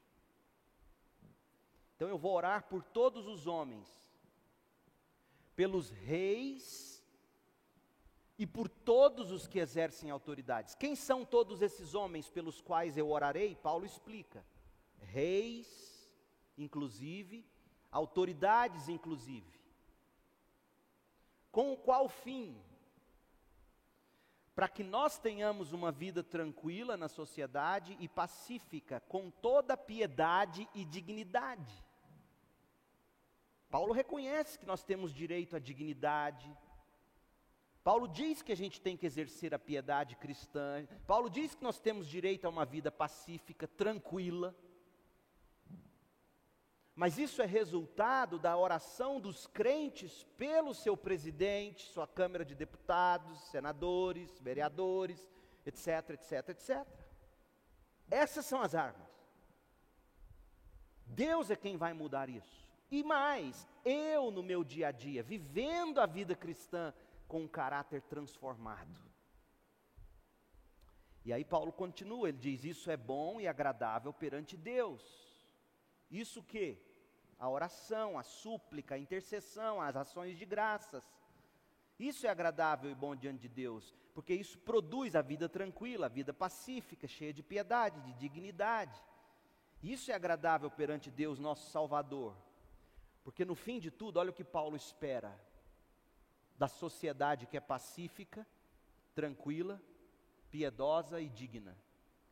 Então 1.94 2.08
eu 2.08 2.18
vou 2.18 2.34
orar 2.34 2.64
por 2.64 2.82
todos 2.82 3.28
os 3.28 3.46
homens, 3.46 3.88
pelos 5.54 5.90
reis 5.90 7.00
e 8.36 8.44
por 8.44 8.68
todos 8.68 9.30
os 9.30 9.46
que 9.46 9.60
exercem 9.60 10.10
autoridades. 10.10 10.74
Quem 10.74 10.96
são 10.96 11.24
todos 11.24 11.62
esses 11.62 11.94
homens 11.94 12.28
pelos 12.28 12.60
quais 12.60 12.98
eu 12.98 13.08
orarei? 13.08 13.54
Paulo 13.54 13.86
explica. 13.86 14.44
Reis, 14.98 16.10
inclusive, 16.58 17.46
autoridades, 17.88 18.88
inclusive. 18.88 19.60
Com 21.52 21.76
qual 21.76 22.08
fim? 22.08 22.60
Para 24.56 24.68
que 24.68 24.82
nós 24.82 25.18
tenhamos 25.18 25.72
uma 25.74 25.92
vida 25.92 26.24
tranquila 26.24 26.96
na 26.96 27.08
sociedade 27.08 27.94
e 28.00 28.08
pacífica, 28.08 29.00
com 29.00 29.30
toda 29.30 29.76
piedade 29.76 30.66
e 30.74 30.82
dignidade. 30.82 31.84
Paulo 33.70 33.92
reconhece 33.92 34.58
que 34.58 34.64
nós 34.64 34.82
temos 34.82 35.12
direito 35.12 35.54
à 35.54 35.58
dignidade. 35.58 36.50
Paulo 37.84 38.08
diz 38.08 38.40
que 38.40 38.50
a 38.50 38.56
gente 38.56 38.80
tem 38.80 38.96
que 38.96 39.04
exercer 39.04 39.54
a 39.54 39.58
piedade 39.58 40.16
cristã. 40.16 40.88
Paulo 41.06 41.28
diz 41.28 41.54
que 41.54 41.62
nós 41.62 41.78
temos 41.78 42.08
direito 42.08 42.46
a 42.46 42.50
uma 42.50 42.64
vida 42.64 42.90
pacífica, 42.90 43.68
tranquila. 43.68 44.56
Mas 46.96 47.18
isso 47.18 47.42
é 47.42 47.46
resultado 47.46 48.38
da 48.38 48.56
oração 48.56 49.20
dos 49.20 49.46
crentes 49.46 50.24
pelo 50.38 50.72
seu 50.72 50.96
presidente, 50.96 51.84
sua 51.90 52.06
Câmara 52.06 52.42
de 52.42 52.54
Deputados, 52.54 53.38
senadores, 53.50 54.40
vereadores, 54.40 55.28
etc, 55.66 56.10
etc, 56.10 56.48
etc. 56.48 56.86
Essas 58.10 58.46
são 58.46 58.62
as 58.62 58.74
armas. 58.74 59.06
Deus 61.04 61.50
é 61.50 61.56
quem 61.56 61.76
vai 61.76 61.92
mudar 61.92 62.30
isso. 62.30 62.66
E 62.90 63.04
mais, 63.04 63.68
eu 63.84 64.30
no 64.30 64.42
meu 64.42 64.64
dia 64.64 64.88
a 64.88 64.92
dia, 64.92 65.22
vivendo 65.22 66.00
a 66.00 66.06
vida 66.06 66.34
cristã 66.34 66.94
com 67.28 67.42
um 67.42 67.48
caráter 67.48 68.00
transformado. 68.00 69.04
E 71.26 71.32
aí 71.32 71.44
Paulo 71.44 71.72
continua, 71.72 72.30
ele 72.30 72.38
diz: 72.38 72.64
Isso 72.64 72.90
é 72.90 72.96
bom 72.96 73.38
e 73.38 73.46
agradável 73.46 74.14
perante 74.14 74.56
Deus. 74.56 75.35
Isso 76.10 76.42
que? 76.42 76.78
A 77.38 77.48
oração, 77.48 78.18
a 78.18 78.22
súplica, 78.22 78.94
a 78.94 78.98
intercessão, 78.98 79.80
as 79.80 79.96
ações 79.96 80.38
de 80.38 80.44
graças. 80.44 81.04
Isso 81.98 82.26
é 82.26 82.30
agradável 82.30 82.90
e 82.90 82.94
bom 82.94 83.14
diante 83.14 83.40
de 83.40 83.48
Deus, 83.48 83.94
porque 84.14 84.34
isso 84.34 84.58
produz 84.58 85.14
a 85.16 85.22
vida 85.22 85.48
tranquila, 85.48 86.06
a 86.06 86.10
vida 86.10 86.32
pacífica, 86.32 87.08
cheia 87.08 87.32
de 87.32 87.42
piedade, 87.42 88.00
de 88.00 88.12
dignidade. 88.14 89.00
Isso 89.82 90.10
é 90.10 90.14
agradável 90.14 90.70
perante 90.70 91.10
Deus, 91.10 91.38
nosso 91.38 91.70
Salvador. 91.70 92.36
Porque 93.24 93.44
no 93.44 93.54
fim 93.54 93.78
de 93.78 93.90
tudo, 93.90 94.18
olha 94.18 94.30
o 94.30 94.34
que 94.34 94.44
Paulo 94.44 94.76
espera 94.76 95.38
da 96.58 96.68
sociedade 96.68 97.46
que 97.46 97.56
é 97.56 97.60
pacífica, 97.60 98.46
tranquila, 99.14 99.80
piedosa 100.50 101.20
e 101.20 101.28
digna. 101.28 101.76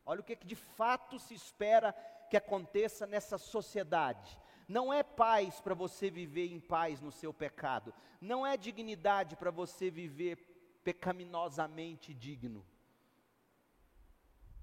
Olha 0.07 0.21
o 0.21 0.25
que, 0.25 0.37
que 0.37 0.47
de 0.47 0.57
fato 0.57 1.19
se 1.19 1.35
espera 1.35 1.95
que 2.31 2.37
aconteça 2.37 3.07
nessa 3.07 3.39
sociedade. 3.39 4.39
Não 4.69 4.93
é 4.93 5.03
paz 5.03 5.61
para 5.61 5.75
você 5.75 6.11
viver 6.11 6.51
em 6.51 6.61
paz 6.61 7.01
no 7.01 7.13
seu 7.13 7.33
pecado. 7.33 7.93
Não 8.21 8.47
é 8.47 8.57
dignidade 8.57 9.37
para 9.37 9.51
você 9.51 9.91
viver 9.91 10.37
pecaminosamente 10.83 12.15
digno. 12.15 12.65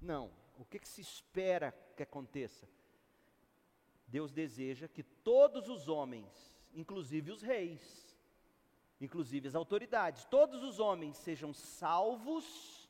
Não. 0.00 0.30
O 0.58 0.64
que, 0.64 0.78
que 0.78 0.88
se 0.88 1.00
espera 1.00 1.72
que 1.96 2.02
aconteça? 2.02 2.68
Deus 4.06 4.32
deseja 4.32 4.86
que 4.88 5.02
todos 5.02 5.68
os 5.68 5.88
homens, 5.88 6.60
inclusive 6.74 7.30
os 7.30 7.42
reis, 7.42 8.16
inclusive 9.00 9.48
as 9.48 9.54
autoridades, 9.54 10.24
todos 10.26 10.62
os 10.62 10.78
homens 10.78 11.16
sejam 11.16 11.52
salvos 11.52 12.88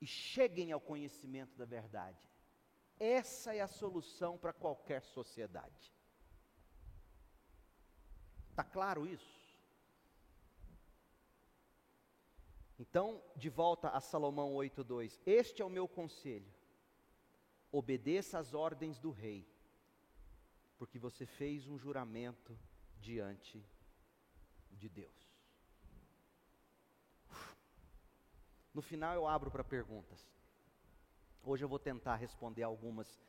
e 0.00 0.06
cheguem 0.06 0.70
ao 0.70 0.80
conhecimento 0.80 1.56
da 1.56 1.64
verdade. 1.64 2.29
Essa 3.00 3.54
é 3.54 3.60
a 3.60 3.66
solução 3.66 4.38
para 4.38 4.52
qualquer 4.52 5.02
sociedade. 5.02 5.92
Está 8.50 8.62
claro 8.62 9.06
isso? 9.06 9.40
Então, 12.78 13.22
de 13.34 13.48
volta 13.48 13.88
a 13.88 14.00
Salomão 14.00 14.54
8:2. 14.54 15.18
Este 15.26 15.62
é 15.62 15.64
o 15.64 15.70
meu 15.70 15.88
conselho. 15.88 16.52
Obedeça 17.72 18.38
às 18.38 18.54
ordens 18.54 18.98
do 18.98 19.10
rei 19.10 19.50
porque 20.80 20.98
você 20.98 21.26
fez 21.26 21.68
um 21.68 21.76
juramento 21.76 22.58
diante 22.98 23.62
de 24.70 24.88
Deus. 24.88 25.30
No 28.72 28.80
final 28.80 29.14
eu 29.14 29.28
abro 29.28 29.50
para 29.50 29.62
perguntas. 29.62 30.26
Hoje 31.44 31.64
eu 31.64 31.68
vou 31.68 31.78
tentar 31.78 32.16
responder 32.16 32.62
algumas, 32.62 33.20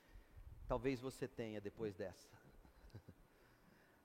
talvez 0.67 0.99
você 0.99 1.27
tenha 1.27 1.61
depois 1.61 1.95
dessa. 1.95 2.29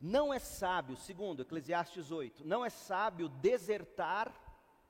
Não 0.00 0.32
é 0.32 0.38
sábio, 0.38 0.96
segundo 0.96 1.42
Eclesiastes 1.42 2.10
8, 2.10 2.46
não 2.46 2.64
é 2.64 2.68
sábio 2.68 3.28
desertar 3.28 4.32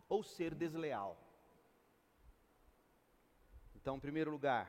ou 0.09 0.23
ser 0.23 0.53
desleal. 0.53 1.17
Então, 3.75 3.97
em 3.97 4.01
primeiro 4.01 4.33
lugar, 4.33 4.69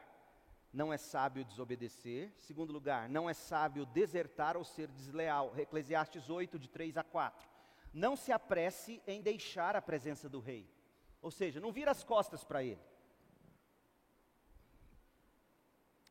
não 0.72 0.94
é 0.94 0.98
sábio 0.98 1.44
desobedecer. 1.44 2.32
Segundo 2.38 2.72
lugar, 2.72 3.10
não 3.10 3.28
é 3.28 3.34
sábio 3.34 3.84
desertar 3.88 4.56
ou 4.56 4.64
ser 4.64 4.88
desleal. 4.90 5.58
Eclesiastes 5.58 6.30
8, 6.30 6.60
de 6.60 6.70
3 6.70 6.98
a 6.98 7.04
4. 7.04 7.50
Não 7.92 8.16
se 8.16 8.32
apresse 8.32 9.02
em 9.08 9.22
deixar 9.22 9.76
a 9.76 9.82
presença 9.82 10.30
do 10.30 10.40
rei. 10.40 10.70
Ou 11.20 11.32
seja, 11.32 11.60
não 11.60 11.72
vira 11.72 11.90
as 11.90 12.04
costas 12.04 12.44
para 12.44 12.64
ele. 12.64 12.80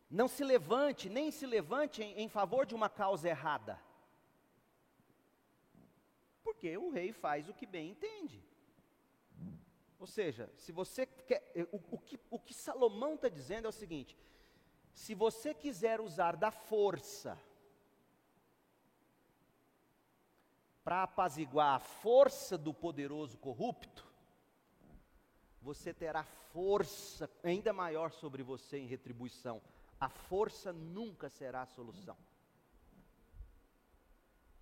Não 0.09 0.29
se 0.29 0.45
levante, 0.45 1.09
nem 1.09 1.31
se 1.31 1.47
levante 1.47 2.03
em, 2.03 2.21
em 2.21 2.29
favor 2.29 2.65
de 2.65 2.75
uma 2.75 2.89
causa 2.89 3.29
errada. 3.29 3.81
Porque 6.45 6.77
o 6.79 6.91
rei 6.91 7.13
faz 7.13 7.49
o 7.49 7.55
que 7.55 7.67
bem 7.67 7.91
entende. 7.91 8.43
Ou 9.99 10.07
seja, 10.07 10.51
se 10.57 10.71
você 10.73 11.07
quer. 11.07 11.43
O, 11.73 11.97
o, 11.97 11.99
que, 11.99 12.21
o 12.31 12.39
que 12.39 12.55
Salomão 12.55 13.15
está 13.15 13.29
dizendo 13.29 13.67
é 13.67 13.69
o 13.69 13.73
seguinte: 13.73 14.17
se 14.93 15.15
você 15.15 15.53
quiser 15.53 16.01
usar 16.01 16.37
da 16.37 16.51
força 16.51 17.39
para 20.85 21.03
apaziguar 21.03 21.75
a 21.75 21.81
força 21.81 22.57
do 22.57 22.73
poderoso 22.73 23.37
corrupto, 23.39 24.07
você 25.61 25.93
terá 25.93 26.23
força 26.23 27.29
ainda 27.43 27.73
maior 27.73 28.13
sobre 28.13 28.43
você 28.43 28.79
em 28.79 28.87
retribuição. 28.87 29.61
A 30.01 30.09
força 30.09 30.73
nunca 30.73 31.29
será 31.29 31.63
a 31.63 31.67
solução. 31.67 32.17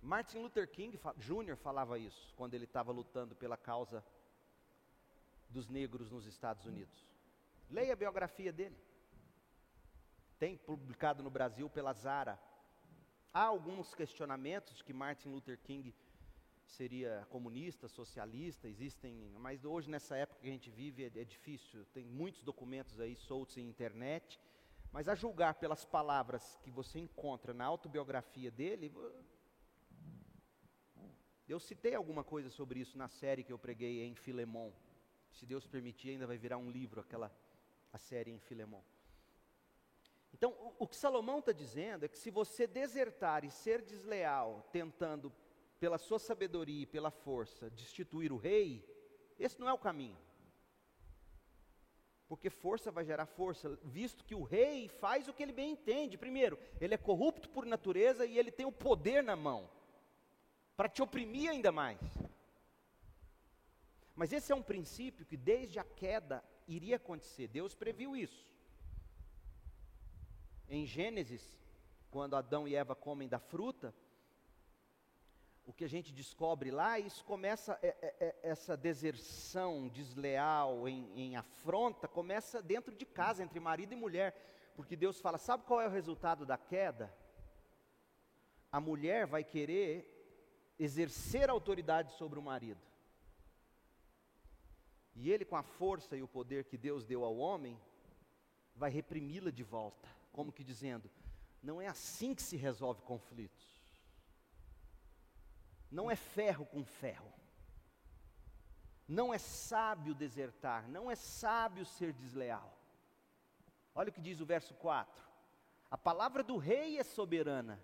Martin 0.01 0.39
Luther 0.39 0.69
King 0.69 0.99
Jr. 1.17 1.55
falava 1.57 1.97
isso 1.97 2.33
quando 2.35 2.53
ele 2.53 2.65
estava 2.65 2.91
lutando 2.91 3.35
pela 3.35 3.57
causa 3.57 4.03
dos 5.49 5.67
negros 5.67 6.11
nos 6.11 6.25
Estados 6.25 6.65
Unidos. 6.65 7.05
Leia 7.69 7.93
a 7.93 7.95
biografia 7.95 8.53
dele 8.53 8.77
tem 10.39 10.57
publicado 10.57 11.23
no 11.23 11.29
Brasil 11.29 11.69
pela 11.69 11.93
Zara. 11.93 12.39
Há 13.33 13.43
alguns 13.43 13.93
questionamentos 13.93 14.75
de 14.75 14.83
que 14.83 14.93
Martin 14.93 15.29
Luther 15.29 15.57
King 15.59 15.93
seria 16.65 17.25
comunista, 17.29 17.87
socialista, 17.87 18.67
existem, 18.67 19.31
mas 19.39 19.63
hoje 19.63 19.89
nessa 19.89 20.15
época 20.17 20.41
que 20.41 20.47
a 20.47 20.51
gente 20.51 20.69
vive 20.69 21.03
é, 21.03 21.21
é 21.21 21.23
difícil, 21.23 21.85
tem 21.93 22.05
muitos 22.05 22.41
documentos 22.41 22.99
aí 22.99 23.15
soltos 23.15 23.57
em 23.57 23.67
internet, 23.67 24.39
mas 24.95 25.09
a 25.09 25.13
julgar 25.13 25.55
pelas 25.55 25.83
palavras 25.83 26.57
que 26.63 26.71
você 26.71 26.97
encontra 26.99 27.53
na 27.53 27.65
autobiografia 27.65 28.49
dele, 28.49 28.95
eu 31.49 31.59
citei 31.59 31.93
alguma 31.93 32.23
coisa 32.23 32.49
sobre 32.49 32.79
isso 32.79 32.97
na 32.97 33.09
série 33.09 33.43
que 33.43 33.51
eu 33.51 33.59
preguei 33.59 34.05
em 34.05 34.15
Filemon. 34.15 34.71
Se 35.33 35.45
Deus 35.45 35.67
permitir, 35.67 36.11
ainda 36.11 36.25
vai 36.25 36.37
virar 36.37 36.57
um 36.57 36.71
livro 36.71 37.01
aquela 37.01 37.29
a 37.91 37.97
série 37.97 38.31
em 38.31 38.39
Filemon. 38.39 38.81
Então, 40.33 40.51
o, 40.51 40.85
o 40.85 40.87
que 40.87 40.95
Salomão 40.95 41.39
está 41.39 41.51
dizendo 41.51 42.05
é 42.05 42.07
que 42.07 42.17
se 42.17 42.31
você 42.31 42.65
desertar 42.65 43.43
e 43.43 43.51
ser 43.51 43.81
desleal, 43.81 44.65
tentando, 44.71 45.29
pela 45.77 45.97
sua 45.97 46.19
sabedoria 46.19 46.83
e 46.83 46.87
pela 46.87 47.11
força, 47.11 47.69
destituir 47.69 48.31
o 48.31 48.37
rei, 48.37 48.87
esse 49.37 49.59
não 49.59 49.67
é 49.67 49.73
o 49.73 49.77
caminho. 49.77 50.17
Porque 52.27 52.49
força 52.49 52.91
vai 52.91 53.05
gerar 53.05 53.25
força, 53.25 53.77
visto 53.83 54.23
que 54.23 54.33
o 54.33 54.43
rei 54.43 54.89
faz 54.89 55.27
o 55.27 55.33
que 55.33 55.43
ele 55.43 55.51
bem 55.53 55.71
entende. 55.71 56.17
Primeiro, 56.17 56.57
ele 56.81 56.93
é 56.93 56.97
corrupto 56.97 57.49
por 57.49 57.65
natureza 57.65 58.25
e 58.25 58.37
ele 58.37 58.51
tem 58.51 58.65
o 58.65 58.71
poder 58.71 59.23
na 59.23 59.35
mão 59.35 59.69
para 60.75 60.89
te 60.89 61.01
oprimir 61.01 61.49
ainda 61.49 61.71
mais. 61.71 61.99
Mas 64.15 64.31
esse 64.31 64.51
é 64.51 64.55
um 64.55 64.63
princípio 64.63 65.25
que 65.25 65.37
desde 65.37 65.77
a 65.77 65.83
queda 65.83 66.43
iria 66.67 66.95
acontecer. 66.95 67.47
Deus 67.47 67.75
previu 67.75 68.15
isso. 68.15 68.49
Em 70.67 70.85
Gênesis, 70.85 71.59
quando 72.09 72.35
Adão 72.35 72.67
e 72.67 72.75
Eva 72.75 72.95
comem 72.95 73.27
da 73.27 73.39
fruta, 73.39 73.93
o 75.65 75.73
que 75.73 75.83
a 75.83 75.89
gente 75.89 76.13
descobre 76.13 76.69
lá, 76.69 76.99
isso 76.99 77.23
começa, 77.25 77.77
é, 77.81 77.87
é, 77.87 78.15
é, 78.19 78.39
essa 78.43 78.77
deserção 78.77 79.87
desleal 79.87 80.87
em, 80.87 81.11
em 81.15 81.35
afronta, 81.35 82.07
começa 82.07 82.61
dentro 82.61 82.95
de 82.95 83.05
casa, 83.05 83.43
entre 83.43 83.59
marido 83.59 83.93
e 83.93 83.95
mulher. 83.95 84.35
Porque 84.75 84.95
Deus 84.95 85.19
fala: 85.19 85.37
sabe 85.37 85.63
qual 85.63 85.81
é 85.81 85.87
o 85.87 85.91
resultado 85.91 86.45
da 86.45 86.57
queda? 86.57 87.13
A 88.71 88.79
mulher 88.79 89.25
vai 89.25 89.43
querer 89.43 90.11
exercer 90.77 91.49
autoridade 91.49 92.11
sobre 92.13 92.37
o 92.37 92.43
marido. 92.43 92.81
E 95.15 95.31
ele, 95.31 95.45
com 95.45 95.55
a 95.55 95.63
força 95.63 96.15
e 96.15 96.21
o 96.21 96.27
poder 96.27 96.65
que 96.65 96.77
Deus 96.77 97.05
deu 97.05 97.23
ao 97.23 97.37
homem, 97.37 97.79
vai 98.75 98.91
reprimi-la 98.91 99.49
de 99.49 99.63
volta 99.63 100.15
como 100.35 100.51
que 100.51 100.63
dizendo: 100.63 101.09
não 101.63 101.81
é 101.81 101.87
assim 101.87 102.35
que 102.35 102.43
se 102.43 102.57
resolve 102.57 103.01
conflitos. 103.01 103.74
Não 105.95 106.11
é 106.11 106.15
ferro 106.17 106.65
com 106.65 106.83
ferro. 106.83 107.31
Não 109.07 109.33
é 109.33 109.37
sábio 109.37 110.13
desertar, 110.13 110.89
não 110.89 111.09
é 111.09 111.15
sábio 111.15 111.85
ser 111.85 112.11
desleal. 112.11 112.77
Olha 113.93 114.09
o 114.09 114.11
que 114.11 114.19
diz 114.19 114.41
o 114.41 114.45
verso 114.45 114.73
4. 114.73 115.23
A 115.89 115.97
palavra 115.97 116.43
do 116.43 116.57
rei 116.57 116.97
é 116.97 117.03
soberana. 117.03 117.81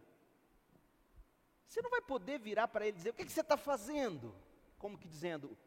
Você 1.66 1.82
não 1.82 1.89
vai 1.89 2.01
poder 2.01 2.38
virar 2.38 2.68
para 2.68 2.86
ele 2.86 2.95
e 2.95 2.97
dizer: 2.97 3.12
O 3.12 3.14
que, 3.14 3.24
que 3.24 3.32
você 3.32 3.39
está 3.39 3.55
fazendo? 3.55 4.36
Como 4.78 4.97
que 4.97 5.07
dizendo, 5.07 5.57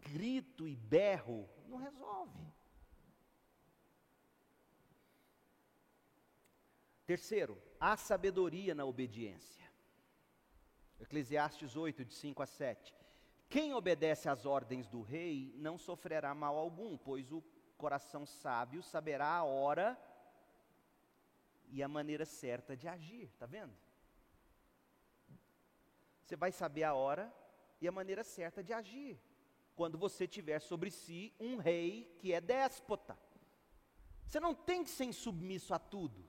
grito 0.00 0.66
e 0.66 0.74
berro, 0.74 1.48
não 1.68 1.78
resolve. 1.78 2.52
Terceiro, 7.06 7.62
há 7.78 7.96
sabedoria 7.96 8.74
na 8.74 8.84
obediência. 8.84 9.67
Eclesiastes 11.00 11.76
8, 11.76 12.04
de 12.04 12.14
5 12.14 12.42
a 12.42 12.46
7. 12.46 12.94
Quem 13.48 13.72
obedece 13.74 14.28
às 14.28 14.44
ordens 14.44 14.88
do 14.88 15.00
rei 15.00 15.54
não 15.56 15.78
sofrerá 15.78 16.34
mal 16.34 16.56
algum, 16.56 16.96
pois 16.96 17.32
o 17.32 17.42
coração 17.76 18.26
sábio 18.26 18.82
saberá 18.82 19.28
a 19.28 19.44
hora 19.44 19.98
e 21.70 21.82
a 21.82 21.88
maneira 21.88 22.26
certa 22.26 22.76
de 22.76 22.88
agir. 22.88 23.24
Está 23.24 23.46
vendo? 23.46 23.72
Você 26.24 26.36
vai 26.36 26.52
saber 26.52 26.84
a 26.84 26.94
hora 26.94 27.32
e 27.80 27.88
a 27.88 27.92
maneira 27.92 28.22
certa 28.22 28.62
de 28.62 28.72
agir 28.72 29.18
quando 29.74 29.96
você 29.96 30.26
tiver 30.26 30.58
sobre 30.58 30.90
si 30.90 31.32
um 31.38 31.56
rei 31.56 32.12
que 32.18 32.32
é 32.32 32.40
déspota. 32.40 33.16
Você 34.26 34.40
não 34.40 34.54
tem 34.54 34.84
que 34.84 34.90
ser 34.90 35.04
insubmisso 35.04 35.72
a 35.72 35.78
tudo. 35.78 36.27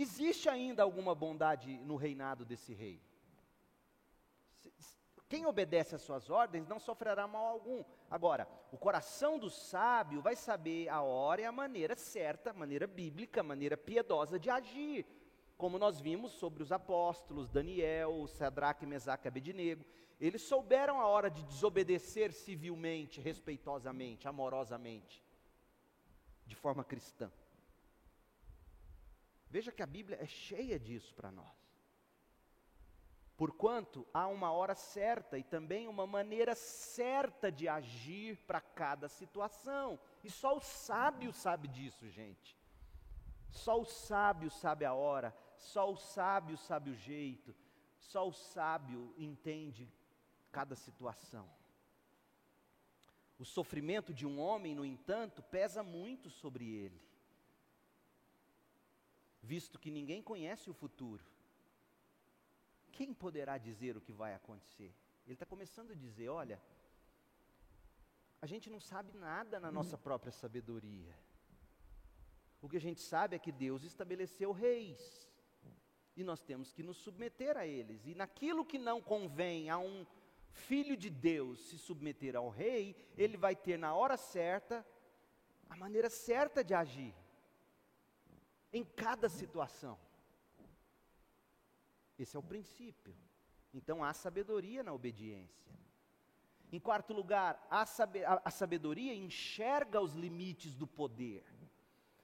Existe 0.00 0.48
ainda 0.48 0.84
alguma 0.84 1.12
bondade 1.12 1.76
no 1.78 1.96
reinado 1.96 2.44
desse 2.44 2.72
rei? 2.72 3.02
Quem 5.28 5.44
obedece 5.44 5.96
às 5.96 6.02
suas 6.02 6.30
ordens 6.30 6.68
não 6.68 6.78
sofrerá 6.78 7.26
mal 7.26 7.48
algum. 7.48 7.84
Agora, 8.08 8.48
o 8.70 8.78
coração 8.78 9.40
do 9.40 9.50
sábio 9.50 10.22
vai 10.22 10.36
saber 10.36 10.88
a 10.88 11.02
hora 11.02 11.40
e 11.40 11.44
a 11.44 11.50
maneira 11.50 11.96
certa, 11.96 12.52
maneira 12.52 12.86
bíblica, 12.86 13.42
maneira 13.42 13.76
piedosa 13.76 14.38
de 14.38 14.48
agir. 14.48 15.04
Como 15.56 15.80
nós 15.80 16.00
vimos 16.00 16.30
sobre 16.30 16.62
os 16.62 16.70
apóstolos, 16.70 17.50
Daniel, 17.50 18.24
Sadraque, 18.28 18.86
Mesaque 18.86 19.26
e 19.26 19.28
Abednego. 19.28 19.84
Eles 20.20 20.42
souberam 20.42 21.00
a 21.00 21.08
hora 21.08 21.28
de 21.28 21.42
desobedecer 21.42 22.32
civilmente, 22.32 23.20
respeitosamente, 23.20 24.28
amorosamente, 24.28 25.24
de 26.46 26.54
forma 26.54 26.84
cristã. 26.84 27.30
Veja 29.50 29.72
que 29.72 29.82
a 29.82 29.86
Bíblia 29.86 30.18
é 30.20 30.26
cheia 30.26 30.78
disso 30.78 31.14
para 31.14 31.30
nós. 31.30 31.56
Porquanto 33.36 34.06
há 34.12 34.26
uma 34.26 34.50
hora 34.50 34.74
certa 34.74 35.38
e 35.38 35.44
também 35.44 35.86
uma 35.86 36.06
maneira 36.06 36.54
certa 36.54 37.50
de 37.50 37.68
agir 37.68 38.36
para 38.46 38.60
cada 38.60 39.08
situação. 39.08 39.98
E 40.24 40.30
só 40.30 40.56
o 40.56 40.60
sábio 40.60 41.32
sabe 41.32 41.68
disso, 41.68 42.08
gente. 42.08 42.58
Só 43.48 43.80
o 43.80 43.84
sábio 43.84 44.50
sabe 44.50 44.84
a 44.84 44.92
hora, 44.92 45.34
só 45.56 45.90
o 45.90 45.96
sábio 45.96 46.58
sabe 46.58 46.90
o 46.90 46.94
jeito, 46.94 47.54
só 47.96 48.28
o 48.28 48.32
sábio 48.32 49.14
entende 49.16 49.90
cada 50.52 50.74
situação. 50.74 51.48
O 53.38 53.44
sofrimento 53.44 54.12
de 54.12 54.26
um 54.26 54.38
homem, 54.40 54.74
no 54.74 54.84
entanto, 54.84 55.42
pesa 55.44 55.82
muito 55.82 56.28
sobre 56.28 56.68
ele 56.68 57.07
visto 59.42 59.78
que 59.78 59.90
ninguém 59.90 60.22
conhece 60.22 60.70
o 60.70 60.74
futuro. 60.74 61.24
Quem 62.92 63.12
poderá 63.14 63.58
dizer 63.58 63.96
o 63.96 64.00
que 64.00 64.12
vai 64.12 64.34
acontecer? 64.34 64.94
Ele 65.24 65.34
está 65.34 65.46
começando 65.46 65.92
a 65.92 65.94
dizer: 65.94 66.28
olha, 66.28 66.60
a 68.40 68.46
gente 68.46 68.70
não 68.70 68.80
sabe 68.80 69.12
nada 69.16 69.60
na 69.60 69.70
nossa 69.70 69.96
própria 69.96 70.32
sabedoria. 70.32 71.14
O 72.60 72.68
que 72.68 72.76
a 72.76 72.80
gente 72.80 73.00
sabe 73.00 73.36
é 73.36 73.38
que 73.38 73.52
Deus 73.52 73.84
estabeleceu 73.84 74.50
reis. 74.52 75.28
E 76.16 76.24
nós 76.24 76.42
temos 76.42 76.72
que 76.72 76.82
nos 76.82 76.96
submeter 76.96 77.56
a 77.56 77.64
eles. 77.64 78.04
E 78.04 78.14
naquilo 78.14 78.64
que 78.64 78.78
não 78.78 79.00
convém 79.00 79.70
a 79.70 79.78
um 79.78 80.04
filho 80.50 80.96
de 80.96 81.08
Deus 81.08 81.60
se 81.68 81.78
submeter 81.78 82.34
ao 82.34 82.48
rei, 82.48 82.96
ele 83.16 83.36
vai 83.36 83.54
ter 83.54 83.78
na 83.78 83.94
hora 83.94 84.16
certa 84.16 84.84
a 85.70 85.76
maneira 85.76 86.10
certa 86.10 86.64
de 86.64 86.74
agir 86.74 87.14
em 88.72 88.84
cada 88.84 89.28
situação. 89.28 89.98
Esse 92.18 92.36
é 92.36 92.38
o 92.38 92.42
princípio. 92.42 93.14
Então 93.72 94.02
há 94.02 94.12
sabedoria 94.12 94.82
na 94.82 94.92
obediência. 94.92 95.72
Em 96.70 96.78
quarto 96.78 97.12
lugar, 97.14 97.66
a, 97.70 98.50
sabedoria 98.50 99.14
enxerga 99.14 100.00
os 100.00 100.14
limites 100.14 100.74
do 100.74 100.86
poder. 100.86 101.44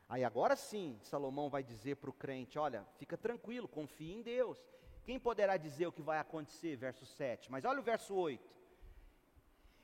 Aí 0.08 0.22
agora 0.22 0.54
sim, 0.54 0.98
Salomão 1.02 1.48
vai 1.48 1.62
dizer 1.62 1.96
para 1.96 2.10
o 2.10 2.12
crente: 2.12 2.58
olha, 2.58 2.84
fica 2.98 3.16
tranquilo, 3.16 3.66
confie 3.66 4.12
em 4.12 4.22
Deus. 4.22 4.58
Quem 5.04 5.18
poderá 5.18 5.56
dizer 5.56 5.86
o 5.86 5.92
que 5.92 6.02
vai 6.02 6.18
acontecer? 6.18 6.76
Verso 6.76 7.06
7. 7.06 7.50
Mas 7.50 7.64
olha 7.64 7.80
o 7.80 7.82
verso 7.82 8.14
8. 8.14 8.54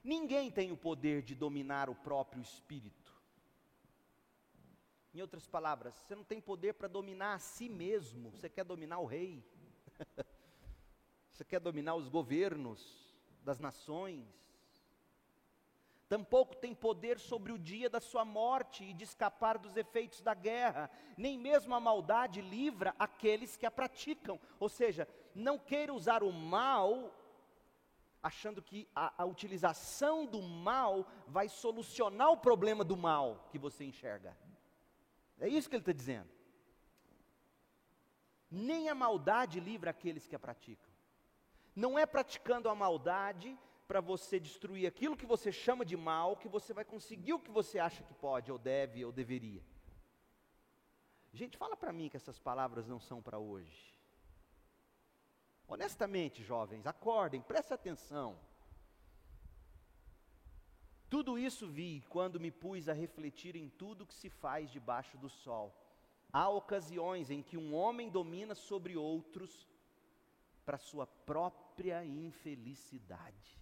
Ninguém 0.02 0.50
tem 0.50 0.72
o 0.72 0.76
poder 0.76 1.22
de 1.22 1.34
dominar 1.34 1.88
o 1.88 1.94
próprio 1.94 2.42
espírito 2.42 2.99
em 5.12 5.20
outras 5.20 5.46
palavras, 5.46 5.94
você 5.94 6.14
não 6.14 6.24
tem 6.24 6.40
poder 6.40 6.74
para 6.74 6.88
dominar 6.88 7.34
a 7.34 7.38
si 7.38 7.68
mesmo, 7.68 8.30
você 8.30 8.48
quer 8.48 8.64
dominar 8.64 8.98
o 8.98 9.06
rei, 9.06 9.44
você 11.30 11.44
quer 11.44 11.61
dominar 11.61 11.96
os 11.96 12.08
governos 12.08 13.14
das 13.42 13.58
nações, 13.58 14.24
tampouco 16.08 16.56
tem 16.56 16.74
poder 16.74 17.18
sobre 17.18 17.52
o 17.52 17.58
dia 17.58 17.90
da 17.90 18.00
sua 18.00 18.24
morte 18.24 18.84
e 18.84 18.92
de 18.92 19.04
escapar 19.04 19.58
dos 19.58 19.76
efeitos 19.76 20.20
da 20.20 20.34
guerra, 20.34 20.90
nem 21.16 21.38
mesmo 21.38 21.74
a 21.74 21.80
maldade 21.80 22.40
livra 22.40 22.94
aqueles 22.98 23.56
que 23.56 23.66
a 23.66 23.70
praticam, 23.70 24.38
ou 24.58 24.68
seja, 24.68 25.08
não 25.34 25.58
queira 25.58 25.92
usar 25.92 26.22
o 26.22 26.32
mal 26.32 27.16
achando 28.22 28.62
que 28.62 28.88
a, 28.94 29.22
a 29.22 29.24
utilização 29.24 30.26
do 30.26 30.42
mal 30.42 31.06
vai 31.26 31.48
solucionar 31.48 32.30
o 32.30 32.36
problema 32.36 32.84
do 32.84 32.96
mal 32.96 33.48
que 33.50 33.58
você 33.58 33.84
enxerga. 33.84 34.36
É 35.41 35.49
isso 35.49 35.68
que 35.68 35.74
ele 35.74 35.82
está 35.82 35.93
dizendo. 35.93 36.28
Nem 38.51 38.88
a 38.88 38.95
maldade 38.95 39.59
livra 39.59 39.91
aqueles 39.91 40.26
que 40.26 40.36
a 40.36 40.38
praticam. 40.38 40.91
Não 41.74 41.99
é 41.99 42.05
praticando 42.05 42.68
a 42.68 42.74
maldade 42.74 43.59
para 43.88 44.01
você 44.01 44.38
destruir 44.38 44.86
aquilo 44.86 45.16
que 45.16 45.26
você 45.26 45.51
chama 45.51 45.84
de 45.84 45.97
mal 45.97 46.36
que 46.36 46.49
você 46.49 46.72
vai 46.72 46.84
conseguir 46.84 47.32
o 47.32 47.41
que 47.41 47.51
você 47.51 47.78
acha 47.78 48.03
que 48.03 48.14
pode, 48.14 48.53
ou 48.53 48.59
deve, 48.59 49.05
ou 49.05 49.11
deveria. 49.11 49.64
Gente, 51.32 51.57
fala 51.57 51.76
para 51.76 51.93
mim 51.93 52.09
que 52.09 52.16
essas 52.16 52.38
palavras 52.38 52.86
não 52.86 53.01
são 53.01 53.22
para 53.22 53.38
hoje. 53.38 53.99
Honestamente, 55.66 56.43
jovens, 56.43 56.86
acordem, 56.86 57.41
prestem 57.41 57.74
atenção. 57.74 58.38
Tudo 61.11 61.36
isso 61.36 61.66
vi 61.66 62.04
quando 62.08 62.38
me 62.38 62.52
pus 62.52 62.88
a 62.88 62.92
refletir 62.92 63.56
em 63.56 63.68
tudo 63.68 64.06
que 64.06 64.14
se 64.14 64.30
faz 64.30 64.70
debaixo 64.70 65.18
do 65.18 65.28
sol. 65.28 65.74
Há 66.32 66.48
ocasiões 66.48 67.30
em 67.30 67.42
que 67.42 67.56
um 67.56 67.74
homem 67.74 68.08
domina 68.08 68.54
sobre 68.54 68.96
outros 68.96 69.68
para 70.64 70.78
sua 70.78 71.06
própria 71.06 72.04
infelicidade. 72.04 73.58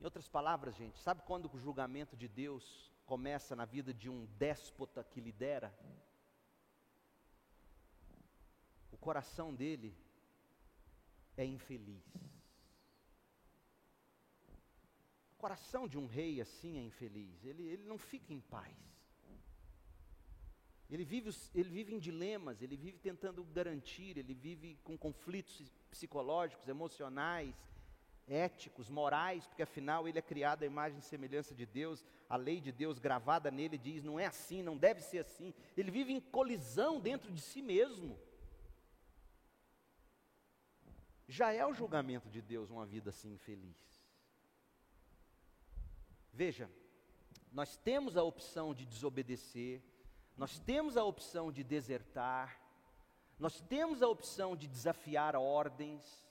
Em 0.00 0.04
outras 0.04 0.28
palavras, 0.28 0.76
gente, 0.76 0.98
sabe 1.00 1.22
quando 1.22 1.52
o 1.52 1.58
julgamento 1.58 2.16
de 2.16 2.28
Deus 2.28 2.92
começa 3.06 3.56
na 3.56 3.64
vida 3.64 3.92
de 3.92 4.08
um 4.08 4.26
déspota 4.38 5.02
que 5.02 5.20
lidera? 5.20 5.76
O 8.92 8.96
coração 8.96 9.52
dele 9.52 9.96
é 11.36 11.44
infeliz. 11.44 12.04
O 15.31 15.31
coração 15.42 15.88
de 15.88 15.98
um 15.98 16.06
rei 16.06 16.40
assim 16.40 16.78
é 16.78 16.82
infeliz, 16.82 17.44
ele, 17.44 17.64
ele 17.66 17.84
não 17.92 17.98
fica 17.98 18.32
em 18.32 18.40
paz. 18.40 18.78
Ele 20.88 21.04
vive, 21.04 21.30
ele 21.52 21.70
vive 21.70 21.94
em 21.94 21.98
dilemas, 21.98 22.62
ele 22.62 22.76
vive 22.76 22.98
tentando 22.98 23.42
garantir, 23.44 24.16
ele 24.16 24.34
vive 24.34 24.78
com 24.84 24.96
conflitos 24.96 25.72
psicológicos, 25.90 26.68
emocionais, 26.68 27.56
éticos, 28.28 28.88
morais, 28.88 29.46
porque 29.46 29.62
afinal 29.62 30.06
ele 30.06 30.18
é 30.18 30.22
criado 30.22 30.62
à 30.62 30.66
imagem 30.66 30.98
e 31.00 31.02
semelhança 31.02 31.54
de 31.54 31.66
Deus, 31.66 32.04
a 32.28 32.36
lei 32.36 32.60
de 32.60 32.70
Deus 32.70 33.00
gravada 33.00 33.50
nele 33.50 33.76
diz: 33.76 34.04
não 34.04 34.20
é 34.20 34.26
assim, 34.26 34.62
não 34.62 34.76
deve 34.76 35.00
ser 35.00 35.18
assim. 35.18 35.52
Ele 35.76 35.90
vive 35.90 36.12
em 36.12 36.20
colisão 36.20 37.00
dentro 37.00 37.32
de 37.32 37.40
si 37.40 37.60
mesmo. 37.60 38.16
Já 41.26 41.52
é 41.52 41.66
o 41.66 41.74
julgamento 41.74 42.28
de 42.28 42.40
Deus 42.40 42.70
uma 42.70 42.86
vida 42.86 43.10
assim 43.10 43.32
infeliz. 43.32 43.91
Veja, 46.32 46.70
nós 47.52 47.76
temos 47.76 48.16
a 48.16 48.22
opção 48.22 48.74
de 48.74 48.86
desobedecer, 48.86 49.82
nós 50.36 50.58
temos 50.58 50.96
a 50.96 51.04
opção 51.04 51.52
de 51.52 51.62
desertar, 51.62 52.58
nós 53.38 53.60
temos 53.60 54.02
a 54.02 54.08
opção 54.08 54.56
de 54.56 54.66
desafiar 54.66 55.36
ordens, 55.36 56.26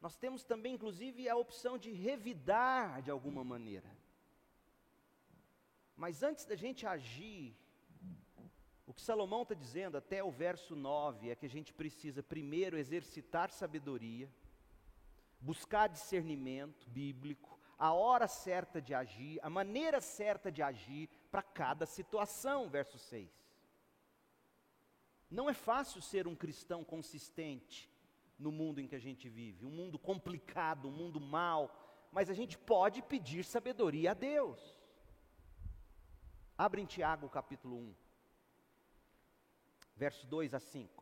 nós 0.00 0.16
temos 0.16 0.42
também, 0.42 0.74
inclusive, 0.74 1.28
a 1.28 1.36
opção 1.36 1.78
de 1.78 1.92
revidar 1.92 3.02
de 3.02 3.10
alguma 3.10 3.44
maneira. 3.44 3.88
Mas 5.94 6.22
antes 6.22 6.44
da 6.44 6.56
gente 6.56 6.86
agir, 6.86 7.54
o 8.86 8.92
que 8.94 9.00
Salomão 9.00 9.42
está 9.42 9.54
dizendo 9.54 9.96
até 9.96 10.24
o 10.24 10.30
verso 10.30 10.74
9 10.74 11.30
é 11.30 11.36
que 11.36 11.46
a 11.46 11.48
gente 11.48 11.72
precisa 11.72 12.22
primeiro 12.22 12.76
exercitar 12.76 13.50
sabedoria, 13.50 14.28
buscar 15.40 15.88
discernimento 15.88 16.88
bíblico, 16.90 17.51
a 17.82 17.92
hora 17.92 18.28
certa 18.28 18.80
de 18.80 18.94
agir, 18.94 19.40
a 19.42 19.50
maneira 19.50 20.00
certa 20.00 20.52
de 20.52 20.62
agir 20.62 21.08
para 21.32 21.42
cada 21.42 21.84
situação, 21.84 22.68
verso 22.68 22.96
6. 22.96 23.28
Não 25.28 25.50
é 25.50 25.52
fácil 25.52 26.00
ser 26.00 26.28
um 26.28 26.36
cristão 26.36 26.84
consistente 26.84 27.90
no 28.38 28.52
mundo 28.52 28.80
em 28.80 28.86
que 28.86 28.94
a 28.94 29.00
gente 29.00 29.28
vive, 29.28 29.66
um 29.66 29.70
mundo 29.80 29.98
complicado, 29.98 30.86
um 30.86 30.92
mundo 30.92 31.20
mau, 31.20 31.62
mas 32.12 32.30
a 32.30 32.34
gente 32.34 32.56
pode 32.56 33.02
pedir 33.02 33.44
sabedoria 33.44 34.12
a 34.12 34.14
Deus. 34.14 34.60
Abre 36.56 36.82
em 36.82 36.86
Tiago 36.86 37.28
capítulo 37.28 37.76
1 37.76 37.94
verso 39.96 40.24
2 40.28 40.54
a 40.54 40.60
5. 40.60 41.01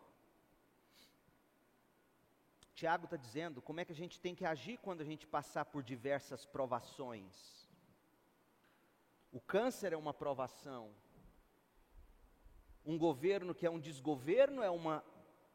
Tiago 2.81 3.05
está 3.05 3.19
dizendo 3.19 3.61
como 3.61 3.79
é 3.79 3.85
que 3.85 3.93
a 3.93 3.95
gente 4.03 4.19
tem 4.19 4.35
que 4.35 4.47
agir 4.47 4.79
quando 4.79 5.03
a 5.03 5.05
gente 5.05 5.27
passar 5.27 5.67
por 5.67 5.83
diversas 5.83 6.47
provações. 6.47 7.69
O 9.31 9.39
câncer 9.39 9.93
é 9.93 9.99
uma 9.99 10.15
provação. 10.15 10.91
Um 12.83 12.97
governo 12.97 13.55
que 13.55 13.67
é 13.67 13.71
um 13.71 13.79
desgoverno 13.79 14.63
é 14.63 14.71
uma, 14.71 15.05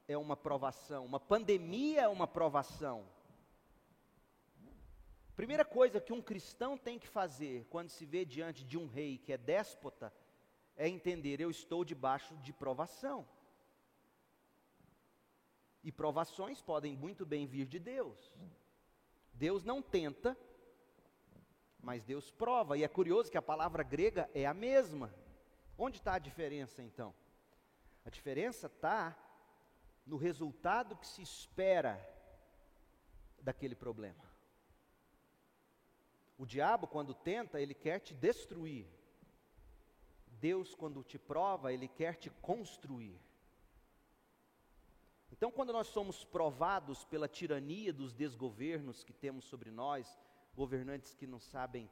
é 0.08 0.16
uma 0.16 0.38
provação. 0.38 1.04
Uma 1.04 1.20
pandemia 1.20 2.02
é 2.02 2.08
uma 2.08 2.28
provação. 2.28 3.08
Primeira 5.36 5.66
coisa 5.66 6.00
que 6.00 6.14
um 6.14 6.22
cristão 6.22 6.78
tem 6.78 7.00
que 7.00 7.08
fazer 7.08 7.66
quando 7.72 7.90
se 7.90 8.06
vê 8.06 8.24
diante 8.24 8.64
de 8.64 8.78
um 8.78 8.86
rei 8.86 9.18
que 9.18 9.34
é 9.34 9.38
déspota 9.38 10.14
é 10.78 10.88
entender: 10.88 11.42
eu 11.42 11.50
estou 11.50 11.84
debaixo 11.84 12.38
de 12.38 12.54
provação. 12.54 13.28
E 15.86 15.92
provações 15.92 16.64
podem 16.64 16.98
muito 16.98 17.28
bem 17.28 17.46
vir 17.46 17.68
de 17.68 17.78
Deus. 17.78 18.34
Deus 19.32 19.64
não 19.64 19.84
tenta, 19.84 20.36
mas 21.80 22.04
Deus 22.04 22.32
prova. 22.32 22.76
E 22.76 22.84
é 22.84 22.88
curioso 22.88 23.30
que 23.32 23.38
a 23.38 23.50
palavra 23.52 23.84
grega 23.84 24.28
é 24.34 24.48
a 24.48 24.54
mesma. 24.54 25.14
Onde 25.78 25.98
está 26.00 26.16
a 26.16 26.20
diferença 26.20 26.82
então? 26.82 27.14
A 28.04 28.10
diferença 28.10 28.66
está 28.66 29.16
no 30.08 30.18
resultado 30.18 30.98
que 30.98 31.06
se 31.06 31.22
espera 31.22 31.94
daquele 33.40 33.76
problema. 33.76 34.26
O 36.36 36.48
diabo, 36.48 36.88
quando 36.88 37.14
tenta, 37.14 37.62
ele 37.62 37.76
quer 37.76 38.00
te 38.00 38.12
destruir. 38.12 38.88
Deus, 40.40 40.74
quando 40.76 41.04
te 41.04 41.18
prova, 41.18 41.72
Ele 41.72 41.88
quer 41.88 42.16
te 42.16 42.30
construir. 42.30 43.20
Então, 45.36 45.52
quando 45.52 45.74
nós 45.74 45.88
somos 45.88 46.24
provados 46.24 47.04
pela 47.04 47.28
tirania 47.28 47.92
dos 47.92 48.14
desgovernos 48.14 49.04
que 49.04 49.12
temos 49.12 49.44
sobre 49.44 49.70
nós, 49.70 50.18
governantes 50.56 51.14
que 51.14 51.28
não 51.28 51.42
sabem, 51.42 51.90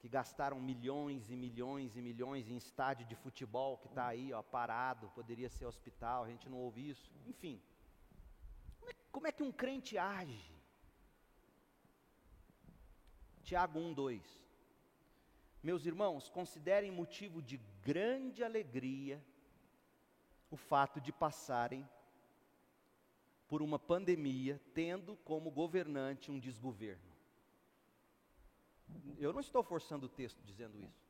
que 0.00 0.08
gastaram 0.08 0.60
milhões 0.60 1.30
e 1.30 1.36
milhões 1.36 1.96
e 1.96 2.02
milhões 2.02 2.48
em 2.48 2.56
estádio 2.56 3.06
de 3.06 3.14
futebol 3.14 3.78
que 3.78 3.86
está 3.86 4.08
aí, 4.08 4.32
ó, 4.32 4.42
parado, 4.42 5.08
poderia 5.10 5.48
ser 5.48 5.66
hospital, 5.66 6.24
a 6.24 6.28
gente 6.28 6.48
não 6.48 6.58
ouve 6.58 6.88
isso. 6.88 7.08
Enfim, 7.28 7.62
como 8.80 8.90
é, 8.90 8.94
como 9.12 9.26
é 9.28 9.32
que 9.32 9.44
um 9.44 9.52
crente 9.52 9.96
age? 9.96 10.52
Tiago 13.44 13.78
1, 13.78 13.94
2. 13.94 14.42
Meus 15.62 15.86
irmãos, 15.86 16.28
considerem 16.28 16.90
motivo 16.90 17.40
de 17.40 17.58
grande 17.80 18.42
alegria 18.42 19.24
o 20.50 20.56
fato 20.56 21.00
de 21.00 21.12
passarem 21.12 21.88
por 23.52 23.60
uma 23.60 23.78
pandemia, 23.78 24.58
tendo 24.72 25.14
como 25.26 25.50
governante 25.50 26.30
um 26.30 26.38
desgoverno. 26.40 27.12
Eu 29.18 29.30
não 29.30 29.40
estou 29.40 29.62
forçando 29.62 30.06
o 30.06 30.08
texto 30.08 30.42
dizendo 30.42 30.80
isso. 30.80 31.06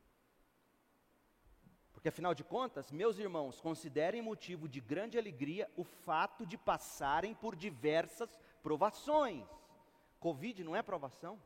Porque 1.93 2.09
afinal 2.09 2.35
de 2.35 2.43
contas, 2.43 2.91
meus 2.91 3.17
irmãos, 3.17 3.61
considerem 3.61 4.21
motivo 4.21 4.67
de 4.67 4.81
grande 4.81 5.17
alegria 5.17 5.71
o 5.77 5.85
fato 5.85 6.45
de 6.45 6.57
passarem 6.57 7.33
por 7.33 7.55
diversas 7.55 8.37
provações. 8.61 9.47
Covid 10.19 10.65
não 10.65 10.75
é 10.75 10.81
provação? 10.81 11.41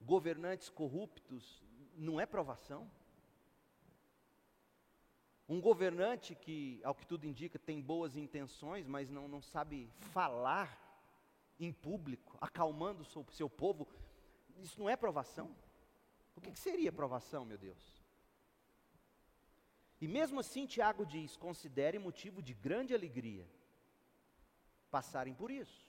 governantes 0.00 0.68
corruptos 0.68 1.62
não 1.94 2.20
é 2.20 2.26
provação? 2.26 2.90
Um 5.50 5.60
governante 5.60 6.36
que, 6.36 6.80
ao 6.84 6.94
que 6.94 7.04
tudo 7.04 7.26
indica, 7.26 7.58
tem 7.58 7.82
boas 7.82 8.16
intenções, 8.16 8.86
mas 8.86 9.10
não, 9.10 9.26
não 9.26 9.42
sabe 9.42 9.90
falar 10.12 10.78
em 11.58 11.72
público, 11.72 12.38
acalmando 12.40 13.02
o 13.02 13.04
seu, 13.04 13.26
seu 13.32 13.50
povo, 13.50 13.88
isso 14.58 14.78
não 14.78 14.88
é 14.88 14.94
provação? 14.94 15.50
O 16.36 16.40
que, 16.40 16.52
que 16.52 16.58
seria 16.58 16.92
provação, 16.92 17.44
meu 17.44 17.58
Deus? 17.58 18.00
E 20.00 20.06
mesmo 20.06 20.38
assim, 20.38 20.66
Tiago 20.66 21.04
diz: 21.04 21.36
considere 21.36 21.98
motivo 21.98 22.40
de 22.40 22.54
grande 22.54 22.94
alegria 22.94 23.44
passarem 24.88 25.34
por 25.34 25.50
isso. 25.50 25.84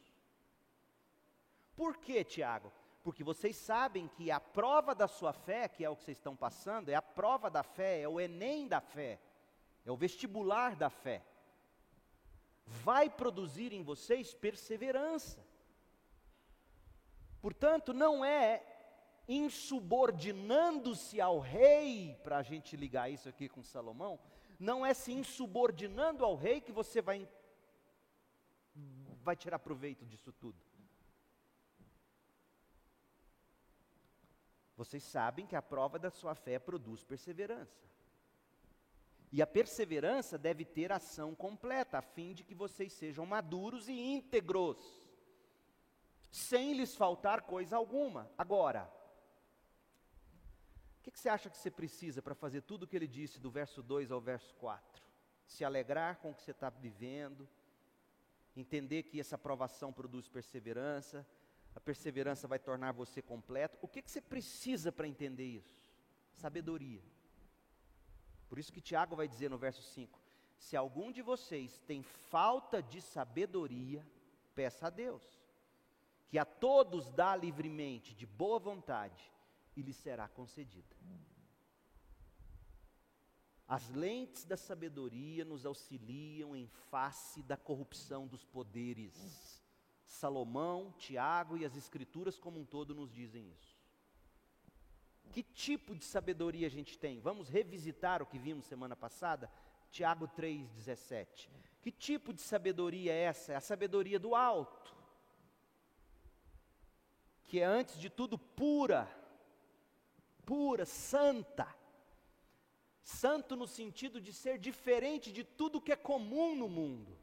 Por 1.75 1.97
que, 1.97 2.23
Tiago? 2.23 2.73
porque 3.03 3.23
vocês 3.23 3.55
sabem 3.55 4.07
que 4.07 4.29
a 4.29 4.39
prova 4.39 4.93
da 4.93 5.07
sua 5.07 5.33
fé, 5.33 5.67
que 5.67 5.83
é 5.83 5.89
o 5.89 5.95
que 5.95 6.03
vocês 6.03 6.17
estão 6.17 6.35
passando, 6.35 6.89
é 6.89 6.95
a 6.95 7.01
prova 7.01 7.49
da 7.49 7.63
fé, 7.63 8.01
é 8.01 8.07
o 8.07 8.19
Enem 8.19 8.67
da 8.67 8.79
fé, 8.79 9.19
é 9.85 9.91
o 9.91 9.95
vestibular 9.95 10.75
da 10.75 10.89
fé. 10.89 11.23
Vai 12.65 13.09
produzir 13.09 13.73
em 13.73 13.83
vocês 13.83 14.33
perseverança. 14.33 15.45
Portanto, 17.41 17.93
não 17.93 18.23
é 18.23 18.63
insubordinando-se 19.27 21.19
ao 21.19 21.39
rei, 21.39 22.15
para 22.23 22.37
a 22.37 22.43
gente 22.43 22.75
ligar 22.75 23.09
isso 23.09 23.29
aqui 23.29 23.47
com 23.47 23.63
Salomão, 23.63 24.19
não 24.59 24.85
é 24.85 24.93
se 24.93 25.11
insubordinando 25.11 26.23
ao 26.23 26.35
rei 26.35 26.61
que 26.61 26.71
você 26.71 27.01
vai, 27.01 27.27
vai 29.23 29.35
tirar 29.35 29.59
proveito 29.59 30.05
disso 30.05 30.31
tudo. 30.33 30.61
Vocês 34.75 35.03
sabem 35.03 35.45
que 35.45 35.55
a 35.55 35.61
prova 35.61 35.99
da 35.99 36.09
sua 36.09 36.35
fé 36.35 36.57
produz 36.59 37.03
perseverança. 37.03 37.87
E 39.31 39.41
a 39.41 39.47
perseverança 39.47 40.37
deve 40.37 40.65
ter 40.65 40.91
ação 40.91 41.33
completa, 41.33 41.99
a 41.99 42.01
fim 42.01 42.33
de 42.33 42.43
que 42.43 42.53
vocês 42.53 42.91
sejam 42.91 43.25
maduros 43.25 43.87
e 43.87 43.93
íntegros, 43.93 44.77
sem 46.29 46.73
lhes 46.73 46.95
faltar 46.95 47.41
coisa 47.41 47.77
alguma. 47.77 48.29
Agora, 48.37 48.91
o 50.99 51.03
que, 51.03 51.11
que, 51.11 51.19
você 51.19 51.29
acha 51.29 51.49
que 51.49 51.57
você 51.57 51.71
precisa 51.71 52.21
para 52.21 52.35
fazer 52.35 52.61
tudo 52.61 52.83
o 52.83 52.87
que 52.87 52.95
ele 52.95 53.07
disse 53.07 53.39
do 53.39 53.49
verso 53.49 53.81
2 53.81 54.11
ao 54.11 54.19
verso 54.19 54.53
4? 54.55 55.01
Se 55.45 55.63
alegrar 55.63 56.17
com 56.17 56.31
o 56.31 56.35
que 56.35 56.43
você 56.43 56.51
está 56.51 56.69
vivendo, 56.69 57.47
entender 58.55 59.03
que 59.03 59.19
essa 59.19 59.35
aprovação 59.35 59.93
produz 59.93 60.27
perseverança, 60.27 61.25
a 61.73 61.79
perseverança 61.79 62.47
vai 62.47 62.59
tornar 62.59 62.91
você 62.91 63.21
completo. 63.21 63.77
O 63.81 63.87
que, 63.87 64.01
que 64.01 64.11
você 64.11 64.21
precisa 64.21 64.91
para 64.91 65.07
entender 65.07 65.45
isso? 65.45 65.81
Sabedoria. 66.33 67.01
Por 68.51 68.59
isso 68.59 68.73
que 68.73 68.81
Tiago 68.81 69.15
vai 69.15 69.29
dizer 69.29 69.49
no 69.49 69.57
verso 69.57 69.81
5: 69.81 70.19
Se 70.57 70.75
algum 70.75 71.09
de 71.09 71.21
vocês 71.21 71.79
tem 71.87 72.03
falta 72.03 72.83
de 72.83 73.01
sabedoria, 73.01 74.05
peça 74.53 74.87
a 74.87 74.89
Deus, 74.89 75.23
que 76.27 76.37
a 76.37 76.43
todos 76.43 77.09
dá 77.11 77.33
livremente, 77.33 78.13
de 78.13 78.25
boa 78.25 78.59
vontade, 78.59 79.31
e 79.73 79.81
lhe 79.81 79.93
será 79.93 80.27
concedida. 80.27 80.93
As 83.65 83.87
lentes 83.87 84.43
da 84.43 84.57
sabedoria 84.57 85.45
nos 85.45 85.65
auxiliam 85.65 86.53
em 86.53 86.67
face 86.67 87.41
da 87.43 87.55
corrupção 87.55 88.27
dos 88.27 88.43
poderes. 88.43 89.63
Salomão, 90.03 90.93
Tiago 90.97 91.55
e 91.55 91.63
as 91.63 91.77
Escrituras 91.77 92.37
como 92.37 92.59
um 92.59 92.65
todo 92.65 92.93
nos 92.93 93.13
dizem 93.13 93.49
isso. 93.49 93.70
Que 95.31 95.43
tipo 95.43 95.95
de 95.95 96.03
sabedoria 96.03 96.67
a 96.67 96.69
gente 96.69 96.97
tem? 96.97 97.19
Vamos 97.19 97.49
revisitar 97.49 98.21
o 98.21 98.25
que 98.25 98.37
vimos 98.37 98.65
semana 98.65 98.95
passada? 98.95 99.51
Tiago 99.89 100.27
3,17. 100.27 101.49
Que 101.81 101.91
tipo 101.91 102.33
de 102.33 102.41
sabedoria 102.41 103.11
é 103.13 103.23
essa? 103.23 103.53
É 103.53 103.55
a 103.55 103.61
sabedoria 103.61 104.19
do 104.19 104.35
alto, 104.35 104.95
que 107.45 107.59
é 107.59 107.63
antes 107.63 107.99
de 107.99 108.09
tudo 108.09 108.37
pura, 108.37 109.09
pura, 110.45 110.85
santa 110.85 111.67
Santo 113.03 113.55
no 113.55 113.67
sentido 113.67 114.21
de 114.21 114.31
ser 114.31 114.57
diferente 114.57 115.31
de 115.31 115.43
tudo 115.43 115.81
que 115.81 115.91
é 115.91 115.95
comum 115.95 116.55
no 116.55 116.69
mundo. 116.69 117.17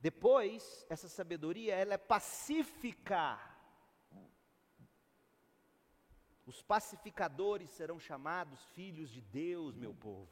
Depois, 0.00 0.86
essa 0.88 1.08
sabedoria, 1.08 1.74
ela 1.74 1.94
é 1.94 1.98
pacífica. 1.98 3.38
Os 6.44 6.62
pacificadores 6.62 7.70
serão 7.70 7.98
chamados 7.98 8.64
filhos 8.74 9.10
de 9.10 9.20
Deus, 9.20 9.76
meu 9.76 9.94
povo. 9.94 10.28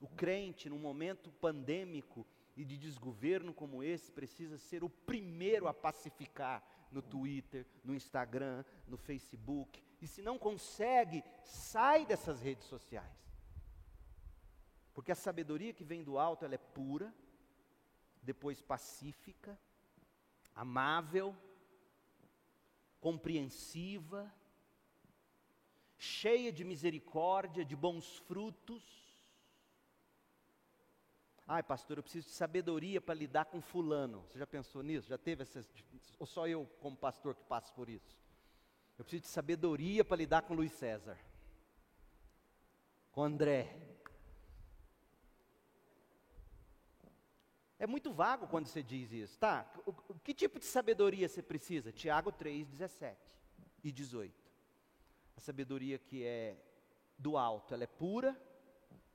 O 0.00 0.08
crente, 0.08 0.68
num 0.68 0.78
momento 0.78 1.30
pandêmico 1.32 2.26
e 2.56 2.64
de 2.64 2.76
desgoverno 2.76 3.52
como 3.52 3.82
esse, 3.82 4.10
precisa 4.10 4.58
ser 4.58 4.82
o 4.82 4.88
primeiro 4.90 5.68
a 5.68 5.74
pacificar 5.74 6.62
no 6.90 7.00
Twitter, 7.00 7.66
no 7.84 7.94
Instagram, 7.94 8.64
no 8.86 8.96
Facebook, 8.96 9.82
e 10.00 10.06
se 10.06 10.20
não 10.20 10.38
consegue, 10.38 11.24
sai 11.42 12.04
dessas 12.04 12.40
redes 12.40 12.66
sociais. 12.66 13.22
Porque 14.92 15.12
a 15.12 15.16
sabedoria 15.16 15.72
que 15.72 15.84
vem 15.84 16.02
do 16.02 16.18
alto, 16.18 16.44
ela 16.44 16.54
é 16.54 16.58
pura, 16.58 17.14
depois 18.22 18.60
pacífica, 18.60 19.58
amável, 20.54 21.34
compreensiva, 23.00 24.32
cheia 26.02 26.52
de 26.52 26.64
misericórdia, 26.64 27.64
de 27.64 27.76
bons 27.76 28.18
frutos. 28.26 28.82
Ai, 31.46 31.62
pastor, 31.62 31.96
eu 31.96 32.02
preciso 32.02 32.26
de 32.26 32.34
sabedoria 32.34 33.00
para 33.00 33.14
lidar 33.14 33.44
com 33.44 33.60
fulano. 33.60 34.24
Você 34.26 34.38
já 34.38 34.46
pensou 34.46 34.82
nisso? 34.82 35.08
Já 35.08 35.18
teve 35.18 35.42
essas 35.42 35.70
ou 36.18 36.26
só 36.26 36.48
eu 36.48 36.66
como 36.80 36.96
pastor 36.96 37.36
que 37.36 37.44
passo 37.44 37.72
por 37.74 37.88
isso? 37.88 38.18
Eu 38.98 39.04
preciso 39.04 39.22
de 39.22 39.28
sabedoria 39.28 40.04
para 40.04 40.16
lidar 40.16 40.42
com 40.42 40.54
Luiz 40.54 40.72
César, 40.72 41.16
com 43.12 43.22
André. 43.22 43.76
É 47.78 47.86
muito 47.86 48.12
vago 48.12 48.48
quando 48.48 48.66
você 48.66 48.82
diz 48.82 49.12
isso, 49.12 49.38
tá? 49.38 49.72
O, 49.86 49.92
que 50.18 50.34
tipo 50.34 50.58
de 50.58 50.64
sabedoria 50.64 51.28
você 51.28 51.42
precisa? 51.42 51.92
Tiago 51.92 52.32
3, 52.32 52.68
17 52.68 53.18
e 53.84 53.92
18. 53.92 54.41
Sabedoria 55.42 55.98
que 55.98 56.24
é 56.24 56.56
do 57.18 57.36
alto, 57.36 57.74
ela 57.74 57.84
é 57.84 57.86
pura, 57.86 58.40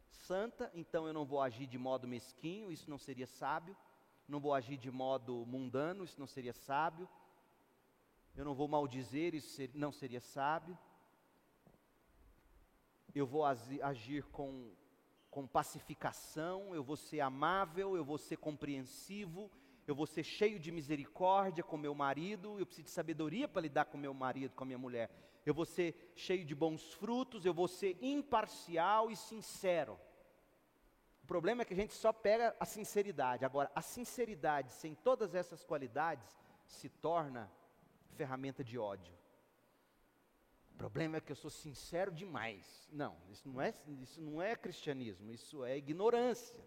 santa, 0.09 0.71
então 0.73 1.07
eu 1.07 1.13
não 1.13 1.25
vou 1.25 1.41
agir 1.41 1.67
de 1.67 1.77
modo 1.77 2.07
mesquinho, 2.07 2.71
isso 2.71 2.89
não 2.89 2.97
seria 2.97 3.27
sábio. 3.27 3.75
Não 4.27 4.39
vou 4.41 4.53
agir 4.53 4.77
de 4.77 4.91
modo 4.91 5.45
mundano, 5.45 6.03
isso 6.03 6.19
não 6.19 6.27
seria 6.27 6.53
sábio 6.53 7.07
eu 8.37 8.45
não 8.45 8.53
vou 8.53 8.67
maldizer, 8.67 9.33
isso 9.33 9.59
não 9.73 9.91
seria 9.91 10.21
sábio. 10.21 10.77
Eu 13.15 13.25
vou 13.25 13.43
agir 13.43 14.23
com, 14.25 14.71
com 15.31 15.47
pacificação, 15.47 16.75
eu 16.75 16.83
vou 16.83 16.95
ser 16.95 17.19
amável, 17.19 17.97
eu 17.97 18.05
vou 18.05 18.19
ser 18.19 18.37
compreensivo, 18.37 19.49
eu 19.87 19.95
vou 19.95 20.05
ser 20.05 20.23
cheio 20.23 20.59
de 20.59 20.71
misericórdia 20.71 21.63
com 21.63 21.77
meu 21.77 21.95
marido, 21.95 22.59
eu 22.59 22.65
preciso 22.65 22.85
de 22.85 22.91
sabedoria 22.91 23.47
para 23.47 23.63
lidar 23.63 23.85
com 23.85 23.97
meu 23.97 24.13
marido, 24.13 24.53
com 24.53 24.63
a 24.63 24.67
minha 24.67 24.77
mulher. 24.77 25.09
Eu 25.47 25.53
vou 25.53 25.65
ser 25.65 26.11
cheio 26.13 26.43
de 26.43 26.53
bons 26.53 26.91
frutos, 26.95 27.45
eu 27.45 27.53
vou 27.53 27.69
ser 27.69 27.97
imparcial 28.01 29.09
e 29.09 29.15
sincero. 29.15 29.97
O 31.23 31.25
problema 31.25 31.61
é 31.61 31.65
que 31.65 31.73
a 31.73 31.77
gente 31.77 31.93
só 31.93 32.11
pega 32.11 32.53
a 32.59 32.65
sinceridade. 32.65 33.45
Agora, 33.45 33.71
a 33.73 33.81
sinceridade 33.81 34.73
sem 34.73 34.93
todas 34.93 35.33
essas 35.33 35.63
qualidades 35.63 36.37
se 36.65 36.89
torna 36.89 37.49
ferramenta 38.17 38.61
de 38.61 38.77
ódio. 38.77 39.13
O 40.73 40.77
problema 40.77 41.15
é 41.15 41.21
que 41.21 41.31
eu 41.31 41.35
sou 41.37 41.49
sincero 41.49 42.11
demais. 42.11 42.89
Não, 42.91 43.15
isso 43.29 43.47
não 43.47 43.61
é, 43.61 43.73
isso 44.01 44.19
não 44.19 44.41
é 44.41 44.53
cristianismo, 44.53 45.31
isso 45.31 45.63
é 45.63 45.77
ignorância. 45.77 46.61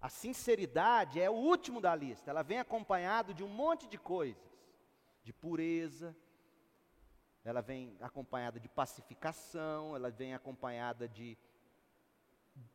A 0.00 0.08
sinceridade 0.08 1.20
é 1.20 1.28
o 1.28 1.34
último 1.34 1.80
da 1.80 1.92
lista, 1.96 2.30
ela 2.30 2.44
vem 2.44 2.60
acompanhado 2.60 3.34
de 3.34 3.42
um 3.42 3.48
monte 3.48 3.88
de 3.88 3.98
coisas, 3.98 4.48
de 5.24 5.32
pureza, 5.32 6.16
ela 7.44 7.60
vem 7.60 7.96
acompanhada 8.00 8.60
de 8.60 8.68
pacificação, 8.68 9.96
ela 9.96 10.10
vem 10.10 10.34
acompanhada 10.34 11.08
de, 11.08 11.36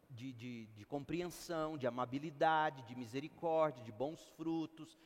de, 0.10 0.34
de, 0.34 0.66
de 0.68 0.86
compreensão, 0.86 1.78
de 1.78 1.86
amabilidade, 1.86 2.82
de 2.84 2.96
misericórdia, 2.96 3.84
de 3.84 3.92
bons 3.92 4.28
frutos, 4.36 4.98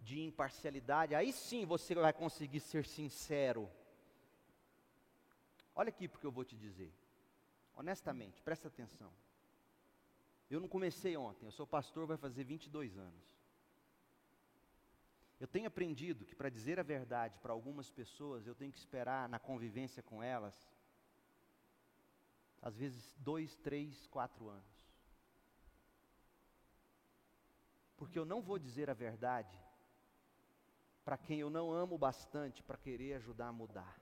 de 0.00 0.20
imparcialidade, 0.20 1.14
aí 1.14 1.32
sim 1.32 1.64
você 1.64 1.94
vai 1.94 2.12
conseguir 2.12 2.60
ser 2.60 2.84
sincero. 2.84 3.70
Olha 5.74 5.90
aqui 5.90 6.08
porque 6.08 6.26
eu 6.26 6.32
vou 6.32 6.44
te 6.44 6.56
dizer. 6.56 6.92
Honestamente, 7.74 8.42
presta 8.42 8.68
atenção. 8.68 9.10
Eu 10.50 10.60
não 10.60 10.68
comecei 10.68 11.16
ontem, 11.16 11.46
eu 11.46 11.52
sou 11.52 11.66
pastor, 11.66 12.06
vai 12.06 12.16
fazer 12.16 12.44
22 12.44 12.98
anos. 12.98 13.41
Eu 15.42 15.48
tenho 15.48 15.66
aprendido 15.66 16.24
que 16.24 16.36
para 16.36 16.48
dizer 16.48 16.78
a 16.78 16.84
verdade 16.84 17.36
para 17.40 17.52
algumas 17.52 17.90
pessoas, 17.90 18.46
eu 18.46 18.54
tenho 18.54 18.70
que 18.70 18.78
esperar 18.78 19.28
na 19.28 19.40
convivência 19.40 20.00
com 20.00 20.22
elas, 20.22 20.54
às 22.60 22.76
vezes 22.76 23.12
dois, 23.18 23.56
três, 23.56 24.06
quatro 24.06 24.48
anos. 24.48 24.88
Porque 27.96 28.16
eu 28.16 28.24
não 28.24 28.40
vou 28.40 28.56
dizer 28.56 28.88
a 28.88 28.94
verdade 28.94 29.58
para 31.04 31.18
quem 31.18 31.40
eu 31.40 31.50
não 31.50 31.72
amo 31.72 31.98
bastante 31.98 32.62
para 32.62 32.78
querer 32.78 33.14
ajudar 33.14 33.48
a 33.48 33.52
mudar. 33.52 34.00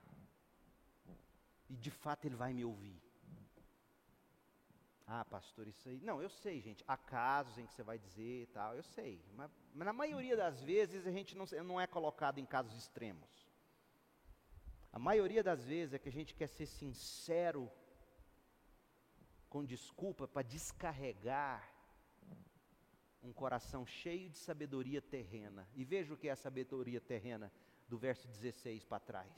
E 1.67 1.75
de 1.75 1.89
fato 1.89 2.25
ele 2.25 2.35
vai 2.35 2.53
me 2.53 2.63
ouvir. 2.63 3.01
Ah, 5.13 5.25
pastor, 5.25 5.67
isso 5.67 5.89
aí. 5.89 5.99
Não, 5.99 6.21
eu 6.21 6.29
sei, 6.29 6.61
gente. 6.61 6.85
Há 6.87 6.95
casos 6.95 7.57
em 7.57 7.65
que 7.65 7.73
você 7.73 7.83
vai 7.83 7.99
dizer 7.99 8.43
e 8.43 8.45
tal, 8.47 8.73
eu 8.77 8.83
sei. 8.83 9.21
Mas, 9.35 9.51
mas, 9.73 9.85
na 9.85 9.91
maioria 9.91 10.37
das 10.37 10.61
vezes 10.61 11.05
a 11.05 11.11
gente 11.11 11.35
não, 11.35 11.45
não 11.65 11.81
é 11.81 11.85
colocado 11.85 12.37
em 12.39 12.45
casos 12.45 12.77
extremos. 12.77 13.29
A 14.89 14.97
maioria 14.97 15.43
das 15.43 15.65
vezes 15.65 15.93
é 15.93 15.99
que 15.99 16.07
a 16.07 16.11
gente 16.13 16.33
quer 16.33 16.47
ser 16.47 16.65
sincero 16.65 17.69
com 19.49 19.65
desculpa 19.65 20.29
para 20.29 20.43
descarregar 20.43 21.61
um 23.21 23.33
coração 23.33 23.85
cheio 23.85 24.29
de 24.29 24.37
sabedoria 24.37 25.01
terrena. 25.01 25.67
E 25.75 25.83
veja 25.83 26.13
o 26.13 26.17
que 26.17 26.29
é 26.29 26.31
a 26.31 26.37
sabedoria 26.37 27.01
terrena 27.01 27.51
do 27.89 27.97
verso 27.97 28.29
16 28.29 28.85
para 28.85 29.01
trás. 29.01 29.33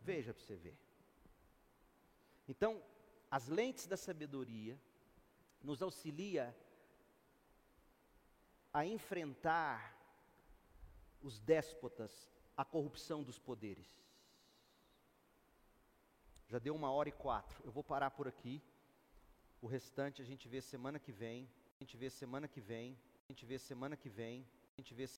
Veja 0.00 0.34
para 0.34 0.42
você 0.42 0.56
ver. 0.56 0.76
Então, 2.48 2.82
as 3.36 3.48
lentes 3.48 3.86
da 3.86 3.98
sabedoria 3.98 4.80
nos 5.62 5.82
auxilia 5.82 6.56
a 8.72 8.86
enfrentar 8.86 9.94
os 11.20 11.38
déspotas, 11.38 12.12
a 12.56 12.64
corrupção 12.64 13.22
dos 13.22 13.38
poderes. 13.38 13.90
Já 16.48 16.58
deu 16.58 16.74
uma 16.74 16.90
hora 16.90 17.10
e 17.10 17.12
quatro. 17.12 17.62
Eu 17.62 17.70
vou 17.70 17.84
parar 17.84 18.10
por 18.10 18.26
aqui. 18.26 18.62
O 19.60 19.66
restante 19.66 20.22
a 20.22 20.24
gente 20.24 20.48
vê 20.48 20.62
semana 20.62 20.98
que 20.98 21.12
vem. 21.12 21.46
A 21.78 21.84
gente 21.84 21.94
vê 21.94 22.08
semana 22.08 22.48
que 22.48 22.60
vem. 22.60 22.98
A 23.28 23.32
gente 23.32 23.44
vê 23.44 23.58
semana 23.58 23.98
que 23.98 24.08
vem. 24.08 24.46
gente 24.78 24.94
vê 24.94 25.06